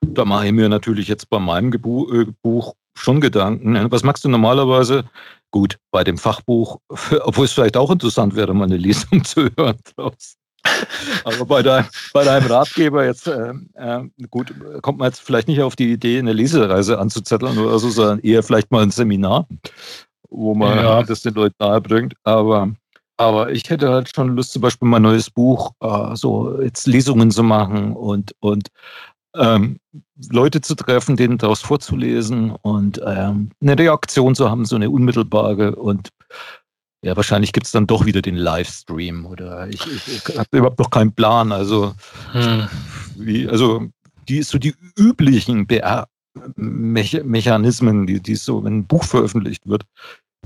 Da 0.00 0.24
mache 0.24 0.46
ich 0.46 0.52
mir 0.52 0.68
natürlich 0.68 1.08
jetzt 1.08 1.28
bei 1.28 1.38
meinem 1.38 1.70
Gebu 1.70 2.10
äh, 2.12 2.26
Buch 2.42 2.74
schon 2.94 3.20
Gedanken. 3.20 3.90
Was 3.90 4.02
magst 4.02 4.24
du 4.24 4.28
normalerweise? 4.28 5.04
Gut, 5.50 5.78
bei 5.90 6.04
dem 6.04 6.18
Fachbuch, 6.18 6.80
obwohl 7.20 7.46
es 7.46 7.52
vielleicht 7.52 7.76
auch 7.76 7.90
interessant 7.90 8.36
wäre, 8.36 8.54
mal 8.54 8.64
eine 8.64 8.76
Lesung 8.76 9.24
zu 9.24 9.48
hören 9.56 9.78
draus. 9.96 10.36
Aber 11.24 11.46
bei 11.46 11.62
deinem, 11.62 11.86
bei 12.12 12.24
deinem 12.24 12.46
Ratgeber 12.46 13.04
jetzt, 13.04 13.26
äh, 13.26 13.52
äh, 13.74 14.08
gut, 14.28 14.52
kommt 14.82 14.98
man 14.98 15.08
jetzt 15.08 15.20
vielleicht 15.20 15.48
nicht 15.48 15.62
auf 15.62 15.76
die 15.76 15.92
Idee, 15.92 16.18
eine 16.18 16.32
Lesereise 16.32 16.98
anzuzetteln 16.98 17.58
oder 17.58 17.78
so, 17.78 17.88
sondern 17.88 18.18
eher 18.20 18.42
vielleicht 18.42 18.70
mal 18.70 18.82
ein 18.82 18.90
Seminar, 18.90 19.46
wo 20.28 20.54
man 20.54 20.76
ja. 20.76 21.02
das 21.02 21.22
den 21.22 21.34
Leuten 21.34 21.56
nahebringt. 21.58 22.14
Aber, 22.24 22.72
aber 23.18 23.52
ich 23.52 23.68
hätte 23.68 23.90
halt 23.90 24.10
schon 24.14 24.36
Lust, 24.36 24.52
zum 24.52 24.62
Beispiel 24.62 24.88
mein 24.88 25.02
neues 25.02 25.28
Buch, 25.28 25.72
äh, 25.80 26.16
so 26.16 26.62
jetzt 26.62 26.86
Lesungen 26.86 27.30
zu 27.30 27.42
machen 27.42 27.92
und, 27.92 28.34
und 28.40 28.68
ähm, 29.36 29.78
Leute 30.30 30.60
zu 30.60 30.74
treffen, 30.74 31.16
denen 31.16 31.36
daraus 31.36 31.60
vorzulesen 31.60 32.52
und 32.62 33.00
ähm, 33.04 33.50
eine 33.60 33.78
Reaktion 33.78 34.34
zu 34.34 34.50
haben, 34.50 34.64
so 34.64 34.76
eine 34.76 34.88
unmittelbare 34.88 35.76
und 35.76 36.08
ja, 37.02 37.14
wahrscheinlich 37.16 37.52
gibt 37.52 37.66
es 37.66 37.72
dann 37.72 37.86
doch 37.86 38.06
wieder 38.06 38.22
den 38.22 38.36
Livestream 38.36 39.26
oder 39.26 39.68
ich, 39.68 39.86
ich, 39.86 40.28
ich 40.28 40.36
habe 40.36 40.56
überhaupt 40.56 40.80
noch 40.80 40.90
keinen 40.90 41.12
Plan. 41.12 41.52
Also, 41.52 41.94
hm. 42.32 42.66
wie, 43.16 43.48
also 43.48 43.86
die 44.28 44.42
so 44.42 44.58
die 44.58 44.74
üblichen 44.98 45.68
BR-Mechanismen, 45.68 48.08
die, 48.08 48.20
die 48.20 48.34
so, 48.34 48.64
wenn 48.64 48.78
ein 48.78 48.86
Buch 48.86 49.04
veröffentlicht 49.04 49.68
wird, 49.68 49.84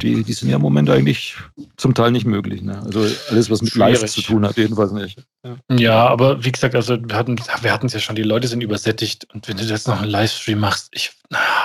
die, 0.02 0.22
die 0.24 0.32
sind 0.32 0.48
ja 0.48 0.56
im 0.56 0.62
Moment 0.62 0.90
eigentlich 0.90 1.36
zum 1.76 1.94
Teil 1.94 2.10
nicht 2.10 2.26
möglich. 2.26 2.62
Ne? 2.62 2.80
Also 2.84 3.00
alles, 3.30 3.50
was 3.50 3.62
mit 3.62 3.72
Schwierig. 3.72 4.00
Live 4.00 4.10
zu 4.10 4.22
tun 4.22 4.46
hat, 4.46 4.56
jedenfalls 4.56 4.92
nicht. 4.92 5.22
Ja. 5.44 5.56
ja, 5.76 6.06
aber 6.06 6.44
wie 6.44 6.52
gesagt, 6.52 6.74
also 6.74 6.98
wir 7.02 7.16
hatten 7.16 7.36
wir 7.38 7.72
hatten 7.72 7.86
es 7.86 7.92
ja 7.92 8.00
schon, 8.00 8.16
die 8.16 8.22
Leute 8.22 8.48
sind 8.48 8.60
übersättigt 8.60 9.26
und 9.32 9.48
wenn 9.48 9.56
du 9.56 9.64
jetzt 9.64 9.88
noch 9.88 10.00
einen 10.00 10.10
Livestream 10.10 10.58
machst, 10.58 10.88
ich, 10.92 11.12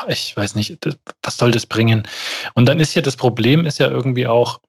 ich 0.08 0.36
weiß 0.36 0.56
nicht, 0.56 0.78
was 1.24 1.38
soll 1.38 1.52
das 1.52 1.66
bringen? 1.66 2.04
Und 2.54 2.68
dann 2.68 2.80
ist 2.80 2.96
ja 2.96 3.02
das 3.02 3.16
Problem, 3.16 3.66
ist 3.66 3.80
ja 3.80 3.90
irgendwie 3.90 4.28
auch, 4.28 4.62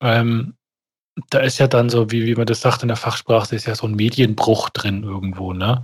ähm, 0.00 0.54
da 1.30 1.40
ist 1.40 1.58
ja 1.58 1.66
dann 1.66 1.90
so, 1.90 2.10
wie, 2.10 2.26
wie 2.26 2.34
man 2.34 2.46
das 2.46 2.60
sagt 2.60 2.82
in 2.82 2.88
der 2.88 2.96
Fachsprache, 2.96 3.54
ist 3.54 3.66
ja 3.66 3.74
so 3.74 3.86
ein 3.86 3.94
Medienbruch 3.94 4.70
drin 4.70 5.02
irgendwo, 5.02 5.52
ne? 5.52 5.82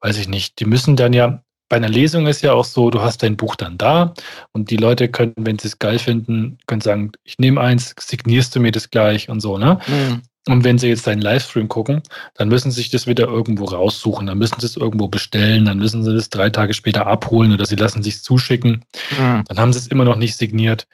Weiß 0.00 0.18
ich 0.18 0.28
nicht. 0.28 0.60
Die 0.60 0.64
müssen 0.64 0.96
dann 0.96 1.12
ja, 1.12 1.42
bei 1.72 1.76
einer 1.76 1.88
Lesung 1.88 2.26
ist 2.26 2.42
ja 2.42 2.52
auch 2.52 2.66
so, 2.66 2.90
du 2.90 3.00
hast 3.00 3.22
dein 3.22 3.38
Buch 3.38 3.56
dann 3.56 3.78
da 3.78 4.12
und 4.52 4.68
die 4.68 4.76
Leute 4.76 5.08
können, 5.08 5.32
wenn 5.38 5.58
sie 5.58 5.68
es 5.68 5.78
geil 5.78 5.98
finden, 5.98 6.58
können 6.66 6.82
sagen, 6.82 7.12
ich 7.24 7.38
nehme 7.38 7.62
eins, 7.62 7.94
signierst 7.98 8.54
du 8.54 8.60
mir 8.60 8.72
das 8.72 8.90
gleich 8.90 9.30
und 9.30 9.40
so, 9.40 9.56
ne? 9.56 9.78
Mhm. 9.86 10.20
Und 10.48 10.64
wenn 10.64 10.76
sie 10.76 10.88
jetzt 10.88 11.06
deinen 11.06 11.22
Livestream 11.22 11.70
gucken, 11.70 12.02
dann 12.34 12.48
müssen 12.48 12.70
sie 12.70 12.82
sich 12.82 12.90
das 12.90 13.06
wieder 13.06 13.26
irgendwo 13.26 13.64
raussuchen, 13.64 14.26
dann 14.26 14.36
müssen 14.36 14.60
sie 14.60 14.66
es 14.66 14.76
irgendwo 14.76 15.08
bestellen, 15.08 15.64
dann 15.64 15.78
müssen 15.78 16.04
sie 16.04 16.14
es 16.14 16.28
drei 16.28 16.50
Tage 16.50 16.74
später 16.74 17.06
abholen 17.06 17.54
oder 17.54 17.64
sie 17.64 17.76
lassen 17.76 18.02
sich 18.02 18.22
zuschicken. 18.22 18.84
Mhm. 19.18 19.44
Dann 19.48 19.58
haben 19.58 19.72
sie 19.72 19.78
es 19.78 19.86
immer 19.86 20.04
noch 20.04 20.16
nicht 20.16 20.36
signiert. 20.36 20.86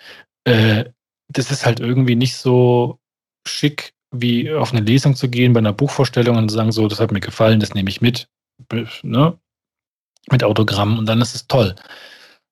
Äh, 0.45 0.85
das 1.27 1.51
ist 1.51 1.67
halt 1.67 1.81
irgendwie 1.81 2.15
nicht 2.15 2.37
so 2.37 3.01
schick, 3.49 3.95
wie 4.13 4.53
auf 4.53 4.73
eine 4.73 4.83
Lesung 4.83 5.17
zu 5.17 5.29
gehen 5.29 5.55
bei 5.55 5.59
einer 5.59 5.73
Buchvorstellung 5.73 6.37
und 6.37 6.51
zu 6.51 6.55
sagen, 6.55 6.71
so, 6.71 6.87
das 6.87 7.01
hat 7.01 7.11
mir 7.11 7.19
gefallen, 7.19 7.59
das 7.59 7.75
nehme 7.75 7.91
ich 7.91 8.01
mit, 8.01 8.29
ne? 9.03 9.37
Mit 10.31 10.45
Autogramm 10.45 10.99
und 10.99 11.07
dann 11.07 11.21
ist 11.21 11.35
es 11.35 11.47
toll. 11.47 11.75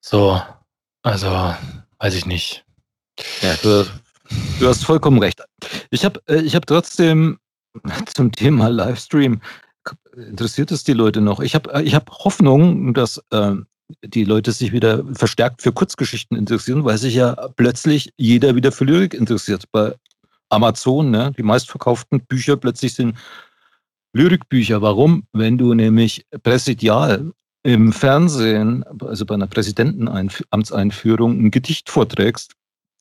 So, 0.00 0.40
also, 1.02 1.54
weiß 1.98 2.14
ich 2.14 2.26
nicht. 2.26 2.64
Ja, 3.42 3.54
du, 3.62 3.86
du 4.60 4.68
hast 4.68 4.84
vollkommen 4.84 5.18
recht. 5.18 5.42
Ich 5.90 6.04
habe 6.04 6.20
äh, 6.28 6.40
ich 6.40 6.54
hab 6.54 6.66
trotzdem 6.66 7.38
zum 8.14 8.32
Thema 8.32 8.68
Livestream, 8.68 9.40
interessiert 10.16 10.70
es 10.70 10.84
die 10.84 10.92
Leute 10.92 11.20
noch? 11.20 11.40
Ich 11.40 11.54
habe 11.54 11.72
äh, 11.74 11.82
ich 11.82 11.94
hab 11.94 12.10
Hoffnung, 12.10 12.94
dass 12.94 13.22
äh, 13.30 13.52
die 14.04 14.24
Leute 14.24 14.52
sich 14.52 14.72
wieder 14.72 15.04
verstärkt 15.14 15.62
für 15.62 15.72
Kurzgeschichten 15.72 16.36
interessieren, 16.36 16.84
weil 16.84 16.98
sich 16.98 17.14
ja 17.14 17.34
plötzlich 17.56 18.12
jeder 18.16 18.54
wieder 18.56 18.72
für 18.72 18.84
Lyrik 18.84 19.14
interessiert. 19.14 19.64
Bei 19.70 19.94
Amazon, 20.48 21.10
ne, 21.10 21.32
die 21.36 21.42
meistverkauften 21.42 22.24
Bücher 22.26 22.56
plötzlich 22.56 22.94
sind 22.94 23.16
Lyrikbücher. 24.12 24.82
Warum? 24.82 25.26
Wenn 25.32 25.58
du 25.58 25.74
nämlich 25.74 26.26
präsidial 26.42 27.32
im 27.66 27.92
Fernsehen, 27.92 28.84
also 29.00 29.26
bei 29.26 29.34
einer 29.34 29.48
Präsidentenamtseinführung, 29.48 31.46
ein 31.46 31.50
Gedicht 31.50 31.90
vorträgst, 31.90 32.52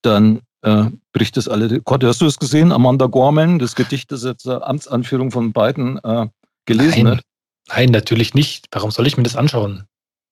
dann 0.02 0.42
äh, 0.64 0.86
bricht 1.14 1.38
das 1.38 1.48
alle. 1.48 1.82
Gott, 1.82 2.04
hast 2.04 2.22
du 2.22 2.26
es 2.26 2.40
gesehen? 2.40 2.72
Amanda 2.72 3.06
Gorman, 3.06 3.60
das 3.60 3.76
Gedicht, 3.76 4.12
das 4.12 4.24
jetzt 4.24 4.42
zur 4.42 4.68
Amtsanführung 4.68 5.30
von 5.30 5.54
Biden 5.54 6.00
äh, 6.04 6.26
gelesen 6.66 7.04
Nein. 7.04 7.18
hat? 7.18 7.24
Nein, 7.68 7.90
natürlich 7.90 8.34
nicht. 8.34 8.66
Warum 8.72 8.90
soll 8.90 9.06
ich 9.06 9.18
mir 9.18 9.24
das 9.24 9.36
anschauen? 9.36 9.84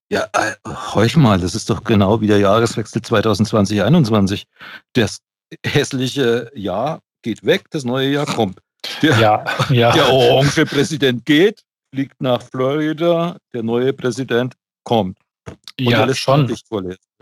Ja, 0.09 0.27
äh, 0.33 0.53
horch 0.67 1.15
mal, 1.15 1.39
das 1.39 1.53
ist 1.53 1.69
doch 1.69 1.83
genau 1.83 2.19
wie 2.19 2.27
der 2.27 2.39
Jahreswechsel 2.39 3.03
2020-21. 3.03 4.45
Das 4.93 5.19
hässliche 5.63 6.49
Jahr 6.55 7.01
geht 7.21 7.45
weg, 7.45 7.65
das 7.69 7.83
neue 7.83 8.09
Jahr 8.09 8.25
kommt. 8.25 8.57
Der, 9.03 9.19
ja, 9.19 9.45
ja. 9.69 9.91
der 9.93 10.11
orange 10.11 10.65
Präsident 10.65 11.23
geht, 11.23 11.61
fliegt 11.93 12.21
nach 12.21 12.41
Florida, 12.41 13.37
der 13.53 13.63
neue 13.63 13.93
Präsident 13.93 14.55
kommt. 14.83 15.17
Und 15.47 15.89
ja, 15.89 16.13
schon. 16.13 16.55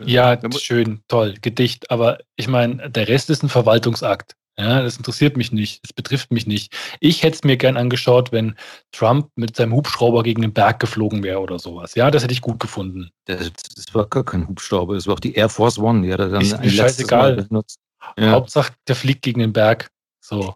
Ja, 0.04 0.38
schön, 0.58 1.02
toll, 1.08 1.34
Gedicht. 1.40 1.90
Aber 1.90 2.18
ich 2.36 2.48
meine, 2.48 2.90
der 2.90 3.08
Rest 3.08 3.30
ist 3.30 3.42
ein 3.42 3.48
Verwaltungsakt. 3.48 4.34
Ja, 4.58 4.82
das 4.82 4.98
interessiert 4.98 5.36
mich 5.36 5.50
nicht. 5.50 5.82
Das 5.82 5.92
betrifft 5.92 6.30
mich 6.30 6.46
nicht. 6.46 6.76
Ich 7.00 7.22
hätte 7.22 7.36
es 7.36 7.44
mir 7.44 7.56
gern 7.56 7.76
angeschaut, 7.76 8.32
wenn 8.32 8.54
Trump 8.92 9.30
mit 9.34 9.56
seinem 9.56 9.72
Hubschrauber 9.72 10.22
gegen 10.22 10.42
den 10.42 10.52
Berg 10.52 10.78
geflogen 10.78 11.22
wäre 11.22 11.40
oder 11.40 11.58
sowas. 11.58 11.94
Ja, 11.94 12.10
das 12.10 12.22
hätte 12.22 12.34
ich 12.34 12.42
gut 12.42 12.60
gefunden. 12.60 13.10
Das, 13.24 13.50
das 13.74 13.94
war 13.94 14.06
gar 14.06 14.24
kein 14.24 14.46
Hubschrauber, 14.46 14.94
das 14.94 15.06
war 15.06 15.14
auch 15.14 15.20
die 15.20 15.34
Air 15.34 15.48
Force 15.48 15.78
One, 15.78 16.02
die 16.02 16.12
hat 16.12 16.20
er 16.20 16.28
dann 16.28 16.42
ist 16.42 16.54
ein 16.54 16.70
scheißegal. 16.70 17.36
benutzt. 17.36 17.78
Ja. 18.18 18.32
Hauptsache, 18.32 18.74
der 18.86 18.96
fliegt 18.96 19.22
gegen 19.22 19.40
den 19.40 19.52
Berg. 19.52 19.90
So. 20.20 20.54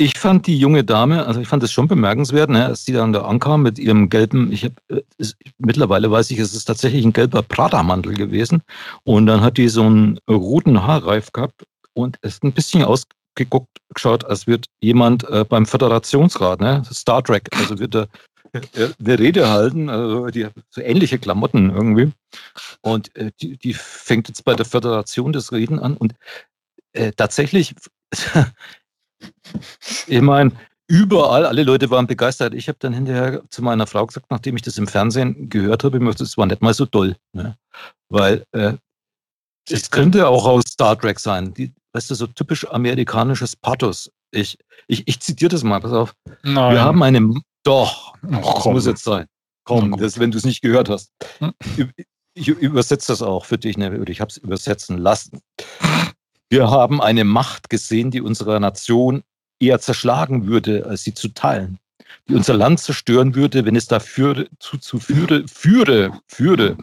Ich 0.00 0.16
fand 0.16 0.46
die 0.46 0.56
junge 0.56 0.84
Dame, 0.84 1.26
also 1.26 1.40
ich 1.40 1.48
fand 1.48 1.64
es 1.64 1.72
schon 1.72 1.88
bemerkenswert, 1.88 2.50
ne, 2.50 2.66
als 2.66 2.84
sie 2.84 2.92
dann 2.92 3.12
da 3.12 3.22
ankam 3.22 3.62
mit 3.62 3.80
ihrem 3.80 4.08
gelben, 4.08 4.52
ich 4.52 4.64
hab, 4.64 4.72
ist, 5.18 5.36
äh, 5.44 5.50
mittlerweile 5.58 6.08
weiß 6.08 6.30
ich, 6.30 6.38
es 6.38 6.54
ist 6.54 6.66
tatsächlich 6.66 7.04
ein 7.04 7.12
gelber 7.12 7.42
Prada-Mantel 7.42 8.14
gewesen. 8.14 8.62
Und 9.02 9.26
dann 9.26 9.40
hat 9.40 9.56
die 9.56 9.68
so 9.68 9.82
einen 9.82 10.18
roten 10.30 10.84
Haarreif 10.84 11.32
gehabt 11.32 11.64
und 11.94 12.16
ist 12.22 12.44
ein 12.44 12.52
bisschen 12.52 12.84
ausgeguckt 12.84 13.66
geschaut, 13.92 14.24
als 14.24 14.46
wird 14.46 14.66
jemand 14.80 15.28
äh, 15.30 15.44
beim 15.44 15.66
Föderationsrat, 15.66 16.60
ne, 16.60 16.84
Star 16.92 17.24
Trek, 17.24 17.48
also 17.56 17.80
wird 17.80 17.96
da 17.96 18.06
eine 18.52 19.18
Rede 19.18 19.48
halten, 19.48 19.88
also 19.88 20.26
die, 20.28 20.46
so 20.70 20.80
ähnliche 20.80 21.18
Klamotten 21.18 21.70
irgendwie. 21.70 22.12
Und 22.82 23.14
äh, 23.16 23.32
die, 23.40 23.56
die 23.56 23.74
fängt 23.74 24.28
jetzt 24.28 24.44
bei 24.44 24.54
der 24.54 24.64
Föderation 24.64 25.32
des 25.32 25.50
Reden 25.50 25.80
an 25.80 25.96
und 25.96 26.14
äh, 26.92 27.10
tatsächlich 27.12 27.74
ich 30.06 30.20
meine, 30.20 30.52
überall, 30.88 31.46
alle 31.46 31.62
Leute 31.62 31.90
waren 31.90 32.06
begeistert. 32.06 32.54
Ich 32.54 32.68
habe 32.68 32.78
dann 32.80 32.92
hinterher 32.92 33.42
zu 33.50 33.62
meiner 33.62 33.86
Frau 33.86 34.06
gesagt, 34.06 34.26
nachdem 34.30 34.56
ich 34.56 34.62
das 34.62 34.78
im 34.78 34.88
Fernsehen 34.88 35.48
gehört 35.48 35.84
habe, 35.84 35.98
ich 35.98 36.14
das 36.16 36.36
war 36.36 36.46
nicht 36.46 36.62
mal 36.62 36.74
so 36.74 36.86
toll. 36.86 37.16
Ne? 37.32 37.56
Weil 38.08 38.44
äh, 38.52 38.74
es 39.70 39.90
könnte 39.90 40.26
auch 40.28 40.46
aus 40.46 40.64
Star 40.66 40.98
Trek 40.98 41.20
sein. 41.20 41.52
Die, 41.54 41.72
weißt 41.92 42.10
du, 42.10 42.14
so 42.14 42.26
typisch 42.26 42.66
amerikanisches 42.68 43.54
Pathos. 43.54 44.10
Ich, 44.30 44.58
ich, 44.86 45.06
ich 45.06 45.20
zitiere 45.20 45.50
das 45.50 45.62
mal, 45.62 45.80
pass 45.80 45.92
auf. 45.92 46.14
Nein. 46.42 46.74
Wir 46.74 46.82
haben 46.82 47.02
eine. 47.02 47.34
Doch, 47.64 48.14
oh, 48.22 48.52
das 48.54 48.64
muss 48.64 48.86
jetzt 48.86 49.04
sein. 49.04 49.26
Komm, 49.64 49.98
das, 49.98 50.18
wenn 50.18 50.30
du 50.30 50.38
es 50.38 50.44
nicht 50.44 50.62
gehört 50.62 50.88
hast. 50.88 51.12
Hm. 51.38 51.52
Ich, 51.76 51.86
ich 52.34 52.48
übersetze 52.48 53.12
das 53.12 53.20
auch 53.20 53.44
für 53.44 53.58
dich, 53.58 53.76
ne? 53.76 54.02
ich 54.06 54.20
habe 54.20 54.30
es 54.30 54.36
übersetzen 54.38 54.96
lassen. 54.96 55.40
Wir 56.48 56.70
haben 56.70 57.02
eine 57.02 57.24
Macht 57.24 57.68
gesehen, 57.68 58.10
die 58.10 58.22
unsere 58.22 58.60
Nation 58.60 59.22
eher 59.60 59.80
zerschlagen 59.80 60.46
würde, 60.46 60.86
als 60.86 61.02
sie 61.02 61.14
zu 61.14 61.28
teilen. 61.28 61.78
Die 62.28 62.34
unser 62.34 62.54
Land 62.54 62.80
zerstören 62.80 63.34
würde, 63.34 63.64
wenn 63.64 63.76
es 63.76 63.86
dafür 63.86 64.46
zu, 64.58 64.78
zu 64.78 64.98
führe, 64.98 65.46
führe, 65.48 66.18
führe, 66.26 66.76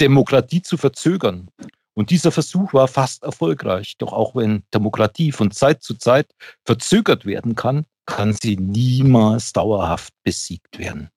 Demokratie 0.00 0.62
zu 0.62 0.76
verzögern. 0.76 1.48
Und 1.94 2.10
dieser 2.10 2.32
Versuch 2.32 2.72
war 2.74 2.88
fast 2.88 3.22
erfolgreich. 3.22 3.96
Doch 3.98 4.12
auch 4.12 4.34
wenn 4.34 4.64
Demokratie 4.72 5.30
von 5.30 5.52
Zeit 5.52 5.82
zu 5.82 5.94
Zeit 5.94 6.34
verzögert 6.64 7.24
werden 7.24 7.54
kann, 7.54 7.86
kann 8.06 8.32
sie 8.32 8.56
niemals 8.56 9.52
dauerhaft 9.52 10.12
besiegt 10.24 10.78
werden. 10.78 11.10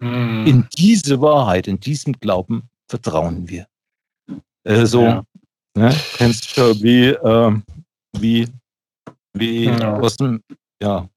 Hm. 0.00 0.46
In 0.46 0.68
diese 0.76 1.20
Wahrheit, 1.20 1.66
in 1.66 1.80
diesem 1.80 2.14
Glauben 2.14 2.68
vertrauen 2.88 3.48
wir. 3.48 3.66
Also, 4.64 5.02
ja. 5.02 5.24
Ne? 5.74 5.94
Kennst 6.16 6.56
du 6.56 6.80
wie, 6.82 7.08
ähm, 7.08 7.64
wie, 8.18 8.48
wie 9.34 9.64
ja. 9.64 9.98
aus 9.98 10.16
dem, 10.16 10.42
ja, 10.82 11.08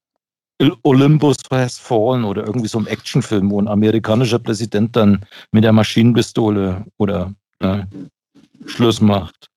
Olympus 0.84 1.38
has 1.52 1.78
fallen 1.78 2.24
oder 2.24 2.46
irgendwie 2.46 2.68
so 2.68 2.80
ein 2.80 2.88
Actionfilm, 2.88 3.52
wo 3.52 3.62
ein 3.62 3.68
amerikanischer 3.68 4.40
Präsident 4.40 4.96
dann 4.96 5.26
mit 5.52 5.64
der 5.64 5.74
Maschinenpistole 5.74 6.86
oder 6.98 7.34
ne, 7.62 7.88
Schluss 8.66 9.02
macht. 9.02 9.50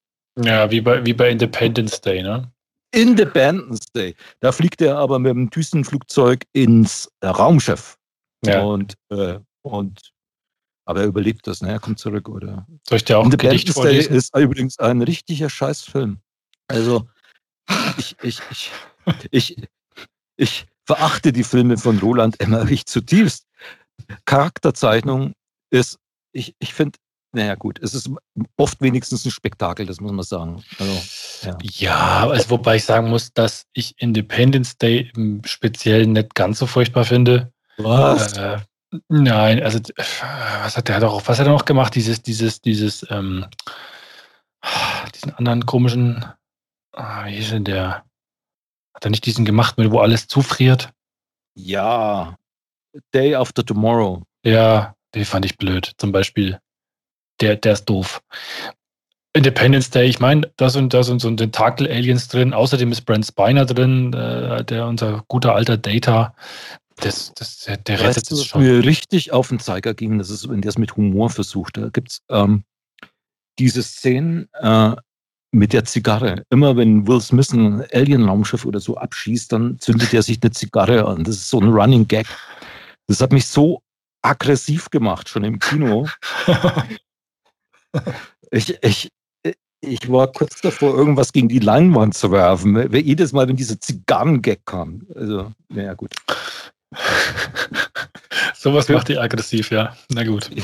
Ja, 0.42 0.70
wie 0.70 0.80
bei, 0.80 1.04
wie 1.04 1.12
bei 1.12 1.30
Independence 1.30 2.00
Day, 2.00 2.22
ne? 2.22 2.50
Independence 2.92 3.86
Day. 3.94 4.14
Da 4.40 4.50
fliegt 4.50 4.80
er 4.80 4.96
aber 4.96 5.18
mit 5.18 5.30
dem 5.30 5.50
Düsenflugzeug 5.50 6.44
ins 6.52 7.10
Raumschiff. 7.22 7.96
Ja. 8.44 8.62
Und, 8.62 8.94
äh, 9.10 9.38
und 9.62 10.00
aber 10.84 11.02
er 11.02 11.06
überlebt 11.06 11.46
das, 11.46 11.60
ne? 11.60 11.70
Er 11.70 11.80
kommt 11.80 11.98
zurück, 11.98 12.28
oder? 12.28 12.66
Soll 12.88 12.96
ich 12.96 13.04
dir 13.04 13.18
auch 13.18 13.28
Gedicht 13.28 13.68
vorlesen? 13.68 14.14
ist 14.14 14.34
übrigens 14.36 14.78
ein 14.78 15.02
richtiger 15.02 15.50
Scheißfilm. 15.50 16.18
Also, 16.68 17.06
ich, 17.96 18.16
ich, 18.22 18.40
ich, 18.50 18.70
ich, 19.30 19.56
ich 20.36 20.66
verachte 20.84 21.32
die 21.32 21.44
Filme 21.44 21.76
von 21.76 21.98
Roland 21.98 22.40
Emmerich 22.40 22.86
zutiefst. 22.86 23.46
Charakterzeichnung 24.24 25.34
ist, 25.70 25.98
ich, 26.32 26.54
ich 26.58 26.72
finde, 26.74 26.98
naja, 27.32 27.54
gut, 27.56 27.78
es 27.82 27.94
ist 27.94 28.10
oft 28.56 28.80
wenigstens 28.80 29.24
ein 29.24 29.30
Spektakel, 29.30 29.86
das 29.86 30.00
muss 30.00 30.12
man 30.12 30.24
sagen. 30.24 30.62
Also, 30.78 31.02
ja. 31.42 31.58
ja, 31.62 32.28
also 32.28 32.50
wobei 32.50 32.76
ich 32.76 32.84
sagen 32.84 33.10
muss, 33.10 33.32
dass 33.32 33.66
ich 33.74 33.94
Independence 33.98 34.78
Day 34.78 35.10
im 35.14 35.42
Speziellen 35.44 36.12
nicht 36.12 36.34
ganz 36.34 36.58
so 36.58 36.66
furchtbar 36.66 37.04
finde. 37.04 37.52
Was? 37.76 38.32
Äh, 38.32 38.58
Nein, 39.08 39.62
also 39.62 39.80
was 40.62 40.76
hat 40.76 40.88
der 40.88 41.00
doch, 41.00 41.28
was 41.28 41.38
hat 41.38 41.46
er 41.46 41.52
noch 41.52 41.66
gemacht? 41.66 41.94
Dieses, 41.94 42.22
dieses, 42.22 42.62
dieses, 42.62 43.06
ähm, 43.10 43.44
diesen 45.14 45.34
anderen 45.34 45.66
komischen, 45.66 46.24
ah, 46.98 47.26
wie 47.26 47.38
ist 47.38 47.52
denn 47.52 47.64
der? 47.64 48.04
Hat 48.94 49.04
er 49.04 49.10
nicht 49.10 49.26
diesen 49.26 49.44
gemacht, 49.44 49.76
wo 49.78 50.00
alles 50.00 50.26
zufriert? 50.26 50.92
Ja, 51.54 52.36
Day 53.14 53.34
After 53.34 53.64
Tomorrow. 53.64 54.22
Ja, 54.44 54.94
den 55.14 55.24
fand 55.24 55.44
ich 55.44 55.56
blöd. 55.56 55.92
Zum 55.98 56.12
Beispiel, 56.12 56.58
der, 57.40 57.56
der 57.56 57.74
ist 57.74 57.84
doof. 57.84 58.22
Independence 59.34 59.90
Day, 59.90 60.08
ich 60.08 60.20
meine, 60.20 60.50
da 60.56 60.70
sind, 60.70 60.94
da 60.94 61.02
sind 61.02 61.20
so 61.20 61.30
Tentakel-Aliens 61.30 62.28
drin. 62.28 62.52
Außerdem 62.54 62.90
ist 62.90 63.02
Brent 63.02 63.26
Spiner 63.26 63.66
drin, 63.66 64.12
äh, 64.12 64.64
der 64.64 64.86
unser 64.86 65.24
guter 65.28 65.54
alter 65.54 65.76
Data. 65.76 66.34
Das, 66.96 67.32
das, 67.34 67.60
der, 67.60 67.76
der 67.76 68.00
rettet 68.00 68.16
weißt 68.16 68.30
du, 68.32 68.34
es 68.34 68.46
schon. 68.46 68.62
mir 68.62 68.84
richtig 68.84 69.32
auf 69.32 69.48
den 69.48 69.60
Zeiger 69.60 69.94
ging, 69.94 70.18
das 70.18 70.30
ist, 70.30 70.48
wenn 70.48 70.60
der 70.60 70.70
es 70.70 70.78
mit 70.78 70.96
Humor 70.96 71.30
versucht. 71.30 71.76
Da 71.76 71.90
gibt 71.90 72.10
es 72.10 72.22
ähm, 72.28 72.64
diese 73.60 73.82
Szenen 73.84 74.48
äh, 74.54 74.96
mit 75.50 75.72
der 75.72 75.84
Zigarre. 75.84 76.42
Immer 76.50 76.76
wenn 76.76 77.06
Will 77.06 77.20
Smith 77.20 77.52
ein 77.52 77.84
Alien-Raumschiff 77.92 78.64
oder 78.64 78.80
so 78.80 78.96
abschießt, 78.96 79.52
dann 79.52 79.78
zündet 79.78 80.12
er 80.12 80.22
sich 80.22 80.38
eine 80.42 80.50
Zigarre 80.50 81.06
an. 81.06 81.24
Das 81.24 81.36
ist 81.36 81.48
so 81.48 81.60
ein 81.60 81.68
Running 81.68 82.06
Gag. 82.06 82.26
Das 83.06 83.20
hat 83.20 83.32
mich 83.32 83.46
so 83.46 83.82
aggressiv 84.22 84.90
gemacht, 84.90 85.28
schon 85.28 85.44
im 85.44 85.58
Kino. 85.58 86.06
ich, 88.50 88.82
ich, 88.82 89.10
ich 89.80 90.12
war 90.12 90.30
kurz 90.32 90.60
davor, 90.60 90.94
irgendwas 90.94 91.32
gegen 91.32 91.48
die 91.48 91.60
Leinwand 91.60 92.14
zu 92.14 92.30
werfen. 92.30 92.92
Jedes 92.92 93.32
Mal, 93.32 93.48
wenn 93.48 93.56
dieser 93.56 93.80
Zigarren-Gag 93.80 94.66
kam. 94.66 95.06
Also, 95.14 95.52
naja, 95.68 95.94
gut. 95.94 96.14
Sowas 98.54 98.88
macht 98.88 99.08
dich 99.08 99.20
aggressiv, 99.20 99.70
ja. 99.70 99.96
Na 100.10 100.24
gut. 100.24 100.50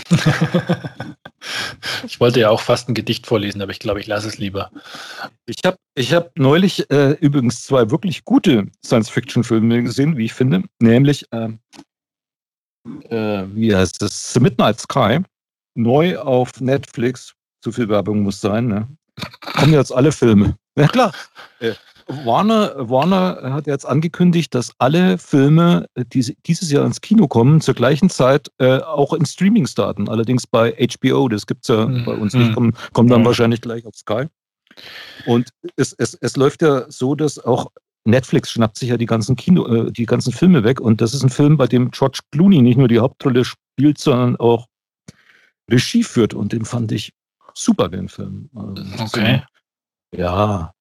ich 2.06 2.20
wollte 2.20 2.40
ja 2.40 2.50
auch 2.50 2.60
fast 2.60 2.88
ein 2.88 2.94
Gedicht 2.94 3.26
vorlesen, 3.26 3.62
aber 3.62 3.72
ich 3.72 3.78
glaube, 3.78 4.00
ich 4.00 4.06
lasse 4.06 4.28
es 4.28 4.38
lieber. 4.38 4.70
Ich 5.46 5.58
habe 5.64 5.76
ich 5.94 6.12
hab 6.12 6.36
neulich 6.38 6.90
äh, 6.90 7.12
übrigens 7.20 7.62
zwei 7.62 7.90
wirklich 7.90 8.24
gute 8.24 8.66
Science-Fiction-Filme 8.84 9.82
gesehen, 9.82 10.16
wie 10.16 10.26
ich 10.26 10.34
finde, 10.34 10.62
nämlich, 10.80 11.26
äh, 11.32 11.48
äh, 13.08 13.46
wie 13.54 13.74
heißt 13.74 14.02
das, 14.02 14.32
The 14.32 14.40
Midnight 14.40 14.80
Sky, 14.80 15.20
neu 15.74 16.18
auf 16.18 16.60
Netflix. 16.60 17.34
Zu 17.62 17.72
viel 17.72 17.88
Werbung 17.88 18.20
muss 18.20 18.40
sein, 18.40 18.66
ne? 18.66 18.88
Kommen 19.40 19.72
jetzt 19.72 19.90
alle 19.90 20.12
Filme. 20.12 20.56
Ja 20.76 20.88
klar. 20.88 21.12
Äh, 22.06 22.26
Warner, 22.26 22.88
Warner 22.88 23.52
hat 23.52 23.66
jetzt 23.66 23.86
angekündigt, 23.86 24.54
dass 24.54 24.72
alle 24.78 25.18
Filme, 25.18 25.86
die 25.96 26.36
dieses 26.46 26.70
Jahr 26.70 26.84
ins 26.84 27.00
Kino 27.00 27.28
kommen, 27.28 27.60
zur 27.60 27.74
gleichen 27.74 28.10
Zeit 28.10 28.50
äh, 28.58 28.78
auch 28.78 29.12
in 29.12 29.26
Streaming 29.26 29.66
starten. 29.66 30.08
Allerdings 30.08 30.46
bei 30.46 30.72
HBO, 30.72 31.28
das 31.28 31.46
gibt 31.46 31.64
es 31.64 31.68
ja 31.68 31.86
mhm. 31.86 32.04
bei 32.04 32.14
uns 32.14 32.34
nicht, 32.34 32.54
kommen, 32.54 32.74
kommen 32.92 33.08
dann 33.08 33.22
mhm. 33.22 33.26
wahrscheinlich 33.26 33.60
gleich 33.60 33.86
auf 33.86 33.94
Sky. 33.94 34.26
Und 35.26 35.50
es, 35.76 35.92
es, 35.92 36.14
es 36.14 36.36
läuft 36.36 36.62
ja 36.62 36.90
so, 36.90 37.14
dass 37.14 37.38
auch 37.38 37.70
Netflix 38.04 38.50
schnappt 38.50 38.76
sich 38.76 38.90
ja 38.90 38.96
die 38.96 39.06
ganzen 39.06 39.36
Kino, 39.36 39.66
äh, 39.66 39.92
die 39.92 40.06
ganzen 40.06 40.32
Filme 40.32 40.64
weg. 40.64 40.80
Und 40.80 41.00
das 41.00 41.14
ist 41.14 41.22
ein 41.22 41.30
Film, 41.30 41.56
bei 41.56 41.66
dem 41.66 41.90
George 41.90 42.20
Clooney 42.32 42.60
nicht 42.60 42.76
nur 42.76 42.88
die 42.88 42.98
Hauptrolle 42.98 43.44
spielt, 43.44 43.98
sondern 43.98 44.36
auch 44.36 44.66
Regie 45.70 46.02
führt. 46.02 46.34
Und 46.34 46.52
den 46.52 46.64
fand 46.64 46.92
ich 46.92 47.12
super, 47.54 47.88
den 47.88 48.08
Film. 48.08 48.50
Also, 48.54 49.04
okay. 49.04 49.42
Ja, 50.14 50.72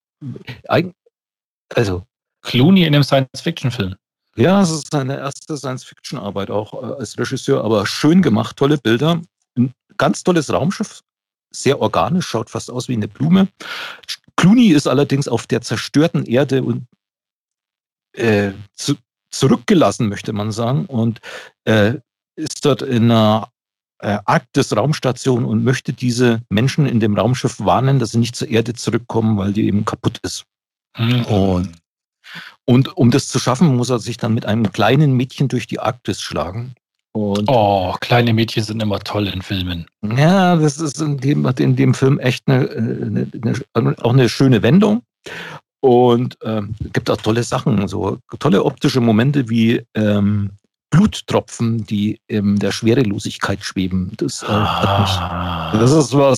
also. 1.76 2.06
Clooney 2.44 2.82
in 2.84 2.94
einem 2.94 3.04
Science-Fiction-Film. 3.04 3.96
Ja, 4.36 4.62
es 4.62 4.72
ist 4.72 4.92
seine 4.92 5.18
erste 5.18 5.58
Science-Fiction-Arbeit 5.58 6.50
auch 6.50 6.74
äh, 6.74 7.00
als 7.00 7.18
Regisseur, 7.18 7.64
aber 7.64 7.86
schön 7.86 8.22
gemacht, 8.22 8.58
tolle 8.58 8.78
Bilder. 8.78 9.22
Ein 9.58 9.74
ganz 9.98 10.24
tolles 10.24 10.52
Raumschiff, 10.52 11.02
sehr 11.52 11.80
organisch, 11.80 12.28
schaut 12.28 12.50
fast 12.50 12.72
aus 12.72 12.88
wie 12.88 12.94
eine 12.94 13.08
Blume. 13.08 13.48
Clooney 14.36 14.70
ist 14.70 14.88
allerdings 14.88 15.28
auf 15.28 15.48
der 15.48 15.62
zerstörten 15.62 16.26
Erde 16.26 16.64
und 16.64 16.88
äh, 18.14 18.52
zu, 18.74 18.96
zurückgelassen, 19.30 20.10
möchte 20.10 20.34
man 20.34 20.52
sagen, 20.52 20.86
und 20.88 21.22
äh, 21.66 21.96
ist 22.36 22.66
dort 22.66 22.82
in 22.82 23.12
einer 23.12 23.50
äh, 24.00 24.18
Arktis-Raumstation 24.26 25.46
und 25.46 25.64
möchte 25.64 25.94
diese 25.94 26.42
Menschen 26.50 26.88
in 26.88 27.00
dem 27.00 27.18
Raumschiff 27.18 27.60
warnen, 27.60 28.00
dass 28.00 28.12
sie 28.12 28.18
nicht 28.18 28.36
zur 28.36 28.50
Erde 28.50 28.74
zurückkommen, 28.74 29.38
weil 29.38 29.54
die 29.54 29.68
eben 29.68 29.86
kaputt 29.86 30.20
ist. 30.24 30.46
Mhm. 30.98 31.26
Und, 31.26 31.70
und 32.66 32.98
um 32.98 33.12
das 33.12 33.28
zu 33.28 33.40
schaffen, 33.40 33.76
muss 33.76 33.90
er 33.90 34.00
sich 34.00 34.18
dann 34.18 34.34
mit 34.34 34.46
einem 34.46 34.72
kleinen 34.72 35.14
Mädchen 35.14 35.48
durch 35.48 35.68
die 35.68 35.80
Arktis 35.80 36.22
schlagen. 36.22 36.76
Und 37.16 37.48
oh, 37.48 37.96
kleine 38.02 38.34
Mädchen 38.34 38.64
sind 38.64 38.82
immer 38.82 39.00
toll 39.00 39.28
in 39.28 39.44
Filmen. 39.44 39.86
Ja, 40.02 40.56
das 40.56 40.80
ist 40.80 41.00
in 41.00 41.18
dem, 41.18 41.46
in 41.46 41.76
dem 41.76 41.94
Film 41.94 42.18
echt 42.20 42.48
eine, 42.48 42.70
eine, 42.70 43.28
eine, 43.74 43.96
auch 44.02 44.14
eine 44.14 44.30
schöne 44.30 44.64
Wendung. 44.64 45.04
Und 45.80 46.38
ähm, 46.44 46.76
gibt 46.94 47.10
auch 47.12 47.18
tolle 47.18 47.44
Sachen, 47.44 47.88
so 47.88 48.18
tolle 48.40 48.64
optische 48.64 49.02
Momente 49.02 49.50
wie 49.50 49.86
ähm, 49.96 50.52
Bluttropfen, 50.90 51.86
die 51.86 52.20
in 52.28 52.58
der 52.58 52.72
Schwerelosigkeit 52.72 53.64
schweben. 53.64 54.14
Das, 54.18 54.44
äh, 54.44 54.48
ah. 54.48 55.72
mich, 55.72 55.82
das 55.82 55.92
ist 55.92 56.18
was, 56.18 56.38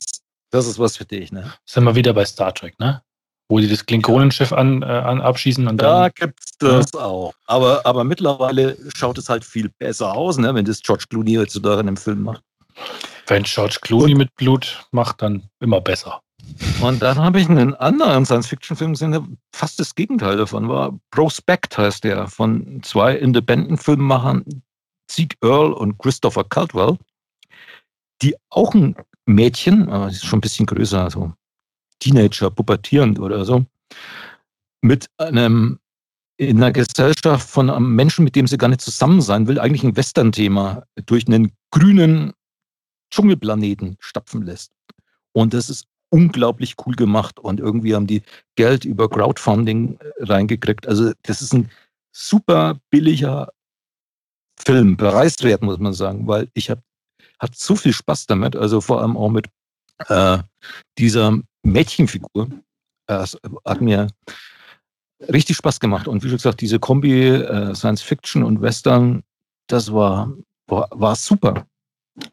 das 0.50 0.66
ist 0.66 0.80
was 0.80 0.98
für 0.98 1.06
dich, 1.06 1.32
ne? 1.32 1.54
Sind 1.66 1.84
wir 1.84 1.96
wieder 1.96 2.14
bei 2.14 2.26
Star 2.26 2.54
Trek, 2.54 2.80
ne? 2.80 3.02
Wo 3.48 3.60
die 3.60 3.68
das 3.68 3.86
Klingonenschiff 3.86 4.52
an, 4.52 4.82
äh, 4.82 4.86
an 4.86 5.22
abschießen 5.22 5.68
und 5.68 5.78
dann. 5.78 5.88
Da 5.88 6.10
gibt's 6.10 6.58
das 6.58 6.88
ja. 6.94 7.02
auch. 7.02 7.34
Aber, 7.46 7.86
aber 7.86 8.04
mittlerweile 8.04 8.76
schaut 8.96 9.18
es 9.20 9.30
halt 9.30 9.46
viel 9.46 9.70
besser 9.78 10.14
aus, 10.14 10.38
ne, 10.38 10.54
wenn 10.56 10.66
das 10.66 10.82
George 10.82 11.06
Clooney 11.10 11.36
heutzutage 11.36 11.82
in 11.82 11.88
einem 11.88 11.98
Film 11.98 12.24
macht. 12.24 12.42
Wenn 13.28 13.44
George 13.44 13.78
Clooney 13.82 14.14
und, 14.14 14.18
mit 14.18 14.36
Blut 14.36 14.86
macht, 14.92 15.22
dann 15.22 15.44
immer 15.60 15.82
besser. 15.82 16.22
Und 16.82 17.02
dann 17.02 17.18
habe 17.18 17.40
ich 17.40 17.50
einen 17.50 17.74
anderen 17.76 18.26
Science-Fiction-Film 18.26 18.94
gesehen, 18.94 19.12
der 19.12 19.26
fast 19.54 19.80
das 19.80 19.96
Gegenteil 19.96 20.38
davon 20.38 20.70
war. 20.70 20.98
Prospect 21.12 21.78
heißt 21.78 22.04
der, 22.04 22.28
von 22.28 22.82
zwei 22.84 23.16
Independent-Filmemachern, 23.16 24.64
Zeke 25.08 25.36
Earl 25.42 25.74
und 25.74 25.98
Christopher 25.98 26.44
Caldwell, 26.44 26.98
die 28.22 28.36
auch 28.50 28.74
ein 28.74 28.96
Mädchen, 29.26 29.90
aber 29.90 30.10
sie 30.10 30.18
ist 30.18 30.26
schon 30.26 30.38
ein 30.38 30.42
bisschen 30.42 30.66
größer, 30.66 31.04
also 31.04 31.34
Teenager, 32.00 32.50
pubertierend 32.52 33.20
oder 33.20 33.46
so, 33.46 33.66
mit 34.82 35.08
einem 35.18 35.80
in 36.38 36.58
einer 36.58 36.72
Gesellschaft 36.72 37.50
von 37.50 37.70
einem 37.70 37.96
Menschen, 37.96 38.26
mit 38.26 38.36
dem 38.36 38.48
sie 38.48 38.58
gar 38.58 38.68
nicht 38.68 38.82
zusammen 38.82 39.22
sein 39.22 39.48
will, 39.48 39.60
eigentlich 39.60 39.84
ein 39.84 39.96
Western-Thema 39.96 40.84
durch 41.06 41.28
einen 41.28 41.54
grünen 41.72 42.34
Dschungelplaneten 43.10 43.96
stapfen 44.00 44.42
lässt. 44.42 44.74
Und 45.32 45.54
das 45.54 45.70
ist 45.70 45.88
unglaublich 46.10 46.76
cool 46.86 46.96
gemacht 46.96 47.40
und 47.40 47.60
irgendwie 47.60 47.96
haben 47.96 48.08
die 48.08 48.22
Geld 48.56 48.86
über 48.86 49.10
Crowdfunding 49.10 49.98
äh, 50.00 50.24
reingekriegt. 50.24 50.88
Also 50.88 51.12
das 51.24 51.42
ist 51.42 51.54
ein 51.54 51.70
super 52.12 52.80
billiger 52.90 53.50
Film, 54.58 54.98
preiswert 54.98 55.62
muss 55.62 55.80
man 55.80 55.94
sagen, 55.94 56.28
weil 56.28 56.50
ich 56.54 56.70
habe 56.70 56.82
hat 57.40 57.56
so 57.56 57.76
viel 57.76 57.92
Spaß 57.92 58.28
damit, 58.28 58.56
also 58.56 58.80
vor 58.80 59.02
allem 59.02 59.18
auch 59.18 59.30
mit 59.30 59.48
äh, 60.08 60.40
dieser 60.98 61.40
Mädchenfigur. 61.64 62.50
Das 63.08 63.38
hat 63.66 63.82
mir 63.82 64.08
richtig 65.22 65.58
Spaß 65.58 65.80
gemacht. 65.80 66.08
Und 66.08 66.24
wie 66.24 66.28
schon 66.28 66.38
gesagt, 66.38 66.62
diese 66.62 66.80
Kombi 66.80 67.28
äh, 67.30 67.76
Science 67.76 68.02
Fiction 68.02 68.44
und 68.44 68.62
Western, 68.62 69.24
das 69.68 69.92
war, 69.94 70.32
war, 70.68 70.88
war 70.92 71.16
super. 71.16 71.66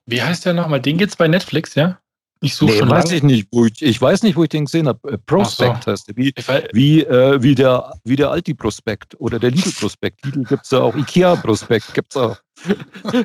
Wie 0.07 0.23
heißt 0.23 0.47
der 0.47 0.55
nochmal? 0.55 0.81
Den 0.81 0.99
gibt's 0.99 1.17
bei 1.17 1.29
Netflix, 1.29 1.75
ja? 1.75 1.99
Ich 2.43 2.57
suche 2.57 2.73
nee, 2.73 2.79
schon 2.79 2.91
weiß 2.91 3.13
ich 3.13 3.23
nicht, 3.23 3.49
wo 3.53 3.67
ich, 3.67 3.81
ich 3.81 4.01
weiß 4.01 4.25
nicht, 4.25 4.37
wo 4.37 4.43
ich 4.43 4.49
den 4.49 4.65
gesehen 4.65 4.89
habe. 4.89 5.13
Äh, 5.13 5.19
Prospect 5.19 5.85
so. 5.85 5.93
heißt 5.93 6.09
der. 6.09 6.17
Wie, 6.17 6.35
wie, 6.73 7.03
äh, 7.03 7.41
wie, 7.41 7.55
der, 7.55 7.95
wie 8.05 8.17
der 8.17 8.31
Alti-Prospekt 8.31 9.15
oder 9.21 9.39
der 9.39 9.53
Lidl-Prospekt. 9.53 10.23
Lidl 10.27 10.43
gibt 10.45 10.65
es 10.65 10.71
ja 10.73 10.81
auch, 10.81 10.97
Ikea-Prospekt 10.97 11.95
gibt 11.95 12.15
es 12.15 12.17
auch. 12.17 12.37
okay, 13.05 13.25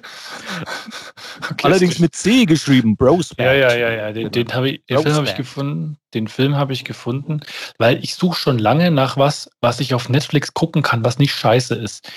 Allerdings 1.64 2.00
mit 2.00 2.16
C 2.16 2.46
geschrieben, 2.46 2.96
Prospect. 2.96 3.40
Ja, 3.40 3.54
ja, 3.54 3.76
ja, 3.76 3.92
ja. 3.92 4.14
Den, 4.14 4.32
den, 4.32 4.48
ich, 4.66 4.86
den 4.86 5.00
Film 5.00 5.16
habe 5.16 5.28
ich 5.28 5.36
gefunden. 5.36 5.98
Den 6.14 6.28
Film 6.28 6.56
habe 6.56 6.74
ich 6.74 6.86
gefunden, 6.86 7.42
weil 7.80 8.04
ich 8.04 8.16
suche 8.16 8.40
schon 8.40 8.60
lange 8.60 8.92
nach 8.92 9.18
was, 9.18 9.50
was 9.62 9.80
ich 9.80 9.94
auf 9.94 10.10
Netflix 10.10 10.54
gucken 10.54 10.84
kann, 10.84 11.04
was 11.04 11.18
nicht 11.18 11.34
scheiße 11.34 11.76
ist 11.76 12.08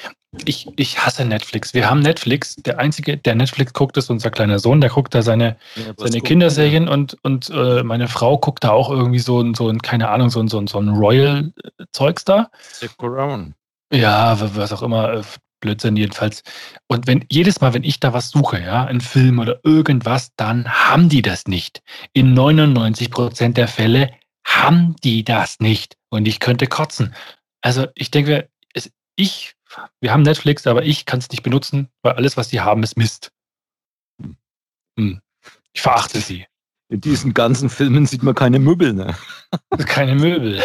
ich, 0.45 0.68
ich 0.76 1.05
hasse 1.05 1.24
Netflix. 1.24 1.74
Wir 1.74 1.91
haben 1.91 2.01
Netflix. 2.01 2.55
Der 2.57 2.78
Einzige, 2.78 3.16
der 3.16 3.35
Netflix 3.35 3.72
guckt, 3.72 3.97
ist 3.97 4.11
unser 4.11 4.31
kleiner 4.31 4.59
Sohn. 4.59 4.81
Der 4.81 4.91
guckt 4.91 5.14
da 5.14 5.22
seine, 5.22 5.57
ja, 5.74 5.93
seine 5.97 6.20
Kinderserien 6.20 6.87
ja. 6.87 6.93
und, 6.93 7.16
und 7.22 7.51
äh, 7.51 7.83
meine 7.83 8.07
Frau 8.07 8.39
guckt 8.39 8.62
da 8.62 8.70
auch 8.70 8.91
irgendwie 8.91 9.18
so, 9.18 9.41
ein, 9.41 9.55
so 9.55 9.68
ein, 9.68 9.83
keine 9.83 10.09
Ahnung, 10.09 10.31
so 10.31 10.41
ein, 10.41 10.49
so 10.49 10.59
ein, 10.59 10.68
so 10.68 10.78
ein 10.78 10.91
Royal-Zeugs 10.91 12.24
da. 12.24 12.51
Ja, 13.93 14.37
was 14.55 14.72
auch 14.72 14.83
immer. 14.83 15.14
Äh, 15.14 15.22
Blödsinn 15.61 15.97
jedenfalls. 15.97 16.43
Und 16.87 17.07
wenn 17.07 17.26
jedes 17.31 17.61
Mal, 17.61 17.74
wenn 17.74 17.85
ich 17.85 18.01
da 18.01 18.14
was 18.14 18.31
suche, 18.31 18.61
ja, 18.61 18.85
ein 18.85 19.03
Film 19.03 19.41
oder 19.41 19.61
irgendwas, 19.62 20.31
dann 20.37 20.66
haben 20.66 21.11
die 21.11 21.20
das 21.20 21.47
nicht. 21.47 21.83
In 22.14 22.33
99 22.33 23.11
Prozent 23.11 23.59
der 23.59 23.68
Fälle 23.68 24.11
haben 24.47 24.97
die 25.05 25.22
das 25.22 25.61
nicht. 25.61 25.97
Und 26.09 26.26
ich 26.26 26.41
könnte 26.41 26.66
kotzen. 26.66 27.14
Also 27.61 27.89
ich 27.95 28.11
denke, 28.11 28.49
ich 29.16 29.55
wir 30.01 30.12
haben 30.12 30.23
Netflix, 30.23 30.66
aber 30.66 30.85
ich 30.85 31.07
kann 31.07 31.21
es 31.21 31.31
nicht 31.31 31.43
benutzen, 31.43 31.89
weil 32.03 32.14
alles, 32.14 32.37
was 32.37 32.49
die 32.49 32.61
haben, 32.61 32.83
ist 32.83 32.97
Mist. 32.97 33.31
Hm. 34.99 35.21
Ich 35.73 35.81
verachte 35.81 36.21
sie. 36.21 36.47
In 36.89 37.01
diesen 37.01 37.35
ganzen 37.35 37.71
Filmen 37.71 38.07
sieht 38.07 38.25
man 38.25 38.35
keine 38.35 38.59
Möbel, 38.59 38.93
ne? 38.93 39.14
Keine 39.87 40.16
Möbel. 40.16 40.61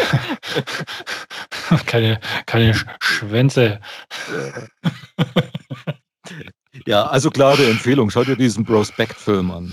keine, 1.86 2.20
keine 2.46 2.74
Schwänze. 3.00 3.80
Ja, 6.84 7.06
also 7.06 7.30
klare 7.30 7.66
Empfehlung. 7.66 8.10
Schau 8.10 8.22
dir 8.22 8.36
diesen 8.36 8.64
Prospect-Film 8.64 9.50
an. 9.50 9.72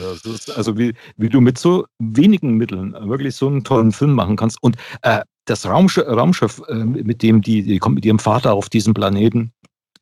Also 0.55 0.77
wie, 0.77 0.93
wie 1.17 1.29
du 1.29 1.41
mit 1.41 1.57
so 1.57 1.85
wenigen 1.99 2.55
Mitteln 2.55 2.93
wirklich 3.09 3.35
so 3.35 3.47
einen 3.47 3.63
tollen 3.63 3.91
Film 3.91 4.13
machen 4.13 4.35
kannst. 4.35 4.61
Und 4.61 4.77
äh, 5.01 5.21
das 5.45 5.65
Raumsch 5.65 5.97
Raumschiff, 5.97 6.61
äh, 6.67 6.75
mit 6.75 7.21
dem 7.21 7.41
die, 7.41 7.63
die 7.63 7.79
kommt 7.79 7.95
mit 7.95 8.05
ihrem 8.05 8.19
Vater 8.19 8.53
auf 8.53 8.69
diesen 8.69 8.93
Planeten, 8.93 9.51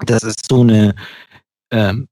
das 0.05 0.23
ist 0.23 0.47
so 0.49 0.61
eine 0.61 0.95
ähm, 1.71 2.07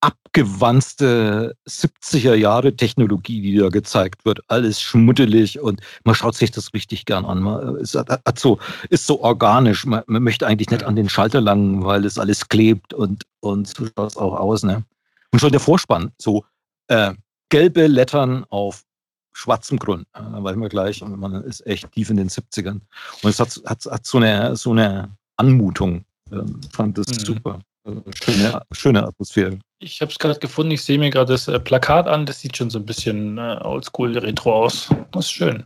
abgewanzte 0.00 1.56
70er 1.68 2.34
Jahre 2.34 2.74
Technologie, 2.74 3.42
die 3.42 3.56
da 3.56 3.68
gezeigt 3.68 4.24
wird. 4.24 4.40
Alles 4.48 4.80
schmuddelig 4.80 5.60
und 5.60 5.80
man 6.04 6.14
schaut 6.14 6.34
sich 6.34 6.50
das 6.50 6.72
richtig 6.72 7.04
gern 7.04 7.24
an. 7.24 7.40
Man 7.40 7.76
ist, 7.76 7.94
hat 7.94 8.38
so, 8.38 8.58
ist 8.88 9.06
so 9.06 9.20
organisch. 9.20 9.84
Man, 9.84 10.02
man, 10.06 10.22
möchte 10.22 10.46
eigentlich 10.46 10.70
nicht 10.70 10.84
an 10.84 10.96
den 10.96 11.08
Schalter 11.08 11.40
langen, 11.40 11.84
weil 11.84 12.04
es 12.04 12.18
alles 12.18 12.48
klebt 12.48 12.94
und, 12.94 13.24
und 13.40 13.68
so 13.68 13.86
schaut 13.86 14.10
es 14.10 14.16
auch 14.16 14.34
aus. 14.34 14.62
Ne? 14.62 14.84
Und 15.32 15.40
schon 15.40 15.52
der 15.52 15.60
Vorspann, 15.60 16.12
so 16.18 16.44
äh, 16.88 17.12
gelbe 17.50 17.86
Lettern 17.86 18.44
auf 18.48 18.84
schwarzem 19.32 19.78
Grund. 19.78 20.06
Da 20.12 20.42
weiß 20.42 20.56
man 20.56 20.68
gleich, 20.68 21.00
man 21.02 21.42
ist 21.44 21.66
echt 21.66 21.90
tief 21.92 22.10
in 22.10 22.16
den 22.16 22.28
70ern. 22.28 22.80
Und 23.22 23.30
es 23.30 23.40
hat, 23.40 23.60
hat, 23.66 23.84
hat 23.84 24.06
so, 24.06 24.18
eine, 24.18 24.56
so 24.56 24.72
eine 24.72 25.16
Anmutung. 25.36 26.04
Ähm, 26.32 26.60
fand 26.72 26.98
das 26.98 27.08
mhm. 27.08 27.24
super. 27.24 27.60
Also 27.84 28.04
schöne, 28.22 28.62
schöne 28.72 29.06
Atmosphäre. 29.06 29.58
Ich 29.78 30.00
habe 30.00 30.12
es 30.12 30.18
gerade 30.18 30.38
gefunden, 30.38 30.72
ich 30.72 30.82
sehe 30.82 30.98
mir 30.98 31.10
gerade 31.10 31.32
das 31.32 31.48
äh, 31.48 31.58
Plakat 31.58 32.06
an, 32.06 32.26
das 32.26 32.40
sieht 32.40 32.56
schon 32.56 32.68
so 32.68 32.78
ein 32.78 32.84
bisschen 32.84 33.38
äh, 33.38 33.58
oldschool 33.62 34.16
retro 34.18 34.64
aus. 34.64 34.90
Das 35.12 35.26
ist 35.26 35.32
schön. 35.32 35.64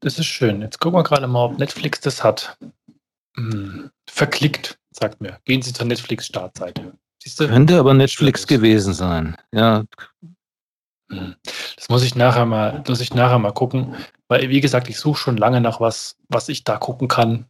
Das 0.00 0.18
ist 0.18 0.26
schön. 0.26 0.62
Jetzt 0.62 0.78
gucken 0.78 0.98
wir 0.98 1.02
gerade 1.02 1.26
mal, 1.26 1.44
ob 1.44 1.58
Netflix 1.58 2.00
das 2.00 2.22
hat. 2.22 2.56
Hm. 3.36 3.90
Verklickt, 4.08 4.78
sagt 4.92 5.20
mir. 5.20 5.38
Gehen 5.44 5.62
Sie 5.62 5.72
zur 5.72 5.86
Netflix-Startseite. 5.86 6.92
Könnte 7.36 7.78
aber 7.78 7.94
Netflix 7.94 8.46
gewesen 8.46 8.94
sein. 8.94 9.36
Ja. 9.52 9.84
Das 11.08 11.88
muss 11.88 12.02
ich 12.02 12.14
nachher 12.14 12.46
mal, 12.46 12.82
muss 12.86 13.00
ich 13.00 13.14
nachher 13.14 13.38
mal 13.38 13.52
gucken, 13.52 13.94
weil 14.28 14.48
wie 14.50 14.60
gesagt, 14.60 14.88
ich 14.88 14.98
suche 14.98 15.18
schon 15.18 15.36
lange 15.36 15.60
nach 15.60 15.80
was, 15.80 16.16
was 16.28 16.48
ich 16.48 16.64
da 16.64 16.76
gucken 16.76 17.08
kann. 17.08 17.46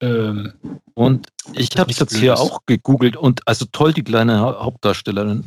Ähm, 0.00 0.52
und 0.94 1.28
ich 1.54 1.70
habe 1.78 1.90
es 1.90 1.98
jetzt 1.98 2.16
hier 2.16 2.38
auch 2.38 2.60
gegoogelt 2.66 3.16
und 3.16 3.46
also 3.46 3.64
toll 3.72 3.92
die 3.92 4.04
kleine 4.04 4.40
Hauptdarstellerin 4.40 5.46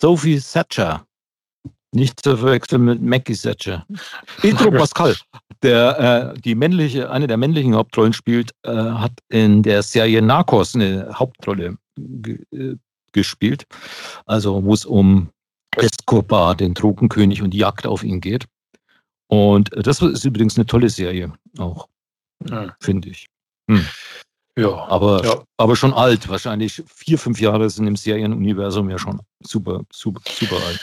Sophie 0.00 0.40
Thatcher. 0.40 1.06
Nicht 1.92 2.20
zu 2.22 2.36
verwechseln 2.36 2.84
mit 2.84 3.02
Maggie 3.02 3.36
Thatcher. 3.36 3.86
Pedro 4.40 4.70
Pascal, 4.78 5.16
der 5.62 6.34
äh, 6.34 6.40
die 6.40 6.54
männliche, 6.54 7.10
eine 7.10 7.26
der 7.26 7.36
männlichen 7.36 7.74
Hauptrollen 7.74 8.12
spielt, 8.12 8.52
äh, 8.62 8.72
hat 8.72 9.12
in 9.28 9.62
der 9.62 9.82
Serie 9.82 10.20
Narcos 10.20 10.74
eine 10.74 11.10
Hauptrolle 11.14 11.78
äh, 11.98 12.76
gespielt. 13.12 13.66
Also 14.26 14.62
wo 14.64 14.74
es 14.74 14.84
um 14.84 15.30
Escobar, 15.76 16.54
den 16.54 16.74
Drogenkönig 16.74 17.42
und 17.42 17.50
die 17.50 17.58
Jagd 17.58 17.86
auf 17.86 18.02
ihn 18.02 18.20
geht. 18.20 18.46
Und 19.28 19.70
das 19.74 20.00
ist 20.00 20.24
übrigens 20.24 20.56
eine 20.56 20.66
tolle 20.66 20.88
Serie 20.88 21.32
auch, 21.58 21.88
ja. 22.48 22.74
finde 22.80 23.08
ich. 23.08 23.26
Hm. 23.68 23.84
Ja, 24.58 24.72
aber, 24.88 25.22
ja. 25.24 25.42
aber 25.58 25.76
schon 25.76 25.92
alt. 25.92 26.28
Wahrscheinlich 26.28 26.82
vier, 26.86 27.18
fünf 27.18 27.40
Jahre 27.40 27.68
sind 27.68 27.86
im 27.86 27.96
Serienuniversum 27.96 28.88
ja 28.88 28.98
schon 28.98 29.20
super, 29.40 29.82
super, 29.92 30.20
super 30.26 30.56
alt. 30.66 30.80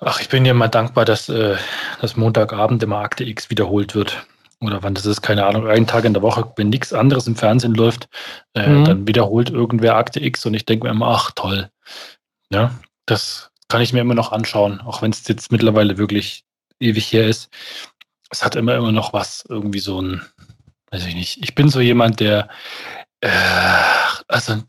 Ach, 0.00 0.20
ich 0.20 0.30
bin 0.30 0.46
ja 0.46 0.54
mal 0.54 0.68
dankbar, 0.68 1.04
dass 1.04 1.28
äh, 1.28 1.56
das 2.00 2.16
Montagabend 2.16 2.82
immer 2.82 2.98
Akte 2.98 3.24
X 3.24 3.50
wiederholt 3.50 3.94
wird. 3.94 4.26
Oder 4.60 4.82
wann 4.82 4.94
das 4.94 5.04
ist, 5.04 5.20
keine 5.20 5.44
Ahnung, 5.44 5.66
einen 5.66 5.86
Tag 5.86 6.04
in 6.04 6.14
der 6.14 6.22
Woche, 6.22 6.50
wenn 6.56 6.70
nichts 6.70 6.92
anderes 6.92 7.26
im 7.26 7.36
Fernsehen 7.36 7.74
läuft, 7.74 8.08
äh, 8.54 8.66
mhm. 8.66 8.84
dann 8.84 9.08
wiederholt 9.08 9.50
irgendwer 9.50 9.96
Akte 9.96 10.20
X 10.20 10.46
und 10.46 10.54
ich 10.54 10.64
denke 10.64 10.86
mir 10.86 10.92
immer, 10.92 11.08
ach 11.08 11.32
toll. 11.34 11.68
Ja, 12.50 12.72
das 13.04 13.51
kann 13.72 13.80
ich 13.80 13.94
mir 13.94 14.00
immer 14.00 14.14
noch 14.14 14.32
anschauen, 14.32 14.82
auch 14.82 15.00
wenn 15.00 15.12
es 15.12 15.26
jetzt 15.26 15.50
mittlerweile 15.50 15.96
wirklich 15.96 16.44
ewig 16.78 17.10
her 17.10 17.26
ist. 17.26 17.48
Es 18.28 18.44
hat 18.44 18.54
immer 18.54 18.76
immer 18.76 18.92
noch 18.92 19.14
was, 19.14 19.46
irgendwie 19.48 19.78
so 19.78 19.98
ein, 19.98 20.20
weiß 20.90 21.06
ich 21.06 21.14
nicht. 21.14 21.38
Ich 21.42 21.54
bin 21.54 21.70
so 21.70 21.80
jemand, 21.80 22.20
der, 22.20 22.50
äh, 23.22 23.30
also 24.28 24.62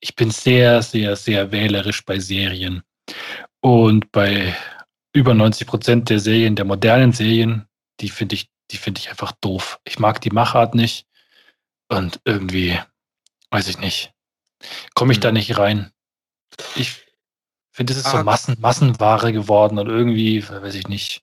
ich 0.00 0.14
bin 0.14 0.30
sehr, 0.30 0.82
sehr, 0.82 1.16
sehr 1.16 1.52
wählerisch 1.52 2.04
bei 2.04 2.18
Serien. 2.18 2.82
Und 3.60 4.12
bei 4.12 4.54
über 5.14 5.32
90 5.32 5.66
Prozent 5.66 6.10
der 6.10 6.20
Serien, 6.20 6.54
der 6.54 6.66
modernen 6.66 7.14
Serien, 7.14 7.66
die 8.00 8.10
finde 8.10 8.34
ich, 8.34 8.50
die 8.70 8.76
finde 8.76 9.00
ich 9.00 9.08
einfach 9.08 9.32
doof. 9.40 9.80
Ich 9.84 9.98
mag 9.98 10.20
die 10.20 10.32
Machart 10.32 10.74
nicht. 10.74 11.06
Und 11.88 12.20
irgendwie, 12.26 12.78
weiß 13.50 13.68
ich 13.68 13.78
nicht, 13.78 14.12
komme 14.92 15.12
ich 15.12 15.16
hm. 15.16 15.22
da 15.22 15.32
nicht 15.32 15.56
rein. 15.56 15.92
Ich 16.76 17.09
finde, 17.72 17.92
es 17.92 18.00
ist 18.00 18.06
ah. 18.06 18.18
so 18.18 18.24
Massen, 18.24 18.56
Massenware 18.60 19.32
geworden 19.32 19.78
und 19.78 19.88
irgendwie, 19.88 20.46
weiß 20.48 20.74
ich 20.74 20.88
nicht. 20.88 21.22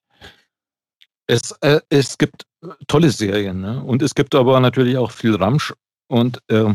Es, 1.27 1.51
äh, 1.61 1.81
es 1.89 2.17
gibt 2.17 2.45
tolle 2.87 3.11
Serien 3.11 3.59
ne? 3.61 3.83
und 3.83 4.01
es 4.01 4.15
gibt 4.15 4.33
aber 4.33 4.59
natürlich 4.59 4.97
auch 4.97 5.11
viel 5.11 5.35
Ramsch 5.35 5.73
und 6.07 6.41
äh, 6.47 6.73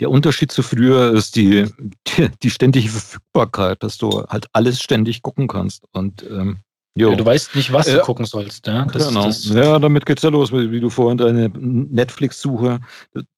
der 0.00 0.10
Unterschied 0.10 0.52
zu 0.52 0.62
früher 0.62 1.12
ist 1.12 1.34
die, 1.36 1.66
die, 2.06 2.30
die, 2.42 2.50
ständige 2.50 2.88
Verfügbarkeit, 2.88 3.82
dass 3.82 3.98
du 3.98 4.24
halt 4.28 4.46
alles 4.52 4.80
ständig 4.80 5.22
gucken 5.22 5.48
kannst 5.48 5.84
und 5.92 6.22
ähm, 6.22 6.58
ja, 6.98 7.14
du 7.14 7.24
weißt 7.24 7.54
nicht, 7.54 7.72
was 7.72 7.86
du 7.86 8.00
gucken 8.00 8.24
sollst. 8.24 8.66
Ja, 8.66 8.84
das, 8.84 9.08
genau. 9.08 9.24
Das 9.24 9.44
ja, 9.48 9.78
damit 9.78 10.06
geht's 10.06 10.22
ja 10.22 10.30
los, 10.30 10.52
wie, 10.52 10.70
wie 10.70 10.80
du 10.80 10.90
vorhin 10.90 11.18
deine 11.18 11.48
Netflix-Suche. 11.48 12.80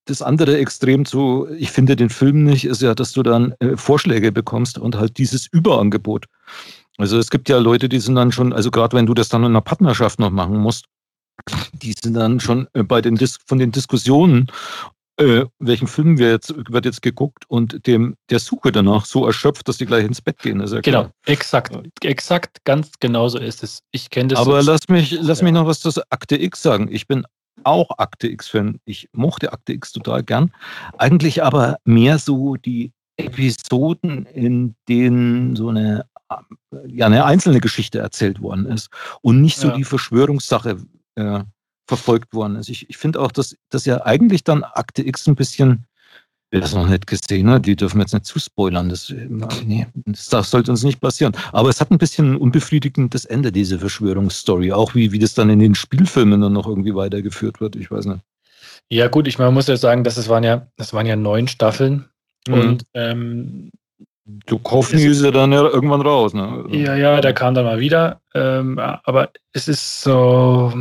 Das 0.04 0.22
andere 0.22 0.58
Extrem 0.58 1.04
zu, 1.04 1.46
ich 1.58 1.70
finde 1.70 1.96
den 1.96 2.10
Film 2.10 2.44
nicht, 2.44 2.64
ist 2.64 2.82
ja, 2.82 2.94
dass 2.94 3.12
du 3.12 3.22
dann 3.22 3.54
äh, 3.60 3.76
Vorschläge 3.76 4.32
bekommst 4.32 4.78
und 4.78 4.96
halt 4.96 5.18
dieses 5.18 5.46
Überangebot. 5.50 6.26
Also 6.98 7.18
es 7.18 7.30
gibt 7.30 7.48
ja 7.48 7.58
Leute, 7.58 7.88
die 7.88 8.00
sind 8.00 8.14
dann 8.14 8.32
schon, 8.32 8.52
also 8.52 8.70
gerade 8.70 8.96
wenn 8.96 9.06
du 9.06 9.14
das 9.14 9.28
dann 9.28 9.42
in 9.42 9.48
einer 9.48 9.60
Partnerschaft 9.60 10.18
noch 10.18 10.30
machen 10.30 10.58
musst, 10.58 10.84
die 11.72 11.94
sind 12.00 12.14
dann 12.14 12.40
schon 12.40 12.68
äh, 12.74 12.82
bei 12.82 13.00
den 13.00 13.16
Dis 13.16 13.38
von 13.46 13.58
den 13.58 13.72
Diskussionen 13.72 14.48
äh, 15.20 15.46
welchen 15.58 15.86
Film 15.86 16.18
wir 16.18 16.30
jetzt, 16.30 16.54
wird 16.56 16.84
jetzt 16.84 17.02
geguckt 17.02 17.44
und 17.48 17.86
dem 17.86 18.16
der 18.30 18.38
Suche 18.38 18.72
danach 18.72 19.04
so 19.04 19.26
erschöpft, 19.26 19.68
dass 19.68 19.76
die 19.76 19.86
gleich 19.86 20.04
ins 20.04 20.22
Bett 20.22 20.38
gehen. 20.38 20.64
Ja 20.66 20.80
genau, 20.80 21.10
exakt, 21.26 21.76
exakt, 22.02 22.64
ganz 22.64 22.90
genauso 23.00 23.38
ist 23.38 23.62
es. 23.62 23.82
Ich 23.92 24.10
kenne 24.10 24.28
das. 24.28 24.38
Aber 24.38 24.62
so 24.62 24.70
lass 24.70 24.88
mich, 24.88 25.12
lass 25.20 25.40
ja. 25.40 25.44
mich 25.44 25.52
noch 25.52 25.66
was 25.66 25.80
zu 25.80 25.90
Akte 26.10 26.40
X 26.40 26.62
sagen. 26.62 26.88
Ich 26.90 27.06
bin 27.06 27.26
auch 27.64 27.90
Akte 27.98 28.28
X-Fan. 28.28 28.80
Ich 28.86 29.08
mochte 29.12 29.52
Akte 29.52 29.74
X 29.74 29.92
total 29.92 30.22
gern. 30.22 30.50
Eigentlich 30.96 31.42
aber 31.42 31.76
mehr 31.84 32.18
so 32.18 32.56
die 32.56 32.92
Episoden, 33.16 34.24
in 34.26 34.74
denen 34.88 35.56
so 35.56 35.68
eine, 35.68 36.06
ja, 36.86 37.06
eine 37.06 37.24
einzelne 37.24 37.60
Geschichte 37.60 37.98
erzählt 37.98 38.40
worden 38.40 38.64
ist 38.66 38.88
und 39.20 39.42
nicht 39.42 39.58
so 39.58 39.68
ja. 39.68 39.76
die 39.76 39.84
Verschwörungssache. 39.84 40.78
Äh, 41.16 41.40
verfolgt 41.90 42.32
worden 42.32 42.54
ist. 42.54 42.68
Ich, 42.68 42.88
ich 42.88 42.96
finde 42.96 43.18
auch, 43.20 43.32
dass, 43.32 43.56
dass 43.68 43.84
ja 43.84 44.06
eigentlich 44.06 44.44
dann 44.44 44.62
Akte 44.62 45.04
X 45.04 45.26
ein 45.26 45.34
bisschen, 45.34 45.86
wer 46.52 46.60
das 46.60 46.72
noch 46.72 46.86
nicht 46.86 47.08
gesehen 47.08 47.50
hat, 47.50 47.66
die 47.66 47.74
dürfen 47.74 48.00
jetzt 48.00 48.14
nicht 48.14 48.26
zu 48.26 48.38
spoilern. 48.38 48.88
Das, 48.88 49.12
nee, 49.66 49.88
das 50.04 50.50
sollte 50.52 50.70
uns 50.70 50.84
nicht 50.84 51.00
passieren. 51.00 51.36
Aber 51.50 51.68
es 51.68 51.80
hat 51.80 51.90
ein 51.90 51.98
bisschen 51.98 52.34
ein 52.34 52.36
unbefriedigendes 52.36 53.24
Ende, 53.24 53.50
diese 53.50 53.80
Verschwörungsstory. 53.80 54.70
Auch 54.70 54.94
wie, 54.94 55.10
wie 55.10 55.18
das 55.18 55.34
dann 55.34 55.50
in 55.50 55.58
den 55.58 55.74
Spielfilmen 55.74 56.40
dann 56.40 56.52
noch 56.52 56.68
irgendwie 56.68 56.94
weitergeführt 56.94 57.60
wird. 57.60 57.74
Ich 57.74 57.90
weiß 57.90 58.04
nicht. 58.04 58.20
Ja, 58.88 59.08
gut, 59.08 59.26
ich 59.26 59.40
man 59.40 59.52
muss 59.52 59.66
ja 59.66 59.76
sagen, 59.76 60.04
dass 60.04 60.16
es 60.16 60.28
waren 60.28 60.44
ja, 60.44 60.68
das 60.76 60.94
waren 60.94 61.06
ja 61.06 61.16
neun 61.16 61.48
Staffeln. 61.48 62.04
Mhm. 62.46 62.54
Und 62.54 62.84
ähm, 62.94 63.70
Du 64.46 64.60
Coffee 64.60 65.06
ist 65.06 65.22
ja 65.22 65.32
dann 65.32 65.50
ja 65.50 65.62
irgendwann 65.62 66.02
raus, 66.02 66.34
ne? 66.34 66.64
Ja, 66.68 66.94
ja, 66.94 67.20
der 67.20 67.32
kam 67.32 67.54
dann 67.54 67.64
mal 67.64 67.80
wieder. 67.80 68.20
Ähm, 68.32 68.78
aber 68.78 69.30
es 69.52 69.66
ist 69.66 70.02
so, 70.02 70.72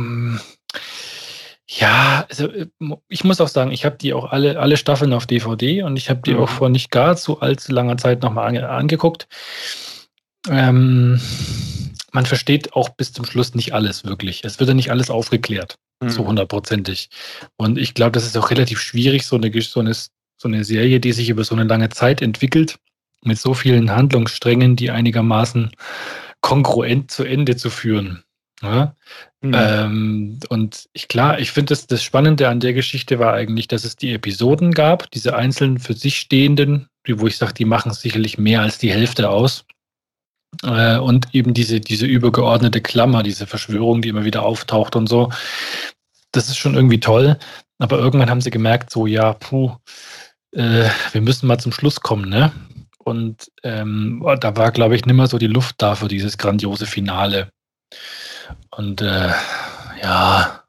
ja, 1.78 2.26
also 2.28 2.48
äh, 2.48 2.66
ich 3.08 3.22
muss 3.22 3.40
auch 3.40 3.48
sagen, 3.48 3.70
ich 3.70 3.84
habe 3.84 3.96
die 3.96 4.12
auch 4.12 4.32
alle, 4.32 4.58
alle 4.58 4.76
Staffeln 4.76 5.12
auf 5.12 5.26
DVD 5.26 5.84
und 5.84 5.96
ich 5.96 6.10
habe 6.10 6.20
die 6.24 6.34
mhm. 6.34 6.40
auch 6.40 6.48
vor 6.48 6.68
nicht 6.68 6.90
gar 6.90 7.16
so 7.16 7.38
allzu 7.40 7.72
langer 7.72 7.96
Zeit 7.96 8.22
nochmal 8.22 8.48
ange 8.48 8.68
angeguckt. 8.68 9.28
Ähm, 10.48 11.20
man 12.12 12.26
versteht 12.26 12.72
auch 12.72 12.88
bis 12.88 13.12
zum 13.12 13.24
Schluss 13.24 13.54
nicht 13.54 13.72
alles 13.72 14.04
wirklich. 14.04 14.42
Es 14.42 14.58
wird 14.58 14.68
ja 14.68 14.74
nicht 14.74 14.90
alles 14.90 15.10
aufgeklärt, 15.10 15.76
mhm. 16.02 16.10
so 16.10 16.26
hundertprozentig. 16.26 17.08
Und 17.56 17.78
ich 17.78 17.94
glaube, 17.94 18.12
das 18.12 18.26
ist 18.26 18.36
auch 18.36 18.50
relativ 18.50 18.80
schwierig, 18.80 19.24
so 19.24 19.36
eine, 19.36 19.52
so, 19.62 19.78
eine, 19.78 19.94
so 19.94 20.10
eine 20.44 20.64
Serie, 20.64 20.98
die 20.98 21.12
sich 21.12 21.28
über 21.28 21.44
so 21.44 21.54
eine 21.54 21.64
lange 21.64 21.88
Zeit 21.90 22.20
entwickelt, 22.20 22.78
mit 23.22 23.38
so 23.38 23.54
vielen 23.54 23.94
Handlungssträngen, 23.94 24.74
die 24.74 24.90
einigermaßen 24.90 25.70
kongruent 26.40 27.12
zu 27.12 27.22
Ende 27.22 27.54
zu 27.54 27.70
führen. 27.70 28.24
Ja? 28.62 28.94
Mhm. 29.40 29.54
Ähm, 29.54 30.40
und 30.48 30.88
ich 30.92 31.08
klar, 31.08 31.38
ich 31.38 31.50
finde, 31.52 31.70
das, 31.70 31.86
das 31.86 32.02
Spannende 32.02 32.48
an 32.48 32.60
der 32.60 32.74
Geschichte 32.74 33.18
war 33.18 33.32
eigentlich, 33.32 33.68
dass 33.68 33.84
es 33.84 33.96
die 33.96 34.12
Episoden 34.12 34.72
gab, 34.72 35.10
diese 35.10 35.34
einzelnen 35.34 35.78
für 35.78 35.94
sich 35.94 36.18
stehenden, 36.18 36.88
die, 37.06 37.18
wo 37.18 37.26
ich 37.26 37.38
sage, 37.38 37.54
die 37.54 37.64
machen 37.64 37.92
sicherlich 37.92 38.38
mehr 38.38 38.60
als 38.60 38.78
die 38.78 38.92
Hälfte 38.92 39.30
aus. 39.30 39.64
Äh, 40.62 40.98
und 40.98 41.34
eben 41.34 41.54
diese, 41.54 41.80
diese 41.80 42.06
übergeordnete 42.06 42.80
Klammer, 42.80 43.22
diese 43.22 43.46
Verschwörung, 43.46 44.02
die 44.02 44.08
immer 44.08 44.24
wieder 44.24 44.42
auftaucht 44.42 44.96
und 44.96 45.08
so. 45.08 45.30
Das 46.32 46.48
ist 46.48 46.58
schon 46.58 46.74
irgendwie 46.74 47.00
toll. 47.00 47.38
Aber 47.78 47.98
irgendwann 47.98 48.28
haben 48.28 48.42
sie 48.42 48.50
gemerkt, 48.50 48.90
so, 48.90 49.06
ja, 49.06 49.32
puh, 49.32 49.76
äh, 50.52 50.88
wir 51.12 51.20
müssen 51.22 51.46
mal 51.46 51.58
zum 51.58 51.72
Schluss 51.72 52.00
kommen, 52.00 52.28
ne? 52.28 52.52
Und 52.98 53.50
ähm, 53.62 54.22
da 54.40 54.56
war, 54.56 54.70
glaube 54.72 54.94
ich, 54.94 55.06
nimmer 55.06 55.26
so 55.26 55.38
die 55.38 55.46
Luft 55.46 55.76
da 55.78 55.94
für 55.94 56.08
dieses 56.08 56.36
grandiose 56.36 56.86
Finale. 56.86 57.50
Und 58.70 59.02
äh, 59.02 59.32
ja, 60.02 60.64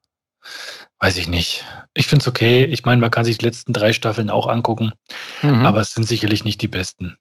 weiß 0.99 1.17
ich 1.17 1.27
nicht. 1.27 1.65
Ich 1.93 2.07
finde 2.07 2.23
es 2.23 2.27
okay. 2.27 2.65
Ich 2.65 2.85
meine, 2.85 3.01
man 3.01 3.11
kann 3.11 3.25
sich 3.25 3.37
die 3.37 3.45
letzten 3.45 3.73
drei 3.73 3.93
Staffeln 3.93 4.29
auch 4.29 4.47
angucken, 4.47 4.93
mhm. 5.41 5.65
aber 5.65 5.81
es 5.81 5.93
sind 5.93 6.07
sicherlich 6.07 6.43
nicht 6.43 6.61
die 6.61 6.67
besten. 6.67 7.17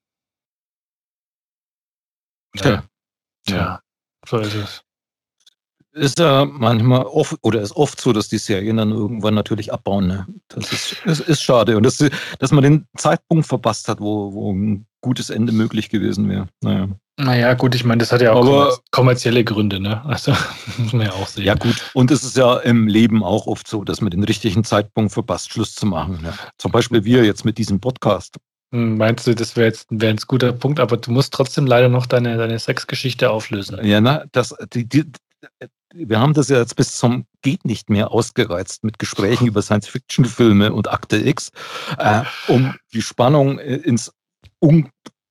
Tja. 2.56 2.84
Ja. 3.48 3.56
ja, 3.56 3.80
so 4.26 4.38
ist 4.38 4.54
es. 4.54 4.82
Ist 5.92 6.20
ja 6.20 6.44
manchmal 6.44 7.04
oft, 7.04 7.36
oder 7.42 7.61
ist 7.62 7.74
oft 7.74 8.00
so, 8.00 8.12
dass 8.12 8.28
die 8.28 8.38
Serien 8.38 8.76
dann 8.76 8.92
irgendwann 8.92 9.34
natürlich 9.34 9.72
abbauen. 9.72 10.06
Ne? 10.06 10.26
Das 10.48 10.72
ist, 10.72 10.92
ist, 11.04 11.20
ist 11.20 11.42
schade. 11.42 11.76
Und 11.76 11.82
das, 11.82 11.98
dass 12.38 12.52
man 12.52 12.62
den 12.62 12.86
Zeitpunkt 12.96 13.46
verpasst 13.46 13.88
hat, 13.88 14.00
wo, 14.00 14.32
wo 14.32 14.52
ein 14.52 14.86
gutes 15.00 15.30
Ende 15.30 15.52
möglich 15.52 15.88
gewesen 15.88 16.28
wäre. 16.28 16.48
Naja. 16.61 16.88
Naja, 17.21 17.55
gut, 17.55 17.75
ich 17.75 17.85
meine, 17.85 17.99
das 17.99 18.12
hat 18.12 18.23
ja 18.23 18.33
auch 18.33 18.47
Aber, 18.47 18.79
kommerzielle 18.91 19.45
Gründe, 19.45 19.79
ne? 19.79 20.03
Also 20.07 20.33
muss 20.79 20.93
man 20.93 21.07
ja 21.07 21.12
auch 21.12 21.27
sehen. 21.27 21.45
Ja, 21.45 21.55
gut. 21.55 21.91
Und 21.93 22.11
es 22.11 22.25
ist 22.25 22.37
ja 22.37 22.57
im 22.59 22.87
Leben 22.87 23.23
auch 23.23 23.47
oft 23.47 23.68
so, 23.68 23.85
dass 23.85 24.01
man 24.01 24.11
den 24.11 24.25
richtigen 24.25 24.64
Zeitpunkt 24.64 25.12
verpasst, 25.12 25.53
Schluss 25.53 25.75
zu 25.75 25.87
machen. 25.87 26.21
Ne? 26.23 26.33
Zum 26.57 26.73
Beispiel 26.73 27.05
wir 27.05 27.25
jetzt 27.25 27.45
mit 27.45 27.59
diesem 27.59 27.81
Podcast. 27.81 28.37
Hm, 28.73 28.97
meinst 28.97 29.27
du, 29.27 29.35
das 29.35 29.57
wäre 29.57 29.66
jetzt 29.66 29.87
wär 29.91 30.11
ein 30.11 30.16
guter 30.27 30.53
Punkt, 30.53 30.81
aber 30.81 30.97
du 30.97 31.11
musst 31.11 31.35
trotzdem 31.35 31.66
leider 31.66 31.89
noch 31.89 32.07
deine, 32.07 32.37
deine 32.37 32.59
Sexgeschichte 32.59 33.31
auflösen. 33.31 33.85
Ja, 33.85 34.01
na, 34.01 34.25
das, 34.33 34.55
die, 34.73 34.89
die, 34.89 35.05
wir 35.93 36.21
haben 36.21 36.35
das 36.35 36.49
ja 36.49 36.59
jetzt 36.59 36.77
bis 36.77 36.97
zum 36.97 37.27
geht 37.43 37.64
nicht 37.64 37.91
mehr 37.91 38.12
ausgereizt 38.12 38.85
mit 38.85 38.99
Gesprächen 38.99 39.47
über 39.47 39.62
Science-Fiction-Filme 39.62 40.73
und 40.73 40.91
Akte 40.91 41.16
X, 41.16 41.51
äh, 41.99 42.23
um 42.49 42.75
die 42.93 43.03
Spannung 43.03 43.59
äh, 43.59 43.77
ins 43.77 44.12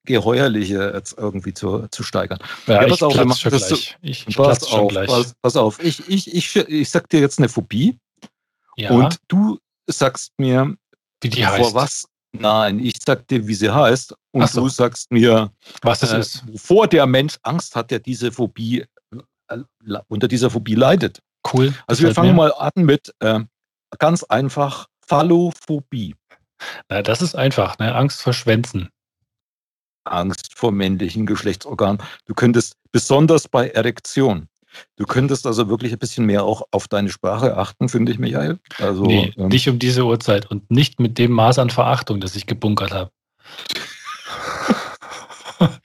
Ungeheuerliche 0.10 0.92
jetzt 0.94 1.18
irgendwie 1.18 1.54
zu, 1.54 1.88
zu 1.92 2.04
steigern. 2.04 2.40
Ja, 2.68 2.82
ja 2.82 2.88
pass 2.88 3.04
auf, 3.04 3.16
mach 3.26 3.40
das 3.44 3.68
du, 3.68 3.76
ich, 4.02 4.28
ich 4.28 4.36
pass 4.36 4.64
auf, 4.64 4.92
pass, 4.94 5.34
pass, 5.42 5.56
auf. 5.56 5.84
Ich, 5.84 6.08
ich, 6.10 6.34
ich, 6.34 6.56
ich 6.56 6.90
sag 6.90 7.10
dir 7.10 7.20
jetzt 7.20 7.38
eine 7.38 7.50
Phobie 7.50 7.98
ja. 8.76 8.92
und 8.92 9.18
du 9.28 9.60
sagst 9.88 10.32
mir, 10.38 10.76
wie 11.22 11.30
die 11.30 11.46
heißt. 11.46 11.74
was. 11.74 12.06
Nein, 12.32 12.80
ich 12.80 12.96
sag 13.04 13.28
dir, 13.28 13.48
wie 13.48 13.56
sie 13.56 13.74
heißt 13.74 14.16
und 14.32 14.50
so. 14.50 14.62
du 14.62 14.70
sagst 14.70 15.12
mir, 15.12 15.52
was 15.82 16.04
es 16.04 16.12
äh, 16.12 16.20
ist. 16.20 16.48
Wovor 16.48 16.88
der 16.88 17.06
Mensch 17.06 17.38
Angst 17.44 17.76
hat, 17.76 17.92
der 17.92 18.00
diese 18.00 18.32
Phobie 18.32 18.86
äh, 19.50 19.58
unter 20.08 20.28
dieser 20.28 20.50
Phobie 20.50 20.76
leidet. 20.76 21.22
Cool. 21.52 21.74
Also 21.88 22.04
wir 22.04 22.14
fangen 22.14 22.36
mir. 22.36 22.50
mal 22.50 22.54
an 22.54 22.72
mit 22.76 23.14
äh, 23.20 23.40
ganz 23.98 24.24
einfach 24.24 24.88
Phallophobie. 25.08 26.16
Na, 26.90 27.02
das 27.02 27.22
ist 27.22 27.36
einfach, 27.36 27.78
ne? 27.80 27.96
Angst 27.96 28.22
vor 28.22 28.34
Schwänzen. 28.34 28.90
Angst 30.04 30.58
vor 30.58 30.72
männlichen 30.72 31.26
Geschlechtsorganen. 31.26 32.02
Du 32.26 32.34
könntest 32.34 32.76
besonders 32.92 33.48
bei 33.48 33.70
Erektion. 33.70 34.48
Du 34.96 35.06
könntest 35.06 35.48
also 35.48 35.68
wirklich 35.68 35.92
ein 35.92 36.00
bisschen 36.00 36.26
mehr 36.26 36.44
auch 36.44 36.62
auf 36.72 36.88
deine 36.88 37.10
Sprache 37.10 37.58
achten, 37.58 37.90
finde 37.90 38.12
ich, 38.12 38.20
Michael. 38.20 38.60
Also, 38.78 39.04
nee, 39.04 39.34
ähm, 39.38 39.48
nicht 39.48 39.68
um 39.68 39.80
diese 39.80 40.06
Uhrzeit 40.06 40.50
und 40.50 40.70
nicht 40.70 41.00
mit 41.00 41.18
dem 41.18 41.32
Maß 41.32 41.60
an 41.60 41.70
Verachtung, 41.72 42.20
das 42.20 42.36
ich 42.36 42.46
gebunkert 42.46 42.92
habe. 42.92 43.12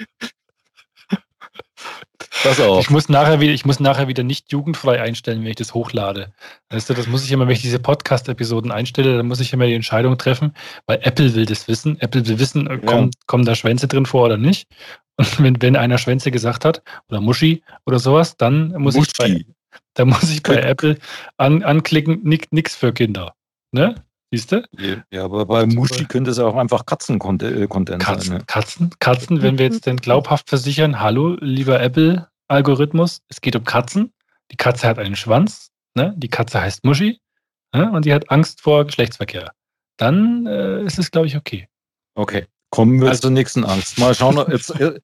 Pass 2.44 2.60
auf. 2.60 2.78
Ich 2.82 2.90
muss, 2.90 3.08
nachher 3.08 3.40
wieder, 3.40 3.52
ich 3.52 3.64
muss 3.64 3.80
nachher 3.80 4.06
wieder 4.06 4.22
nicht 4.22 4.52
jugendfrei 4.52 5.00
einstellen, 5.00 5.40
wenn 5.40 5.48
ich 5.48 5.56
das 5.56 5.72
hochlade. 5.72 6.34
Weißt 6.68 6.90
du, 6.90 6.94
das 6.94 7.06
muss 7.06 7.24
ich 7.24 7.32
immer, 7.32 7.46
wenn 7.46 7.54
ich 7.54 7.62
diese 7.62 7.78
Podcast-Episoden 7.78 8.70
einstelle, 8.70 9.16
dann 9.16 9.26
muss 9.26 9.40
ich 9.40 9.54
immer 9.54 9.66
die 9.66 9.72
Entscheidung 9.72 10.18
treffen, 10.18 10.52
weil 10.84 10.98
Apple 11.02 11.34
will 11.34 11.46
das 11.46 11.68
wissen. 11.68 11.98
Apple 12.00 12.26
will 12.28 12.38
wissen, 12.38 12.66
ja. 12.66 12.76
kommen, 12.76 13.10
kommen 13.26 13.46
da 13.46 13.54
Schwänze 13.54 13.88
drin 13.88 14.04
vor 14.04 14.26
oder 14.26 14.36
nicht. 14.36 14.68
Und 15.16 15.40
wenn, 15.42 15.62
wenn 15.62 15.74
einer 15.74 15.96
Schwänze 15.96 16.30
gesagt 16.30 16.66
hat, 16.66 16.82
oder 17.08 17.22
Muschi 17.22 17.62
oder 17.86 17.98
sowas, 17.98 18.36
dann 18.36 18.74
muss 18.76 18.94
Muschi. 18.94 19.10
ich 19.10 19.16
bei, 19.16 19.44
dann 19.94 20.08
muss 20.08 20.30
ich 20.30 20.42
bei 20.42 20.56
Apple 20.56 20.98
an, 21.38 21.62
anklicken, 21.62 22.20
nix 22.22 22.76
für 22.76 22.92
Kinder. 22.92 23.34
Ne? 23.72 23.94
Siehst 24.30 24.52
du? 24.52 24.62
Ja, 25.10 25.24
aber 25.24 25.46
bei 25.46 25.64
Muschi 25.64 26.04
könnte 26.04 26.32
es 26.32 26.38
auch 26.38 26.56
einfach 26.56 26.84
Katzen-Content 26.84 27.42
äh, 27.42 27.66
Katzen, 27.68 28.20
sein. 28.20 28.38
Ne? 28.38 28.44
Katzen, 28.46 28.90
Katzen, 28.98 29.40
wenn 29.40 29.58
wir 29.58 29.66
jetzt 29.66 29.86
denn 29.86 29.96
glaubhaft 29.96 30.50
versichern, 30.50 31.00
hallo, 31.00 31.38
lieber 31.40 31.80
Apple, 31.80 32.26
Algorithmus. 32.48 33.22
Es 33.28 33.40
geht 33.40 33.56
um 33.56 33.64
Katzen. 33.64 34.12
Die 34.50 34.56
Katze 34.56 34.86
hat 34.88 34.98
einen 34.98 35.16
Schwanz. 35.16 35.70
Ne? 35.94 36.14
Die 36.16 36.28
Katze 36.28 36.60
heißt 36.60 36.84
Muschi. 36.84 37.20
Ne? 37.74 37.90
Und 37.90 38.04
die 38.04 38.12
hat 38.12 38.30
Angst 38.30 38.60
vor 38.60 38.84
Geschlechtsverkehr. 38.84 39.52
dann 39.96 40.46
äh, 40.46 40.82
ist 40.82 40.98
es, 40.98 41.10
glaube 41.10 41.28
ich, 41.28 41.36
okay. 41.36 41.68
Okay. 42.16 42.46
Kommen 42.70 43.00
wir 43.00 43.08
also, 43.08 43.22
zur 43.22 43.30
nächsten 43.30 43.64
Angst. 43.64 43.98
Mal 43.98 44.14
schauen. 44.16 44.44
Jetzt, 44.50 44.70
äh, 44.80 44.98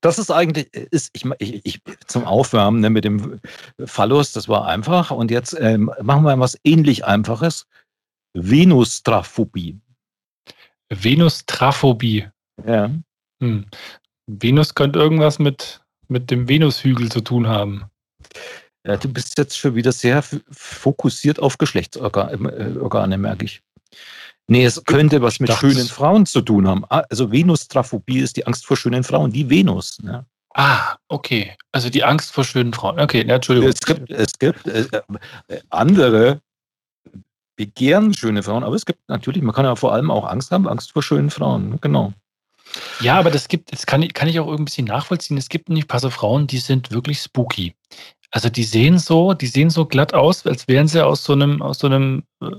das 0.00 0.18
ist 0.18 0.32
eigentlich, 0.32 0.74
ist, 0.74 1.10
ich, 1.12 1.24
ich, 1.38 1.64
ich 1.64 1.80
zum 2.06 2.24
Aufwärmen 2.24 2.80
ne, 2.80 2.90
mit 2.90 3.04
dem 3.04 3.40
Phallus, 3.84 4.32
das 4.32 4.48
war 4.48 4.66
einfach. 4.66 5.12
Und 5.12 5.30
jetzt 5.30 5.56
ähm, 5.60 5.92
machen 6.02 6.24
wir 6.24 6.36
was 6.40 6.58
ähnlich 6.64 7.04
Einfaches. 7.04 7.66
Venustraphobie. 8.32 9.78
Venustraphobie. 10.90 12.28
Ja. 12.66 12.90
Hm. 13.40 13.66
Venus 14.26 14.74
könnte 14.74 14.98
irgendwas 14.98 15.38
mit, 15.38 15.83
mit 16.08 16.30
dem 16.30 16.48
Venushügel 16.48 17.10
zu 17.10 17.20
tun 17.20 17.46
haben. 17.46 17.84
Ja, 18.86 18.96
du 18.96 19.08
bist 19.08 19.38
jetzt 19.38 19.58
schon 19.58 19.74
wieder 19.74 19.92
sehr 19.92 20.22
fokussiert 20.50 21.40
auf 21.40 21.56
Geschlechtsorgane, 21.58 23.18
merke 23.18 23.44
ich. 23.46 23.62
Nee, 24.46 24.66
es 24.66 24.84
könnte 24.84 25.22
was 25.22 25.40
mit 25.40 25.52
schönen 25.54 25.86
Frauen 25.86 26.26
zu 26.26 26.42
tun 26.42 26.68
haben. 26.68 26.84
Ah, 26.90 27.02
also 27.08 27.32
Venustraphobie 27.32 28.18
ist 28.18 28.36
die 28.36 28.46
Angst 28.46 28.66
vor 28.66 28.76
schönen 28.76 29.02
Frauen, 29.02 29.32
die 29.32 29.48
Venus. 29.48 29.98
Ne? 30.02 30.26
Ah, 30.54 30.96
okay. 31.08 31.56
Also 31.72 31.88
die 31.88 32.04
Angst 32.04 32.32
vor 32.32 32.44
schönen 32.44 32.74
Frauen. 32.74 33.00
Okay, 33.00 33.26
ja, 33.26 33.36
Entschuldigung. 33.36 33.70
Es 33.70 33.80
gibt, 33.80 34.10
es 34.10 34.38
gibt 34.38 34.66
äh, 34.66 34.86
äh, 35.48 35.60
andere 35.70 36.40
begehren 37.56 38.12
schöne 38.12 38.42
Frauen, 38.42 38.64
aber 38.64 38.74
es 38.74 38.84
gibt 38.84 39.00
natürlich, 39.08 39.42
man 39.42 39.54
kann 39.54 39.64
ja 39.64 39.76
vor 39.76 39.92
allem 39.92 40.10
auch 40.10 40.26
Angst 40.26 40.50
haben, 40.50 40.68
Angst 40.68 40.92
vor 40.92 41.02
schönen 41.02 41.30
Frauen. 41.30 41.78
Genau. 41.80 42.12
Ja, 43.00 43.18
aber 43.18 43.30
das 43.30 43.48
gibt, 43.48 43.72
das 43.72 43.86
kann, 43.86 44.02
ich, 44.02 44.12
kann 44.14 44.28
ich 44.28 44.38
auch 44.40 44.56
bisschen 44.58 44.86
nachvollziehen. 44.86 45.36
Es 45.36 45.48
gibt 45.48 45.68
nicht 45.68 45.84
ein 45.84 45.88
paar 45.88 46.00
so 46.00 46.10
Frauen, 46.10 46.46
die 46.46 46.58
sind 46.58 46.90
wirklich 46.90 47.20
spooky. 47.20 47.74
Also 48.30 48.48
die 48.48 48.64
sehen 48.64 48.98
so, 48.98 49.32
die 49.32 49.46
sehen 49.46 49.70
so 49.70 49.86
glatt 49.86 50.12
aus, 50.12 50.44
als 50.44 50.66
wären 50.66 50.88
sie 50.88 51.04
aus 51.04 51.22
so 51.22 51.34
einem, 51.34 51.62
aus 51.62 51.78
so 51.78 51.86
einem 51.86 52.24
äh, 52.42 52.50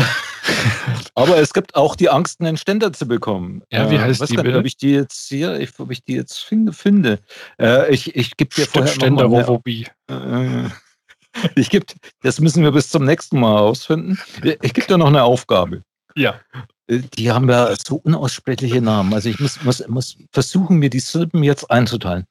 Aber 1.16 1.38
es 1.38 1.54
gibt 1.54 1.76
auch 1.76 1.96
die 1.96 2.10
Angst, 2.10 2.40
einen 2.42 2.58
Ständer 2.58 2.94
zu 2.94 3.08
bekommen. 3.08 3.64
Ja, 3.72 3.90
wie 3.92 4.00
heißt 4.00 4.22
äh, 4.22 4.28
die? 4.28 4.38
Nicht, 4.38 4.56
ob 4.56 4.66
ich 4.66 4.78
die 4.78 4.92
jetzt 4.92 5.28
hier, 5.28 5.60
ich, 5.60 5.78
ob 5.80 5.92
ich 5.92 6.04
die 6.04 6.16
jetzt 6.16 6.40
finde. 6.40 6.74
finde. 6.74 7.20
Äh, 7.60 7.94
ich 7.94 8.16
ich 8.16 8.38
gebe 8.38 8.54
dir 8.54 8.66
vorher 8.66 8.92
Ständerophobie. 8.92 9.88
Äh, 10.10 10.70
ich 11.56 11.70
gebe, 11.70 11.86
das 12.22 12.40
müssen 12.40 12.64
wir 12.64 12.72
bis 12.72 12.90
zum 12.90 13.06
nächsten 13.06 13.40
Mal 13.40 13.60
ausfinden. 13.60 14.20
Ich 14.62 14.74
gebe 14.74 14.88
dir 14.88 14.98
noch 14.98 15.08
eine 15.08 15.24
Aufgabe. 15.24 15.84
Ja. 16.18 16.42
Die 16.90 17.32
haben 17.32 17.50
ja 17.50 17.74
so 17.76 17.98
unaussprechliche 17.98 18.82
Namen. 18.82 19.14
Also 19.14 19.30
ich 19.30 19.40
muss, 19.40 19.64
muss, 19.64 19.88
muss 19.88 20.18
versuchen, 20.32 20.80
mir 20.80 20.90
die 20.90 21.00
Silben 21.00 21.44
jetzt 21.44 21.70
einzuteilen. 21.70 22.26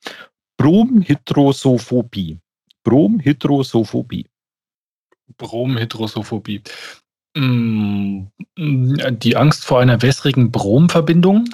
Bromhydrosophobie. 0.56 2.40
Bromhydrosophobie. 2.82 4.26
Bromhydrosophobie. 5.36 6.62
Mm, 7.36 8.28
die 8.56 9.36
Angst 9.36 9.64
vor 9.64 9.80
einer 9.80 10.00
wässrigen 10.00 10.50
Bromverbindung? 10.50 11.48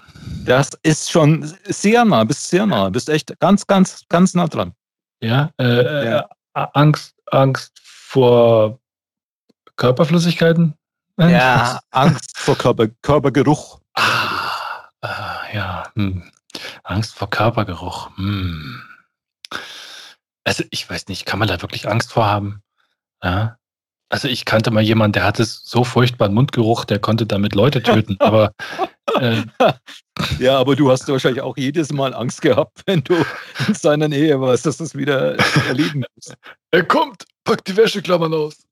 Das 0.44 0.70
ist 0.82 1.10
schon 1.10 1.52
sehr 1.64 2.04
nah, 2.04 2.24
bist 2.24 2.48
sehr 2.48 2.66
nah, 2.66 2.88
bist 2.88 3.08
echt 3.08 3.38
ganz, 3.40 3.66
ganz, 3.66 4.04
ganz 4.08 4.34
nah 4.34 4.46
dran. 4.46 4.72
Ja, 5.20 5.52
äh, 5.58 6.04
ja. 6.06 6.28
Äh, 6.54 6.66
Angst, 6.74 7.14
Angst 7.26 7.72
vor 7.82 8.78
Körperflüssigkeiten? 9.76 10.74
Ja, 11.18 11.80
Angst 11.90 12.38
vor 12.38 12.56
Körper, 12.56 12.88
Körpergeruch. 13.02 13.80
Ah, 13.94 14.88
äh, 15.02 15.56
ja, 15.56 15.84
hm. 15.94 16.30
Angst 16.84 17.14
vor 17.14 17.30
Körpergeruch. 17.30 18.16
Hm. 18.16 18.82
Also 20.44 20.64
ich 20.70 20.88
weiß 20.88 21.08
nicht, 21.08 21.26
kann 21.26 21.38
man 21.38 21.48
da 21.48 21.60
wirklich 21.62 21.88
Angst 21.88 22.12
vor 22.12 22.26
haben? 22.26 22.62
Ja? 23.22 23.56
Also 24.08 24.28
ich 24.28 24.44
kannte 24.44 24.70
mal 24.70 24.82
jemanden, 24.82 25.14
der 25.14 25.24
hatte 25.24 25.44
so 25.44 25.84
furchtbaren 25.84 26.34
Mundgeruch, 26.34 26.84
der 26.84 26.98
konnte 26.98 27.24
damit 27.26 27.54
Leute 27.54 27.82
töten. 27.82 28.16
Aber 28.18 28.52
äh, 29.20 29.42
ja, 30.38 30.58
aber 30.58 30.76
du 30.76 30.90
hast 30.90 31.08
wahrscheinlich 31.08 31.42
auch 31.42 31.56
jedes 31.56 31.92
Mal 31.92 32.12
Angst 32.14 32.42
gehabt, 32.42 32.82
wenn 32.86 33.02
du 33.04 33.14
in 33.66 33.74
seiner 33.74 34.08
Nähe 34.08 34.40
warst, 34.40 34.66
dass 34.66 34.78
du 34.78 34.84
es 34.84 34.94
wieder 34.94 35.36
erleben 35.66 36.04
musst. 36.14 36.34
Er 36.70 36.84
kommt, 36.84 37.24
packt 37.44 37.68
die 37.68 37.76
Wäscheklammern 37.76 38.34
aus. 38.34 38.66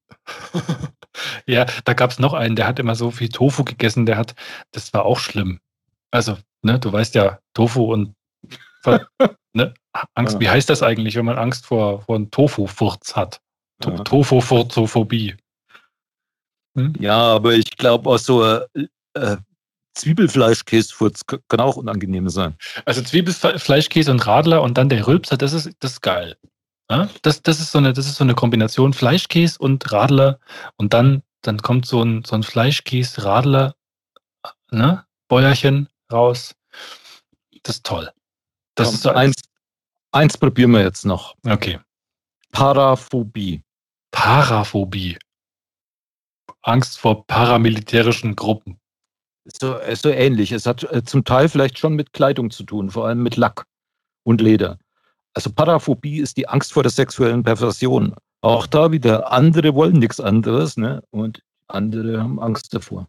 Ja, 1.47 1.67
da 1.85 1.95
gab 1.95 2.11
es 2.11 2.19
noch 2.19 2.35
einen, 2.35 2.57
der 2.57 2.67
hat 2.67 2.79
immer 2.79 2.95
so 2.95 3.11
viel 3.11 3.29
Tofu 3.29 3.65
gegessen, 3.65 4.07
der 4.07 4.17
hat, 4.17 4.35
das 4.73 4.93
war 4.93 5.05
auch 5.05 5.19
schlimm. 5.19 5.61
Also, 6.11 6.39
ne, 6.63 6.79
du 6.79 6.93
weißt 6.93 7.15
ja, 7.15 7.39
Tofu 7.55 7.93
und 7.93 8.15
ne, 9.53 9.75
Angst, 10.15 10.35
ja. 10.35 10.41
wie 10.41 10.49
heißt 10.49 10.71
das 10.71 10.83
eigentlich, 10.83 11.17
wenn 11.17 11.25
man 11.25 11.39
Angst 11.39 11.67
vor, 11.67 12.03
vor 12.03 12.17
einem 12.17 12.31
Tofu-Furz 12.31 13.17
hat? 13.17 13.41
To 13.81 13.91
ja. 13.91 13.97
Tofu-Furzophobie. 13.99 15.37
Hm? 16.77 16.95
Ja, 16.99 17.19
aber 17.19 17.55
ich 17.55 17.77
glaube 17.77 18.09
auch 18.09 18.19
so 18.19 18.45
äh, 18.45 18.67
äh, 19.15 19.37
Zwiebelfleischkäsefurz 19.95 21.27
kann 21.27 21.61
auch 21.61 21.77
unangenehm 21.77 22.29
sein. 22.29 22.57
Also 22.85 23.03
Zwiebelfleischkäse 23.03 24.11
und 24.11 24.27
Radler 24.27 24.63
und 24.63 24.79
dann 24.79 24.89
der 24.89 25.07
Rülpser, 25.07 25.37
das 25.37 25.53
ist, 25.53 25.71
das 25.81 25.93
ist 25.93 26.01
geil. 26.01 26.37
Ja, 26.91 27.09
das, 27.23 27.43
das, 27.43 27.61
ist 27.61 27.71
so 27.71 27.79
eine, 27.79 27.93
das 27.93 28.07
ist 28.07 28.17
so 28.17 28.25
eine 28.25 28.35
Kombination 28.35 28.93
Fleischkäse 28.93 29.59
und 29.61 29.93
Radler 29.93 30.41
und 30.77 30.93
dann, 30.93 31.23
dann 31.41 31.59
kommt 31.63 31.87
so 31.87 32.03
ein, 32.03 32.25
so 32.25 32.35
ein 32.35 32.43
Fleischkäse, 32.43 33.25
Radler, 33.25 33.77
ne, 34.73 35.05
Bäuerchen 35.29 35.89
raus. 36.13 36.57
Das 37.63 37.77
ist 37.77 37.87
toll. 37.87 38.11
Das 38.75 38.89
ja, 38.89 38.95
ist 38.95 39.03
so 39.03 39.11
eins, 39.11 39.37
eins 40.11 40.37
probieren 40.37 40.73
wir 40.73 40.83
jetzt 40.83 41.05
noch. 41.05 41.37
Okay. 41.47 41.79
Paraphobie. 42.51 43.63
Paraphobie. 44.11 45.17
Angst 46.63 46.99
vor 46.99 47.25
paramilitärischen 47.27 48.35
Gruppen. 48.35 48.81
So, 49.45 49.79
so 49.95 50.11
ähnlich. 50.11 50.51
Es 50.51 50.67
hat 50.67 50.83
äh, 50.85 51.05
zum 51.05 51.25
Teil 51.25 51.49
vielleicht 51.49 51.79
schon 51.79 51.95
mit 51.95 52.13
Kleidung 52.13 52.51
zu 52.51 52.65
tun, 52.65 52.91
vor 52.91 53.07
allem 53.07 53.23
mit 53.23 53.37
Lack 53.37 53.65
und 54.25 54.41
Leder. 54.41 54.79
Also 55.35 55.51
Paraphobie 55.51 56.19
ist 56.19 56.37
die 56.37 56.49
Angst 56.49 56.73
vor 56.73 56.83
der 56.83 56.91
sexuellen 56.91 57.43
Perversion. 57.43 58.15
Auch 58.43 58.67
da 58.67 58.91
wieder, 58.91 59.33
andere 59.33 59.75
wollen 59.75 59.99
nichts 59.99 60.21
anderes, 60.21 60.77
ne? 60.77 61.03
Und 61.11 61.43
andere 61.69 62.21
haben 62.21 62.41
Angst 62.41 62.75
davor. 62.75 63.09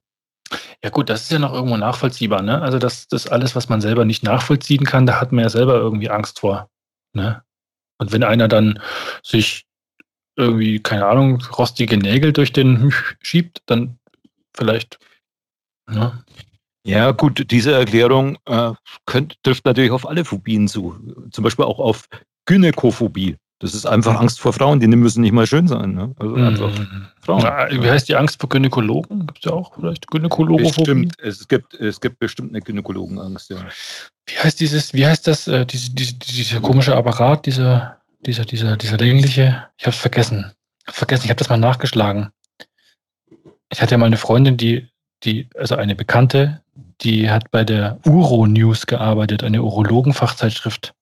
Ja 0.83 0.89
gut, 0.89 1.09
das 1.09 1.23
ist 1.23 1.31
ja 1.31 1.39
noch 1.39 1.53
irgendwo 1.53 1.77
nachvollziehbar, 1.77 2.41
ne? 2.41 2.61
Also 2.61 2.79
das, 2.79 3.07
das 3.07 3.27
alles, 3.27 3.55
was 3.55 3.69
man 3.69 3.81
selber 3.81 4.05
nicht 4.05 4.23
nachvollziehen 4.23 4.83
kann, 4.83 5.05
da 5.05 5.21
hat 5.21 5.31
man 5.31 5.43
ja 5.43 5.49
selber 5.49 5.75
irgendwie 5.75 6.09
Angst 6.09 6.39
vor. 6.39 6.69
Ne? 7.13 7.43
Und 7.97 8.11
wenn 8.11 8.23
einer 8.23 8.47
dann 8.47 8.79
sich 9.23 9.65
irgendwie, 10.35 10.79
keine 10.79 11.05
Ahnung, 11.05 11.41
rostige 11.57 11.97
Nägel 11.97 12.33
durch 12.33 12.53
den 12.53 12.93
schiebt, 13.21 13.61
dann 13.67 13.99
vielleicht. 14.55 14.99
Ne? 15.89 16.23
Ja, 16.83 17.11
gut, 17.11 17.51
diese 17.51 17.73
Erklärung 17.73 18.37
äh, 18.45 18.71
könnt, 19.05 19.35
trifft 19.43 19.65
natürlich 19.65 19.91
auf 19.91 20.07
alle 20.07 20.25
Phobien 20.25 20.67
zu. 20.67 20.95
Zum 21.31 21.43
Beispiel 21.43 21.65
auch 21.65 21.79
auf 21.79 22.07
Gynäkophobie. 22.45 23.37
Das 23.59 23.75
ist 23.75 23.85
einfach 23.85 24.19
Angst 24.19 24.39
vor 24.39 24.53
Frauen, 24.53 24.79
die 24.79 24.87
müssen 24.87 25.21
nicht 25.21 25.33
mal 25.33 25.45
schön 25.45 25.67
sein. 25.67 25.93
Ne? 25.93 26.15
Also 26.17 26.35
einfach 26.35 26.71
Mhm. 26.79 27.07
Na, 27.27 27.69
wie 27.69 27.89
heißt 27.89 28.09
die 28.09 28.15
Angst 28.15 28.41
vor 28.41 28.49
Gynäkologen? 28.49 29.27
Gibt 29.27 29.37
es 29.37 29.45
ja 29.45 29.51
auch 29.51 29.75
vielleicht 29.75 30.07
Gynäkologophobie? 30.07 31.05
Bestimmt, 31.05 31.19
es 31.19 31.47
gibt, 31.47 31.75
es 31.75 32.01
gibt 32.01 32.17
bestimmt 32.17 32.49
eine 32.49 32.61
Gynäkologenangst, 32.61 33.51
ja. 33.51 33.57
Wie 34.25 34.37
heißt 34.37 34.59
dieses, 34.59 34.93
wie 34.95 35.05
heißt 35.05 35.27
das, 35.27 35.47
äh, 35.47 35.67
diese, 35.67 35.91
diese, 35.91 36.15
dieser 36.15 36.59
komische 36.59 36.95
Apparat, 36.95 37.45
dieser, 37.45 38.01
dieser, 38.25 38.45
dieser, 38.45 38.77
dieser 38.77 38.97
längliche? 38.97 39.67
Ich 39.77 39.85
habe 39.85 39.93
es 39.93 40.01
vergessen. 40.01 40.51
Vergessen, 40.87 41.25
ich 41.25 41.29
habe 41.29 41.37
das 41.37 41.49
mal 41.49 41.57
nachgeschlagen. 41.57 42.31
Ich 43.71 43.79
hatte 43.79 43.91
ja 43.91 43.97
mal 43.99 44.07
eine 44.07 44.17
Freundin, 44.17 44.57
die, 44.57 44.87
die, 45.23 45.47
also 45.55 45.75
eine 45.75 45.95
Bekannte, 45.95 46.60
die 47.03 47.29
hat 47.29 47.51
bei 47.51 47.63
der 47.63 47.99
Uro 48.05 48.45
News 48.45 48.85
gearbeitet, 48.85 49.43
eine 49.43 49.63
Urologenfachzeitschrift. 49.63 50.93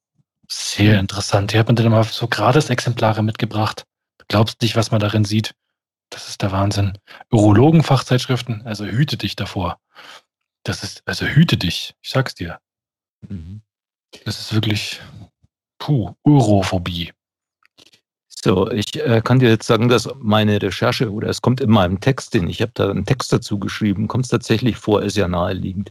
Sehr 0.48 1.00
interessant. 1.00 1.54
Die 1.54 1.60
hat 1.60 1.68
mir 1.68 1.76
dann 1.76 1.92
mal 1.92 2.04
so 2.04 2.28
Gratis-Exemplare 2.28 3.22
mitgebracht. 3.22 3.86
Glaubst 4.28 4.62
nicht, 4.62 4.76
was 4.76 4.92
man 4.92 5.00
darin 5.00 5.26
sieht. 5.26 5.54
Das 6.10 6.28
ist 6.28 6.42
der 6.42 6.52
Wahnsinn. 6.52 6.98
Urologenfachzeitschriften, 7.32 8.66
also 8.66 8.86
hüte 8.86 9.18
dich 9.18 9.36
davor. 9.36 9.80
Das 10.64 10.84
ist, 10.84 11.04
also 11.06 11.26
hüte 11.26 11.58
dich. 11.58 11.94
Ich 12.02 12.10
sag's 12.10 12.34
dir. 12.34 12.60
Mhm. 13.28 13.62
Das 14.26 14.40
ist 14.40 14.54
wirklich, 14.54 15.02
puh, 15.78 16.16
Urophobie. 16.24 17.12
So, 18.44 18.72
ich 18.72 18.96
äh, 18.96 19.22
kann 19.24 19.40
dir 19.40 19.50
jetzt 19.50 19.68
sagen, 19.68 19.90
dass 19.90 20.08
meine 20.18 20.62
Recherche 20.62 21.12
oder 21.12 21.28
es 21.30 21.42
kommt 21.42 21.60
in 21.60 21.70
meinem 21.70 22.00
Text, 22.00 22.34
den 22.34 22.48
ich 22.48 22.62
habe 22.62 22.72
da 22.74 22.90
einen 22.90 23.06
Text 23.06 23.34
dazu 23.34 23.60
geschrieben, 23.60 24.08
kommt 24.08 24.26
es 24.26 24.32
tatsächlich 24.32 24.78
vor, 24.78 25.02
ist 25.04 25.18
ja 25.18 25.28
naheliegend. 25.28 25.90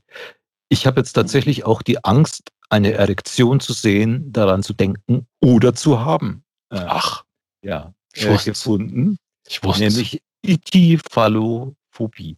Ich 0.71 0.87
habe 0.87 1.01
jetzt 1.01 1.13
tatsächlich 1.13 1.65
auch 1.67 1.83
die 1.83 2.03
Angst, 2.05 2.51
eine 2.71 2.93
Erektion 2.93 3.61
zu 3.61 3.73
sehen, 3.73 4.33
daran 4.33 4.63
zu 4.63 4.73
denken 4.75 5.27
oder 5.43 5.75
zu 5.75 6.01
haben. 6.01 6.43
Äh, 6.71 6.85
Ach, 6.87 7.25
ja, 7.63 7.93
ich 8.15 8.25
äh, 8.27 8.31
wusste 8.31 8.51
es. 8.53 8.63
gefunden, 8.63 9.17
Ich 9.47 9.63
wusste 9.63 9.85
es. 9.87 9.95
nämlich 9.95 10.23
Itifallophobie. 10.43 12.37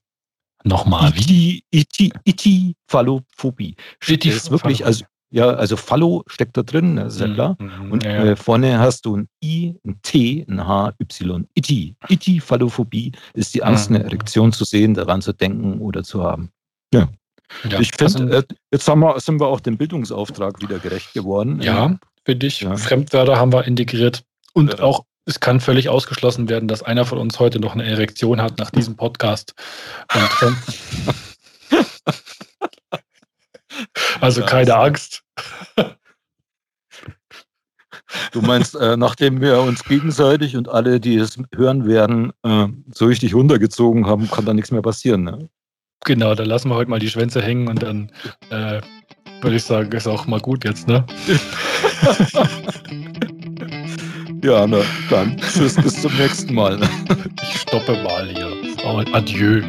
Nochmal, 0.64 1.12
wie? 1.14 1.62
Iti, 1.70 2.12
Iti, 2.24 2.72
Itifallophobie. 2.84 3.76
Iti- 4.06 4.28
Das 4.28 4.36
ist 4.44 4.50
wirklich, 4.50 4.84
also 4.84 5.04
ja, 5.30 5.48
also 5.50 5.76
Fallo 5.76 6.24
steckt 6.26 6.56
da 6.56 6.62
drin, 6.62 6.96
das 6.96 7.14
ist 7.14 7.20
ja 7.20 7.32
klar. 7.32 7.56
Mhm, 7.58 7.92
Und 7.92 8.04
ja, 8.04 8.10
ja. 8.10 8.24
Äh, 8.32 8.36
vorne 8.36 8.78
hast 8.78 9.06
du 9.06 9.16
ein 9.18 9.28
I, 9.42 9.74
ein 9.86 10.00
T, 10.02 10.44
ein 10.48 10.66
H, 10.66 10.92
Y. 11.00 11.46
Iti. 11.54 11.94
Iti-Fallophobie 12.08 13.12
ist 13.34 13.54
die 13.54 13.62
Angst, 13.62 13.90
Mhm. 13.90 13.96
eine 13.96 14.04
Erektion 14.06 14.52
zu 14.52 14.64
sehen, 14.64 14.94
daran 14.94 15.22
zu 15.22 15.32
denken 15.32 15.80
oder 15.80 16.02
zu 16.02 16.22
haben. 16.24 16.50
ja, 16.92 17.08
ich 17.80 17.90
also, 18.00 18.18
finde, 18.18 18.36
äh, 18.38 18.42
jetzt 18.72 18.86
haben 18.88 19.00
wir, 19.00 19.18
sind 19.20 19.40
wir 19.40 19.46
auch 19.48 19.60
dem 19.60 19.76
Bildungsauftrag 19.76 20.60
wieder 20.62 20.78
gerecht 20.78 21.12
geworden. 21.14 21.60
ja, 21.62 21.96
finde 22.24 22.46
ich. 22.46 22.64
Fremdwörter 22.76 23.36
haben 23.36 23.52
wir 23.52 23.64
integriert. 23.66 24.22
Und 24.52 24.80
auch, 24.80 25.04
es 25.26 25.38
kann 25.40 25.60
völlig 25.60 25.88
ausgeschlossen 25.88 26.48
werden, 26.48 26.66
dass 26.68 26.82
einer 26.82 27.04
von 27.04 27.18
uns 27.18 27.38
heute 27.38 27.60
noch 27.60 27.74
eine 27.74 27.84
Erektion 27.84 28.40
hat 28.42 28.58
nach 28.58 28.70
diesem 28.70 28.96
Podcast. 28.96 29.54
Und, 30.42 30.56
also 34.20 34.42
keine 34.42 34.76
Angst. 34.76 35.22
Du 38.32 38.42
meinst, 38.42 38.74
äh, 38.74 38.96
nachdem 38.96 39.40
wir 39.40 39.60
uns 39.60 39.84
gegenseitig 39.84 40.56
und 40.56 40.68
alle, 40.68 41.00
die 41.00 41.16
es 41.16 41.38
hören 41.54 41.86
werden, 41.86 42.32
äh, 42.42 42.66
so 42.92 43.06
richtig 43.06 43.34
runtergezogen 43.34 44.06
haben, 44.06 44.28
kann 44.30 44.44
da 44.44 44.54
nichts 44.54 44.70
mehr 44.70 44.82
passieren. 44.82 45.24
Ne? 45.24 45.48
Genau, 46.04 46.34
dann 46.34 46.46
lassen 46.46 46.70
wir 46.70 46.74
heute 46.74 46.90
mal 46.90 46.98
die 46.98 47.10
Schwänze 47.10 47.40
hängen 47.40 47.68
und 47.68 47.82
dann 47.82 48.10
äh, 48.50 48.80
würde 49.42 49.56
ich 49.56 49.64
sagen, 49.64 49.92
ist 49.92 50.08
auch 50.08 50.26
mal 50.26 50.40
gut 50.40 50.64
jetzt, 50.64 50.88
ne? 50.88 51.04
Ja, 54.42 54.66
na, 54.66 54.80
dann 55.10 55.36
tschüss, 55.36 55.74
bis 55.74 56.00
zum 56.00 56.16
nächsten 56.16 56.54
Mal. 56.54 56.80
Ich 57.42 57.60
stoppe 57.60 58.02
mal 58.02 58.26
hier. 58.26 58.50
Adieu. 59.12 59.62